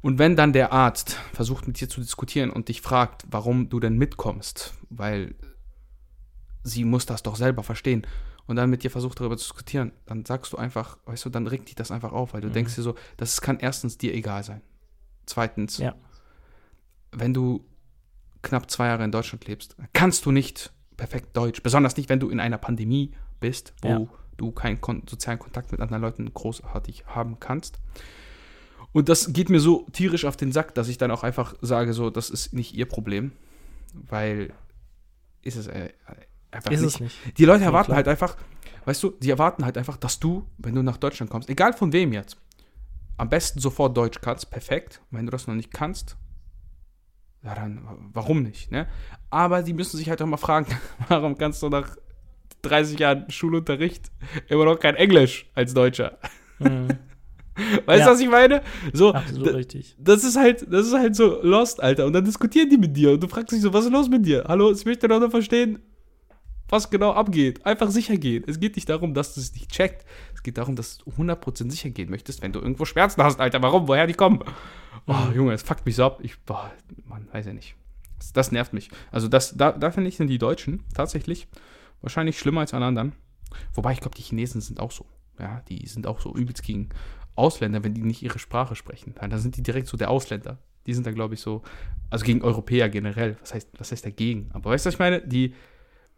Und 0.02 0.18
wenn 0.18 0.34
dann 0.36 0.52
der 0.52 0.72
Arzt 0.72 1.10
versucht 1.32 1.66
mit 1.66 1.80
dir 1.80 1.88
zu 1.88 2.00
diskutieren 2.00 2.50
und 2.50 2.68
dich 2.68 2.80
fragt, 2.80 3.24
warum 3.30 3.68
du 3.68 3.80
denn 3.80 3.98
mitkommst, 3.98 4.74
weil 4.88 5.34
sie 6.62 6.84
muss 6.84 7.06
das 7.06 7.22
doch 7.22 7.36
selber 7.36 7.62
verstehen 7.62 8.06
und 8.46 8.56
dann 8.56 8.70
mit 8.70 8.82
dir 8.82 8.90
versucht 8.90 9.20
darüber 9.20 9.36
zu 9.36 9.44
diskutieren, 9.44 9.92
dann 10.06 10.24
sagst 10.24 10.52
du 10.52 10.56
einfach, 10.56 10.96
weißt 11.04 11.26
du, 11.26 11.30
dann 11.30 11.46
regt 11.46 11.68
dich 11.68 11.74
das 11.74 11.90
einfach 11.90 12.12
auf, 12.12 12.32
weil 12.32 12.40
du 12.40 12.48
Mhm. 12.48 12.52
denkst 12.54 12.74
dir 12.76 12.82
so, 12.82 12.94
das 13.18 13.40
kann 13.40 13.58
erstens 13.60 13.98
dir 13.98 14.14
egal 14.14 14.42
sein. 14.42 14.62
Zweitens, 15.26 15.78
Ja. 15.78 15.94
wenn 17.12 17.34
du 17.34 17.64
knapp 18.42 18.70
zwei 18.70 18.86
Jahre 18.86 19.04
in 19.04 19.12
Deutschland 19.12 19.46
lebst, 19.46 19.76
kannst 19.92 20.24
du 20.24 20.32
nicht 20.32 20.72
perfekt 20.96 21.36
Deutsch. 21.36 21.62
Besonders 21.62 21.96
nicht, 21.96 22.08
wenn 22.08 22.20
du 22.20 22.30
in 22.30 22.40
einer 22.40 22.58
Pandemie 22.58 23.12
bist, 23.38 23.74
wo 23.82 23.88
Ja. 23.88 24.00
du 24.38 24.50
keinen 24.52 24.80
kon 24.80 25.02
sozialen 25.08 25.38
Kontakt 25.38 25.72
mit 25.72 25.80
anderen 25.80 26.02
Leuten 26.02 26.32
großartig 26.32 27.04
haben 27.06 27.38
kannst. 27.38 27.78
Und 28.92 29.08
das 29.08 29.32
geht 29.32 29.50
mir 29.50 29.60
so 29.60 29.86
tierisch 29.92 30.24
auf 30.24 30.36
den 30.36 30.52
Sack, 30.52 30.74
dass 30.74 30.88
ich 30.88 30.98
dann 30.98 31.10
auch 31.10 31.22
einfach 31.22 31.54
sage, 31.60 31.92
so, 31.92 32.10
das 32.10 32.30
ist 32.30 32.52
nicht 32.52 32.74
ihr 32.74 32.86
Problem, 32.86 33.32
weil 33.92 34.52
ist 35.42 35.56
es 35.56 35.68
äh, 35.68 35.90
einfach 36.50 36.70
Ist 36.70 36.82
nicht. 36.82 36.94
es 36.94 37.00
nicht. 37.00 37.38
Die 37.38 37.44
Leute 37.44 37.64
erwarten 37.64 37.94
halt 37.94 38.08
einfach, 38.08 38.36
weißt 38.84 39.02
du, 39.02 39.10
die 39.10 39.30
erwarten 39.30 39.64
halt 39.64 39.78
einfach, 39.78 39.96
dass 39.96 40.18
du, 40.18 40.46
wenn 40.58 40.74
du 40.74 40.82
nach 40.82 40.96
Deutschland 40.96 41.30
kommst, 41.30 41.48
egal 41.48 41.72
von 41.72 41.92
wem 41.92 42.12
jetzt, 42.12 42.36
am 43.16 43.28
besten 43.28 43.60
sofort 43.60 43.96
Deutsch 43.96 44.20
kannst, 44.20 44.50
perfekt. 44.50 45.00
Wenn 45.10 45.26
du 45.26 45.30
das 45.30 45.46
noch 45.46 45.54
nicht 45.54 45.72
kannst, 45.72 46.16
ja 47.42 47.54
dann, 47.54 48.10
warum 48.12 48.42
nicht, 48.42 48.70
ne? 48.70 48.88
Aber 49.30 49.62
die 49.62 49.72
müssen 49.72 49.96
sich 49.96 50.08
halt 50.08 50.20
auch 50.22 50.26
mal 50.26 50.36
fragen, 50.36 50.66
warum 51.08 51.38
kannst 51.38 51.62
du 51.62 51.68
nach 51.68 51.96
30 52.62 52.98
Jahren 52.98 53.30
Schulunterricht 53.30 54.10
immer 54.48 54.64
noch 54.64 54.78
kein 54.78 54.96
Englisch 54.96 55.48
als 55.54 55.74
Deutscher? 55.74 56.18
Mhm. 56.58 56.88
Weißt 57.86 58.00
du, 58.02 58.06
Ja. 58.06 58.12
was 58.12 58.20
ich 58.20 58.28
meine? 58.28 58.62
So, 58.92 59.12
Absolut 59.12 59.54
richtig. 59.54 59.96
das 59.98 60.24
ist 60.24 60.36
halt, 60.36 60.66
das 60.72 60.86
ist 60.86 60.94
halt 60.94 61.14
so 61.16 61.40
lost, 61.42 61.82
Alter. 61.82 62.06
Und 62.06 62.12
dann 62.12 62.24
diskutieren 62.24 62.68
die 62.70 62.78
mit 62.78 62.96
dir 62.96 63.12
und 63.12 63.22
du 63.22 63.28
fragst 63.28 63.52
dich 63.52 63.60
so, 63.60 63.72
was 63.72 63.84
ist 63.84 63.92
los 63.92 64.08
mit 64.08 64.24
dir? 64.26 64.44
Hallo, 64.48 64.70
ich 64.72 64.84
möchte 64.84 65.08
doch 65.08 65.18
nur 65.20 65.30
verstehen, 65.30 65.78
was 66.68 66.88
genau 66.88 67.12
abgeht. 67.12 67.66
Einfach 67.66 67.90
sicher 67.90 68.16
gehen. 68.16 68.44
Es 68.46 68.60
geht 68.60 68.76
nicht 68.76 68.88
darum, 68.88 69.12
dass 69.12 69.34
du 69.34 69.40
es 69.40 69.52
nicht 69.52 69.70
checkt. 69.72 70.04
Es 70.34 70.42
geht 70.42 70.56
darum, 70.56 70.76
dass 70.76 70.98
du 70.98 71.10
100% 71.10 71.68
sicher 71.70 71.90
gehen 71.90 72.10
möchtest, 72.10 72.42
wenn 72.42 72.52
du 72.52 72.60
irgendwo 72.60 72.84
Schmerzen 72.84 73.22
hast, 73.24 73.40
Alter. 73.40 73.60
Warum? 73.62 73.88
Woher 73.88 74.06
die 74.06 74.14
kommen? 74.14 74.40
Oh, 75.06 75.12
Mhm. 75.12 75.34
Junge, 75.34 75.52
das 75.52 75.62
fuckt 75.62 75.84
mich 75.84 75.96
so 75.96 76.04
ab. 76.04 76.20
Ich, 76.22 76.38
boah, 76.42 76.70
Mann, 77.06 77.26
weiß 77.32 77.46
ja 77.46 77.52
nicht. 77.52 77.74
Das, 78.18 78.32
das 78.32 78.52
nervt 78.52 78.72
mich. 78.72 78.90
Also 79.10 79.26
das, 79.28 79.56
da, 79.56 79.72
da 79.72 79.90
finde 79.90 80.08
ich, 80.10 80.16
sind 80.16 80.28
die 80.28 80.38
Deutschen 80.38 80.84
tatsächlich 80.94 81.48
wahrscheinlich 82.02 82.38
schlimmer 82.38 82.60
als 82.60 82.72
alle 82.72 82.84
anderen. 82.86 83.14
Wobei, 83.74 83.92
ich 83.92 84.00
glaube, 84.00 84.14
die 84.16 84.22
Chinesen 84.22 84.60
sind 84.60 84.78
auch 84.78 84.92
so. 84.92 85.06
Ja, 85.40 85.62
die 85.68 85.86
sind 85.88 86.06
auch 86.06 86.20
so 86.20 86.34
übelst 86.36 86.62
gegen 86.62 86.90
Ausländer, 87.40 87.82
wenn 87.82 87.94
die 87.94 88.02
nicht 88.02 88.22
ihre 88.22 88.38
Sprache 88.38 88.76
sprechen. 88.76 89.14
Dann 89.18 89.36
sind 89.38 89.56
die 89.56 89.62
direkt 89.62 89.88
so 89.88 89.96
der 89.96 90.10
Ausländer. 90.10 90.58
Die 90.86 90.94
sind 90.94 91.06
da, 91.06 91.10
glaube 91.12 91.34
ich, 91.34 91.40
so, 91.40 91.62
also 92.08 92.24
gegen 92.24 92.42
Europäer 92.42 92.88
generell. 92.88 93.36
Was 93.40 93.54
heißt, 93.54 93.68
was 93.78 93.90
heißt 93.92 94.04
dagegen? 94.04 94.50
Aber 94.52 94.70
weißt 94.70 94.84
du, 94.84 94.88
was 94.88 94.94
ich 94.94 94.98
meine? 94.98 95.20
Die, 95.20 95.54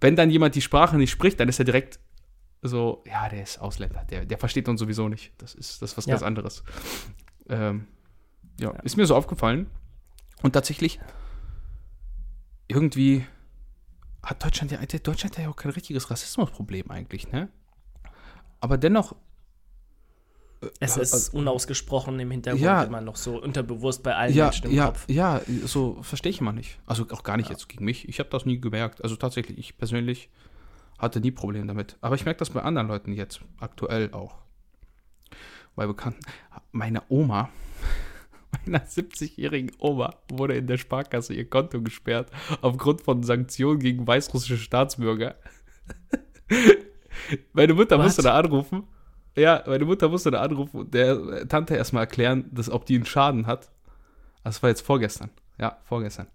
wenn 0.00 0.16
dann 0.16 0.30
jemand 0.30 0.54
die 0.54 0.60
Sprache 0.62 0.96
nicht 0.96 1.10
spricht, 1.10 1.40
dann 1.40 1.48
ist 1.48 1.58
er 1.58 1.64
direkt 1.64 1.98
so, 2.62 3.02
ja, 3.06 3.28
der 3.28 3.42
ist 3.42 3.58
Ausländer, 3.60 4.04
der, 4.10 4.24
der 4.24 4.38
versteht 4.38 4.68
uns 4.68 4.78
sowieso 4.80 5.08
nicht. 5.08 5.32
Das 5.38 5.54
ist, 5.54 5.82
das 5.82 5.92
ist 5.92 5.96
was 5.96 6.06
Ja. 6.06 6.12
ganz 6.12 6.22
anderes. 6.22 6.62
Ähm, 7.48 7.86
ja, 8.60 8.72
Ja. 8.72 8.80
ist 8.80 8.96
mir 8.96 9.06
so 9.06 9.16
aufgefallen. 9.16 9.66
Und 10.42 10.52
tatsächlich, 10.52 11.00
irgendwie 12.68 13.26
hat 14.22 14.44
Deutschland 14.44 14.70
ja, 14.70 14.78
Deutschland 14.78 15.36
hat 15.36 15.44
ja 15.44 15.50
auch 15.50 15.56
kein 15.56 15.72
richtiges 15.72 16.10
Rassismusproblem 16.10 16.90
eigentlich, 16.90 17.30
ne? 17.32 17.48
Aber 18.60 18.78
dennoch 18.78 19.16
Es 20.80 20.96
Ja, 20.96 21.02
ist 21.02 21.12
also- 21.12 21.36
unausgesprochen 21.38 22.18
im 22.20 22.30
Hintergrund 22.30 22.62
Ja. 22.62 22.82
immer 22.84 23.00
noch 23.00 23.16
so 23.16 23.42
unterbewusst 23.42 24.02
bei 24.02 24.14
allen 24.14 24.34
ja, 24.34 24.44
Menschen 24.44 24.66
im 24.66 24.72
ja, 24.76 24.86
Kopf. 24.86 25.04
ja, 25.08 25.40
so 25.64 26.02
verstehe 26.02 26.30
ich 26.30 26.40
immer 26.40 26.52
nicht. 26.52 26.78
Also 26.86 27.06
auch 27.10 27.22
gar 27.22 27.36
nicht 27.36 27.50
jetzt 27.50 27.68
gegen 27.68 27.84
mich. 27.84 28.08
Ich 28.08 28.18
habe 28.20 28.30
das 28.30 28.44
nie 28.46 28.60
gemerkt. 28.60 29.02
Also 29.02 29.16
tatsächlich, 29.16 29.58
ich 29.58 29.76
persönlich 29.78 30.30
hatte 30.98 31.20
nie 31.20 31.32
Probleme 31.32 31.66
damit. 31.66 31.96
Aber 32.00 32.14
ich 32.14 32.24
merke 32.24 32.38
das 32.38 32.50
bei 32.50 32.62
anderen 32.62 32.88
Leuten 32.88 33.12
jetzt 33.12 33.40
aktuell 33.58 34.12
auch. 34.12 34.36
Bei 35.74 35.86
Bekannten. 35.86 36.20
Meine 36.70 37.02
Oma, 37.08 37.48
meiner 38.66 38.84
70-jährigen 38.84 39.72
Oma, 39.78 40.14
wurde 40.30 40.54
in 40.54 40.66
der 40.66 40.76
Sparkasse 40.78 41.34
ihr 41.34 41.48
Konto 41.48 41.80
gesperrt 41.82 42.30
aufgrund 42.60 43.00
von 43.00 43.22
Sanktionen 43.22 43.80
gegen 43.80 44.06
weißrussische 44.06 44.58
Staatsbürger. 44.58 45.34
Meine 47.52 47.74
Mutter 47.74 47.96
What? 47.98 48.04
musste 48.04 48.22
da 48.22 48.34
anrufen. 48.38 48.84
Ja, 49.36 49.62
meine 49.66 49.84
Mutter 49.84 50.08
musste 50.08 50.30
da 50.30 50.42
anrufen 50.42 50.80
und 50.80 50.94
der 50.94 51.48
Tante 51.48 51.74
erstmal 51.74 52.02
erklären, 52.04 52.44
dass, 52.52 52.68
ob 52.70 52.84
die 52.86 52.96
einen 52.96 53.06
Schaden 53.06 53.46
hat. 53.46 53.70
Das 54.44 54.62
war 54.62 54.70
jetzt 54.70 54.82
vorgestern. 54.82 55.30
Ja, 55.58 55.78
vorgestern. 55.84 56.26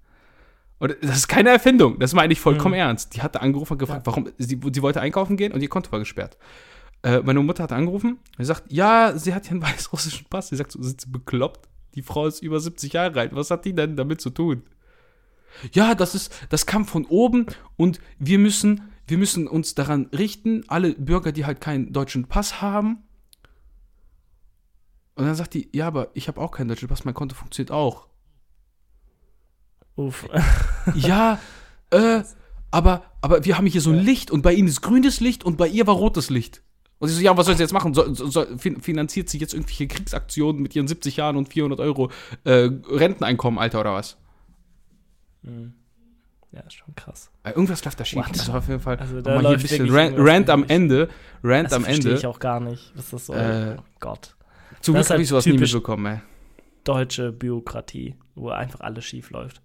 Und 0.80 0.96
das 1.02 1.18
ist 1.18 1.28
keine 1.28 1.50
Erfindung. 1.50 2.00
Das 2.00 2.14
meine 2.14 2.34
ich 2.34 2.40
vollkommen 2.40 2.74
Mhm. 2.76 2.80
ernst. 2.82 3.16
Die 3.16 3.22
hatte 3.22 3.42
angerufen 3.42 3.74
und 3.74 3.80
gefragt, 3.80 4.06
warum. 4.06 4.30
Sie, 4.38 4.60
sie 4.72 4.82
wollte 4.82 5.02
einkaufen 5.02 5.38
gehen 5.38 5.52
und 5.52 5.62
ihr 5.62 5.70
Konto 5.70 5.92
war 5.92 6.00
gesperrt. 6.00 6.38
Äh, 7.04 7.20
meine 7.20 7.40
Mutter 7.42 7.64
hat 7.64 7.72
angerufen 7.72 8.20
und 8.38 8.46
sagt, 8.46 8.72
ja, 8.72 9.14
sie 9.18 9.34
hat 9.34 9.46
ja 9.46 9.52
einen 9.52 9.62
weißrussischen 9.64 10.28
Pass. 10.30 10.50
Sie 10.50 10.56
sagt 10.56 10.72
so, 10.72 10.82
sind 10.82 11.02
sie 11.02 11.10
bekloppt? 11.10 11.68
Die 11.96 12.02
Frau 12.04 12.28
ist 12.28 12.42
über 12.42 12.60
70 12.60 12.94
Jahre 12.94 13.20
alt. 13.20 13.36
Was 13.36 13.52
hat 13.52 13.66
die 13.66 13.74
denn 13.74 13.96
damit 13.96 14.22
zu 14.22 14.30
tun? 14.30 14.64
Ja, 15.72 15.96
das 15.96 16.14
ist, 16.14 16.32
das 16.50 16.66
kam 16.68 16.86
von 16.86 17.06
oben 17.06 17.48
und 17.76 18.00
wir 18.20 18.38
müssen, 18.38 18.82
wir 19.08 19.18
müssen 19.18 19.48
uns 19.48 19.74
daran 19.76 20.08
richten, 20.08 20.64
alle 20.68 20.94
Bürger, 20.94 21.32
die 21.32 21.46
halt 21.46 21.62
keinen 21.62 21.94
deutschen 21.94 22.28
Pass 22.28 22.62
haben. 22.62 23.04
Und 25.16 25.26
dann 25.26 25.36
sagt 25.36 25.54
die, 25.54 25.70
ja, 25.74 25.88
aber 25.88 26.10
ich 26.14 26.28
habe 26.28 26.40
auch 26.42 26.52
keinen 26.52 26.68
deutschen 26.68 26.88
Pass, 26.88 27.06
mein 27.06 27.14
Konto 27.14 27.36
funktioniert 27.36 27.72
auch. 27.72 28.08
Uff. 29.96 30.28
Ja, 30.96 31.40
äh, 31.92 32.22
aber, 32.72 33.04
aber 33.22 33.44
wir 33.44 33.58
haben 33.58 33.66
hier 33.66 33.82
so 33.82 33.92
ein. 33.92 34.00
Licht 34.00 34.32
und 34.32 34.42
bei 34.42 34.54
ihnen 34.54 34.68
ist 34.68 34.82
grünes 34.82 35.20
Licht 35.20 35.44
und 35.44 35.58
bei 35.58 35.68
ihr 35.68 35.86
war 35.88 35.96
rotes 35.96 36.30
Licht. 36.30 36.62
Und 37.00 37.10
sie 37.10 37.16
so, 37.16 37.22
ja, 37.22 37.36
was 37.38 37.46
soll 37.46 37.56
sie 37.56 37.64
jetzt 37.64 37.74
machen? 37.74 37.94
So, 37.94 38.14
so, 38.14 38.28
so, 38.28 38.58
fin- 38.58 38.82
finanziert 38.82 39.30
sie 39.30 39.38
jetzt 39.38 39.54
irgendwelche 39.54 39.88
Kriegsaktionen 39.88 40.62
mit 40.62 40.76
ihren 40.76 40.88
70 40.88 41.18
Jahren 41.18 41.36
und 41.38 41.50
400 41.50 41.80
Euro 41.80 42.10
äh, 42.44 42.70
Renteneinkommen, 42.90 43.60
Alter, 43.60 43.82
oder 43.82 43.94
was? 43.94 44.18
Mhm. 45.44 45.74
Ja, 46.52 46.62
ist 46.62 46.74
schon 46.74 46.96
krass. 46.96 47.30
Äh, 47.44 47.50
irgendwas 47.52 47.84
läuft 47.84 48.00
da 48.00 48.06
schief. 48.06 48.20
What? 48.20 48.40
Also 48.40 48.54
auf 48.54 48.68
jeden 48.68 48.80
Fall. 48.80 48.98
Also 48.98 49.16
Also 49.18 49.22
da 49.22 49.36
mal 49.36 49.42
hier 49.42 49.50
ein 49.58 49.62
bisschen 49.62 49.90
Rant, 49.90 50.16
Rant 50.18 50.50
am. 50.50 50.64
Ende. 50.68 51.10
Rant 51.44 51.66
Das 51.66 51.74
am 51.74 51.84
verstehe 51.84 52.06
Ende. 52.12 52.20
ich 52.20 52.26
auch 52.26 52.40
gar 52.40 52.60
nicht. 52.60 52.92
Was 52.96 53.10
das 53.10 53.26
soll. 53.26 53.38
Äh, 53.38 53.76
oh 53.80 53.84
Gott. 54.00 54.36
Zum 54.82 54.96
Das 54.96 55.00
Glück 55.00 55.00
ist 55.08 55.10
habe 55.12 55.22
ich 55.24 55.28
sowas 55.28 55.46
nie 55.46 55.58
mitbekommen, 55.58 56.06
ey. 56.06 56.20
Deutsche 56.84 57.32
Bürokratie, 57.34 58.16
wo 58.36 58.50
einfach 58.50 58.80
alles 58.80 59.04
schief 59.06 59.30
läuft. 59.32 59.62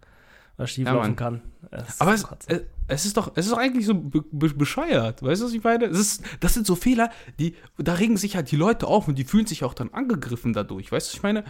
Was 0.57 0.71
schief 0.71 0.87
Ja, 0.87 0.95
laufen 0.95 1.15
kann. 1.17 1.41
Es 1.71 1.89
ist 1.89 2.03
Aber 2.03 2.13
es, 2.15 2.25
äh, 2.49 2.61
es 2.89 3.07
ist 3.07 3.17
doch, 3.17 3.33
es 3.37 3.47
ist 3.47 3.53
doch 3.53 3.59
eigentlich 3.59 3.87
so 3.87 3.95
be 3.95 4.23
be 4.31 4.49
bescheuert. 4.51 5.23
Weißt 5.23 5.41
du, 5.41 5.47
was 5.47 5.53
ich 5.55 5.63
meine? 5.63 5.87
Es 5.87 5.99
ist, 5.99 6.25
das 6.41 6.53
sind 6.55 6.67
so 6.67 6.75
Fehler, 6.75 7.11
die, 7.39 7.55
da 7.79 7.95
regen 7.95 8.17
sich 8.17 8.35
halt 8.37 8.51
die 8.51 8.57
Leute 8.57 8.87
auf 8.89 9.07
und 9.09 9.17
die 9.19 9.25
fühlen 9.25 9.47
sich 9.47 9.63
auch 9.65 9.73
dann 9.75 9.91
angegriffen 9.95 10.53
dadurch. 10.53 10.91
Weißt 10.91 11.07
du, 11.07 11.11
was 11.13 11.17
ich 11.17 11.23
meine? 11.23 11.45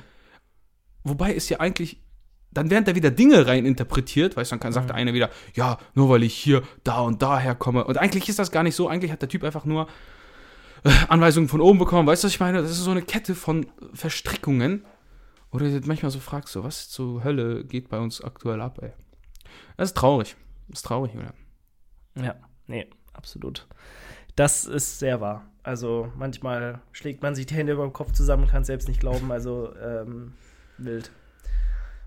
Wobei 1.04 1.34
es 1.34 1.48
ja 1.48 1.58
eigentlich, 1.58 2.00
dann 2.54 2.70
werden 2.70 2.84
da 2.84 2.94
wieder 2.94 3.10
Dinge 3.10 3.46
rein 3.46 3.64
interpretiert, 3.66 4.36
weißt 4.36 4.50
du, 4.50 4.54
dann 4.54 4.60
kann, 4.60 4.72
sagt 4.72 4.84
Mhm. 4.84 4.88
der 4.88 4.96
eine 4.96 5.14
wieder, 5.14 5.30
ja, 5.54 5.78
nur 5.94 6.08
weil 6.10 6.22
ich 6.22 6.34
hier, 6.34 6.62
da 6.84 7.00
und 7.00 7.22
da 7.22 7.38
herkomme. 7.38 7.84
Und 7.84 7.98
eigentlich 7.98 8.28
ist 8.28 8.38
das 8.38 8.50
gar 8.50 8.62
nicht 8.62 8.74
so. 8.74 8.88
Eigentlich 8.88 9.12
hat 9.12 9.22
der 9.22 9.28
Typ 9.28 9.44
einfach 9.44 9.64
nur 9.64 9.86
äh, 10.84 10.90
Anweisungen 11.08 11.48
von 11.48 11.60
oben 11.60 11.78
bekommen. 11.78 12.06
Weißt 12.06 12.24
du, 12.24 12.26
was 12.26 12.34
ich 12.34 12.40
meine? 12.40 12.60
Das 12.60 12.70
ist 12.70 12.78
so 12.78 12.90
eine 12.90 13.02
Kette 13.02 13.34
von 13.34 13.66
Verstrickungen. 13.94 14.84
Oder 15.50 15.68
du 15.68 15.86
manchmal 15.86 16.10
so 16.10 16.18
fragst, 16.18 16.52
so, 16.52 16.64
was 16.64 16.88
zur 16.88 17.24
Hölle 17.24 17.64
geht 17.64 17.88
bei 17.88 17.98
uns 17.98 18.22
aktuell 18.22 18.60
ab, 18.60 18.78
ey? 18.82 18.92
Das 19.76 19.90
ist 19.90 19.96
traurig. 19.96 20.36
Das 20.68 20.78
ist 20.78 20.86
traurig, 20.86 21.12
oder? 21.14 21.34
Ja, 22.14 22.34
nee, 22.66 22.86
absolut. 23.12 23.66
Das 24.34 24.64
ist 24.64 24.98
sehr 24.98 25.20
wahr. 25.20 25.46
Also 25.62 26.10
manchmal 26.16 26.80
schlägt 26.92 27.22
man 27.22 27.34
sich 27.34 27.46
die 27.46 27.54
Hände 27.54 27.74
über 27.74 27.86
den 27.86 27.92
Kopf 27.92 28.12
zusammen, 28.12 28.48
kann 28.48 28.62
es 28.62 28.66
selbst 28.66 28.88
nicht 28.88 29.00
glauben. 29.00 29.30
Also 29.30 29.74
ähm, 29.76 30.32
wild. 30.78 31.10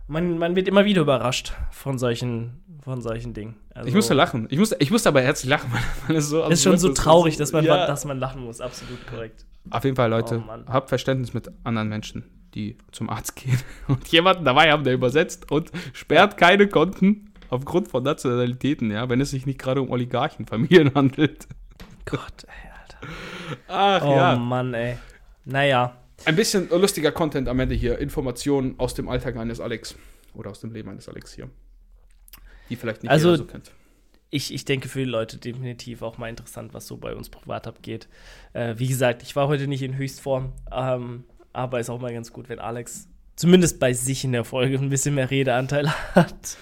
Man, 0.07 0.37
man 0.37 0.55
wird 0.55 0.67
immer 0.67 0.85
wieder 0.85 1.01
überrascht 1.01 1.53
von 1.71 1.97
solchen, 1.97 2.63
von 2.83 3.01
solchen 3.01 3.33
Dingen. 3.33 3.55
Also, 3.73 3.89
Ich 3.89 3.95
musste 3.95 4.13
lachen. 4.13 4.47
Ich 4.51 4.59
musste, 4.59 4.77
ich 4.79 4.91
musste 4.91 5.09
aber 5.09 5.21
herzlich 5.21 5.49
lachen, 5.49 5.71
weil 6.07 6.17
es 6.17 6.29
so 6.29 6.43
Ist 6.43 6.63
schon 6.63 6.77
so 6.77 6.93
traurig, 6.93 7.37
dass 7.37 7.51
man, 7.51 7.65
ja. 7.65 7.87
dass 7.87 8.05
man 8.05 8.19
lachen 8.19 8.43
muss. 8.43 8.61
Absolut 8.61 9.05
korrekt. 9.07 9.45
Auf 9.71 9.83
jeden 9.83 9.95
Fall, 9.95 10.09
Leute, 10.11 10.43
Oh, 10.47 10.71
habt 10.71 10.89
Verständnis 10.89 11.33
mit 11.33 11.49
anderen 11.63 11.89
Menschen, 11.89 12.23
die 12.53 12.77
zum 12.91 13.09
Arzt 13.09 13.35
gehen 13.35 13.57
und 13.87 14.07
jemanden 14.09 14.45
dabei 14.45 14.71
haben, 14.71 14.83
der 14.83 14.93
übersetzt 14.93 15.51
und 15.51 15.71
sperrt 15.93 16.37
keine 16.37 16.67
Konten 16.67 17.31
aufgrund 17.49 17.87
von 17.87 18.03
Nationalitäten, 18.03 18.91
ja, 18.91 19.09
wenn 19.09 19.21
es 19.21 19.31
sich 19.31 19.47
nicht 19.47 19.57
gerade 19.59 19.81
um 19.81 19.89
Oligarchenfamilien 19.89 20.91
handelt. 20.95 21.47
Gott, 22.05 22.45
ey, 22.45 22.71
Alter. 22.79 22.97
Ach 23.67 24.01
Oh 24.05 24.15
ja. 24.15 24.35
Mann, 24.35 24.73
ey. 24.75 24.97
Naja, 25.45 25.95
Ein 26.23 26.35
bisschen 26.35 26.69
lustiger 26.69 27.11
Content 27.11 27.47
am 27.49 27.59
Ende 27.59 27.75
hier. 27.75 27.99
Informationen 27.99 28.75
aus 28.79 28.93
dem 28.93 29.09
Alltag 29.09 29.35
eines 29.35 29.59
Alex. 29.59 29.95
Oder 30.33 30.51
aus 30.51 30.59
dem 30.61 30.71
Leben 30.71 30.89
eines 30.89 31.09
Alex 31.09 31.33
hier. 31.33 31.49
die 32.69 32.75
vielleicht 32.75 33.03
nicht 33.03 33.11
Also- 33.11 33.29
jeder 33.31 33.37
so 33.37 33.45
kennt. 33.45 33.71
ich, 34.31 34.51
ich 34.51 34.65
denke 34.65 34.89
für 34.89 34.97
die 34.99 35.05
Leute 35.05 35.37
definitiv 35.37 36.01
auch 36.01 36.17
mal 36.17 36.29
interessant, 36.29 36.73
was 36.73 36.87
so 36.87 36.97
bei 36.97 37.15
uns 37.15 37.29
privat 37.29 37.67
abgeht. 37.67 38.07
Äh, 38.53 38.73
wie 38.79 38.87
gesagt, 38.87 39.21
ich 39.21 39.35
war 39.35 39.47
heute 39.47 39.67
nicht 39.67 39.83
in 39.83 39.95
Höchstform, 39.97 40.51
ähm, 40.71 41.25
aber 41.53 41.79
ist 41.79 41.91
auch 41.91 42.01
mal 42.01 42.11
ganz 42.11 42.33
gut, 42.33 42.49
wenn 42.49 42.57
Alex 42.57 43.07
zumindest 43.35 43.79
bei 43.79 43.93
sich 43.93 44.23
in 44.23 44.31
der 44.31 44.45
Folge 44.45 44.77
ein 44.79 44.89
bisschen 44.89 45.13
mehr 45.13 45.29
Redeanteil 45.29 45.87
hat 46.15 46.57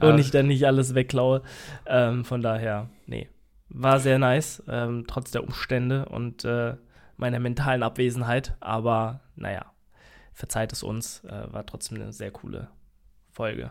und 0.00 0.12
Ah. 0.12 0.16
ich 0.18 0.30
dann 0.30 0.46
nicht 0.46 0.64
alles 0.64 0.94
wegklaue. 0.94 1.42
Ähm, 1.86 2.24
von 2.24 2.40
daher, 2.40 2.88
nee, 3.06 3.28
war 3.68 3.98
sehr 3.98 4.20
nice, 4.20 4.62
ähm, 4.68 5.06
trotz 5.08 5.32
der 5.32 5.42
Umstände 5.42 6.04
und 6.06 6.44
äh, 6.44 6.74
meiner 7.18 7.38
mentalen 7.38 7.82
Abwesenheit. 7.82 8.56
Aber 8.60 9.20
naja, 9.36 9.66
verzeiht 10.32 10.72
es 10.72 10.82
uns, 10.82 11.22
äh, 11.24 11.52
war 11.52 11.66
trotzdem 11.66 12.00
eine 12.00 12.12
sehr 12.12 12.30
coole 12.30 12.68
Folge. 13.30 13.70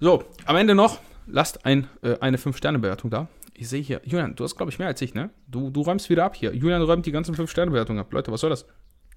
So, 0.00 0.24
am 0.44 0.56
Ende 0.56 0.74
noch, 0.74 1.00
lasst 1.26 1.64
ein, 1.66 1.88
äh, 2.02 2.18
eine 2.20 2.36
5-Sterne-Bewertung 2.36 3.10
da. 3.10 3.28
Ich 3.54 3.68
sehe 3.68 3.82
hier, 3.82 4.00
Julian, 4.04 4.36
du 4.36 4.44
hast, 4.44 4.56
glaube 4.56 4.70
ich, 4.70 4.78
mehr 4.78 4.86
als 4.86 5.02
ich, 5.02 5.14
ne? 5.14 5.30
Du, 5.48 5.70
du 5.70 5.80
räumst 5.80 6.08
wieder 6.08 6.24
ab 6.24 6.36
hier. 6.36 6.54
Julian 6.54 6.82
räumt 6.82 7.04
die 7.06 7.12
ganzen 7.12 7.34
5-Sterne-Bewertungen 7.34 7.98
ab. 7.98 8.12
Leute, 8.12 8.30
was 8.30 8.40
soll 8.40 8.50
das? 8.50 8.66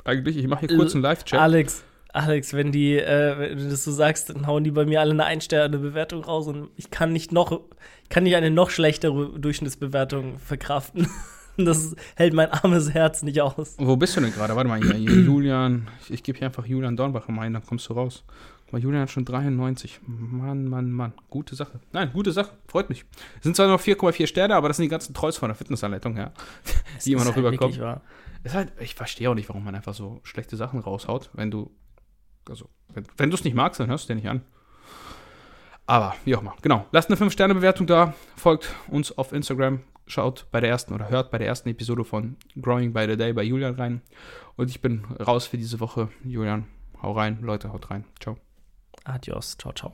Eigentlich, 0.03 0.37
ich 0.37 0.47
mache 0.47 0.65
hier 0.65 0.75
kurz 0.75 0.95
einen 0.95 1.03
Live-Chat. 1.03 1.39
Alex, 1.39 1.83
Alex, 2.11 2.53
wenn 2.53 2.71
die, 2.71 2.97
äh, 2.97 3.37
wenn 3.37 3.57
du 3.57 3.69
das 3.69 3.83
so 3.83 3.91
sagst, 3.91 4.31
dann 4.31 4.47
hauen 4.47 4.63
die 4.63 4.71
bei 4.71 4.85
mir 4.85 4.99
alle 4.99 5.11
eine 5.11 5.25
Ein-Sterne-Bewertung 5.25 6.23
raus 6.23 6.47
und 6.47 6.71
ich 6.75 6.89
kann 6.89 7.13
nicht 7.13 7.31
noch, 7.31 7.61
ich 8.03 8.09
kann 8.09 8.23
nicht 8.23 8.35
eine 8.35 8.49
noch 8.49 8.71
schlechtere 8.71 9.39
Durchschnittsbewertung 9.39 10.39
verkraften. 10.39 11.07
Das 11.57 11.95
hält 12.15 12.33
mein 12.33 12.49
armes 12.49 12.93
Herz 12.93 13.23
nicht 13.23 13.41
aus. 13.41 13.75
Wo 13.77 13.95
bist 13.95 14.15
du 14.15 14.21
denn 14.21 14.33
gerade? 14.33 14.55
Warte 14.55 14.69
mal 14.69 14.81
hier. 14.81 14.93
hier 14.93 15.11
Julian, 15.25 15.87
ich, 16.01 16.11
ich 16.11 16.23
gebe 16.23 16.37
hier 16.37 16.47
einfach 16.47 16.65
Julian 16.65 16.95
Dornbach 16.95 17.27
ein, 17.27 17.53
dann 17.53 17.65
kommst 17.65 17.89
du 17.89 17.93
raus. 17.93 18.23
Aber 18.71 18.79
Julian 18.79 19.01
hat 19.01 19.11
schon 19.11 19.25
93. 19.25 19.99
Mann, 20.07 20.65
Mann, 20.65 20.91
Mann. 20.91 21.13
Gute 21.29 21.55
Sache. 21.55 21.81
Nein, 21.91 22.11
gute 22.13 22.31
Sache. 22.31 22.51
Freut 22.67 22.89
mich. 22.89 23.03
Es 23.37 23.43
sind 23.43 23.55
zwar 23.55 23.67
noch 23.67 23.81
4,4 23.81 24.27
Sterne, 24.27 24.55
aber 24.55 24.69
das 24.69 24.77
sind 24.77 24.85
die 24.85 24.89
ganzen 24.89 25.13
Trolls 25.13 25.35
von 25.35 25.49
der 25.49 25.55
Fitnessanleitung 25.55 26.15
her. 26.15 26.31
Die 27.05 27.11
immer 27.11 27.25
noch 27.25 27.35
halt 27.35 27.45
rüberkommen. 27.45 27.99
halt, 28.49 28.71
ich 28.79 28.95
verstehe 28.95 29.29
auch 29.29 29.35
nicht, 29.35 29.49
warum 29.49 29.65
man 29.65 29.75
einfach 29.75 29.93
so 29.93 30.21
schlechte 30.23 30.55
Sachen 30.55 30.79
raushaut, 30.79 31.29
wenn 31.33 31.51
du, 31.51 31.69
also, 32.49 32.69
wenn, 32.93 33.03
wenn 33.17 33.29
du 33.29 33.35
es 33.35 33.43
nicht 33.43 33.55
magst, 33.55 33.81
dann 33.81 33.89
hörst 33.89 34.05
du 34.05 34.13
dir 34.13 34.15
nicht 34.15 34.29
an. 34.29 34.41
Aber, 35.85 36.15
wie 36.23 36.33
auch 36.37 36.41
immer, 36.41 36.55
genau. 36.61 36.85
Lasst 36.93 37.09
eine 37.09 37.19
5-Sterne-Bewertung 37.19 37.87
da, 37.87 38.13
folgt 38.37 38.73
uns 38.87 39.17
auf 39.17 39.33
Instagram, 39.33 39.81
schaut 40.07 40.47
bei 40.51 40.59
der 40.59 40.69
ersten 40.69 40.93
oder 40.93 41.09
hört 41.09 41.31
bei 41.31 41.37
der 41.37 41.47
ersten 41.47 41.69
Episode 41.69 42.03
von 42.03 42.37
Growing 42.59 42.93
by 42.93 43.05
the 43.07 43.17
Day 43.17 43.33
bei 43.33 43.43
Julian 43.43 43.75
rein. 43.75 44.01
Und 44.55 44.69
ich 44.69 44.81
bin 44.81 45.05
raus 45.05 45.47
für 45.47 45.57
diese 45.57 45.79
Woche. 45.79 46.09
Julian, 46.23 46.67
hau 47.01 47.13
rein, 47.13 47.39
Leute, 47.41 47.71
haut 47.71 47.89
rein. 47.89 48.05
Ciao. 48.19 48.37
Adios, 49.03 49.57
ciao, 49.57 49.73
ciao. 49.73 49.93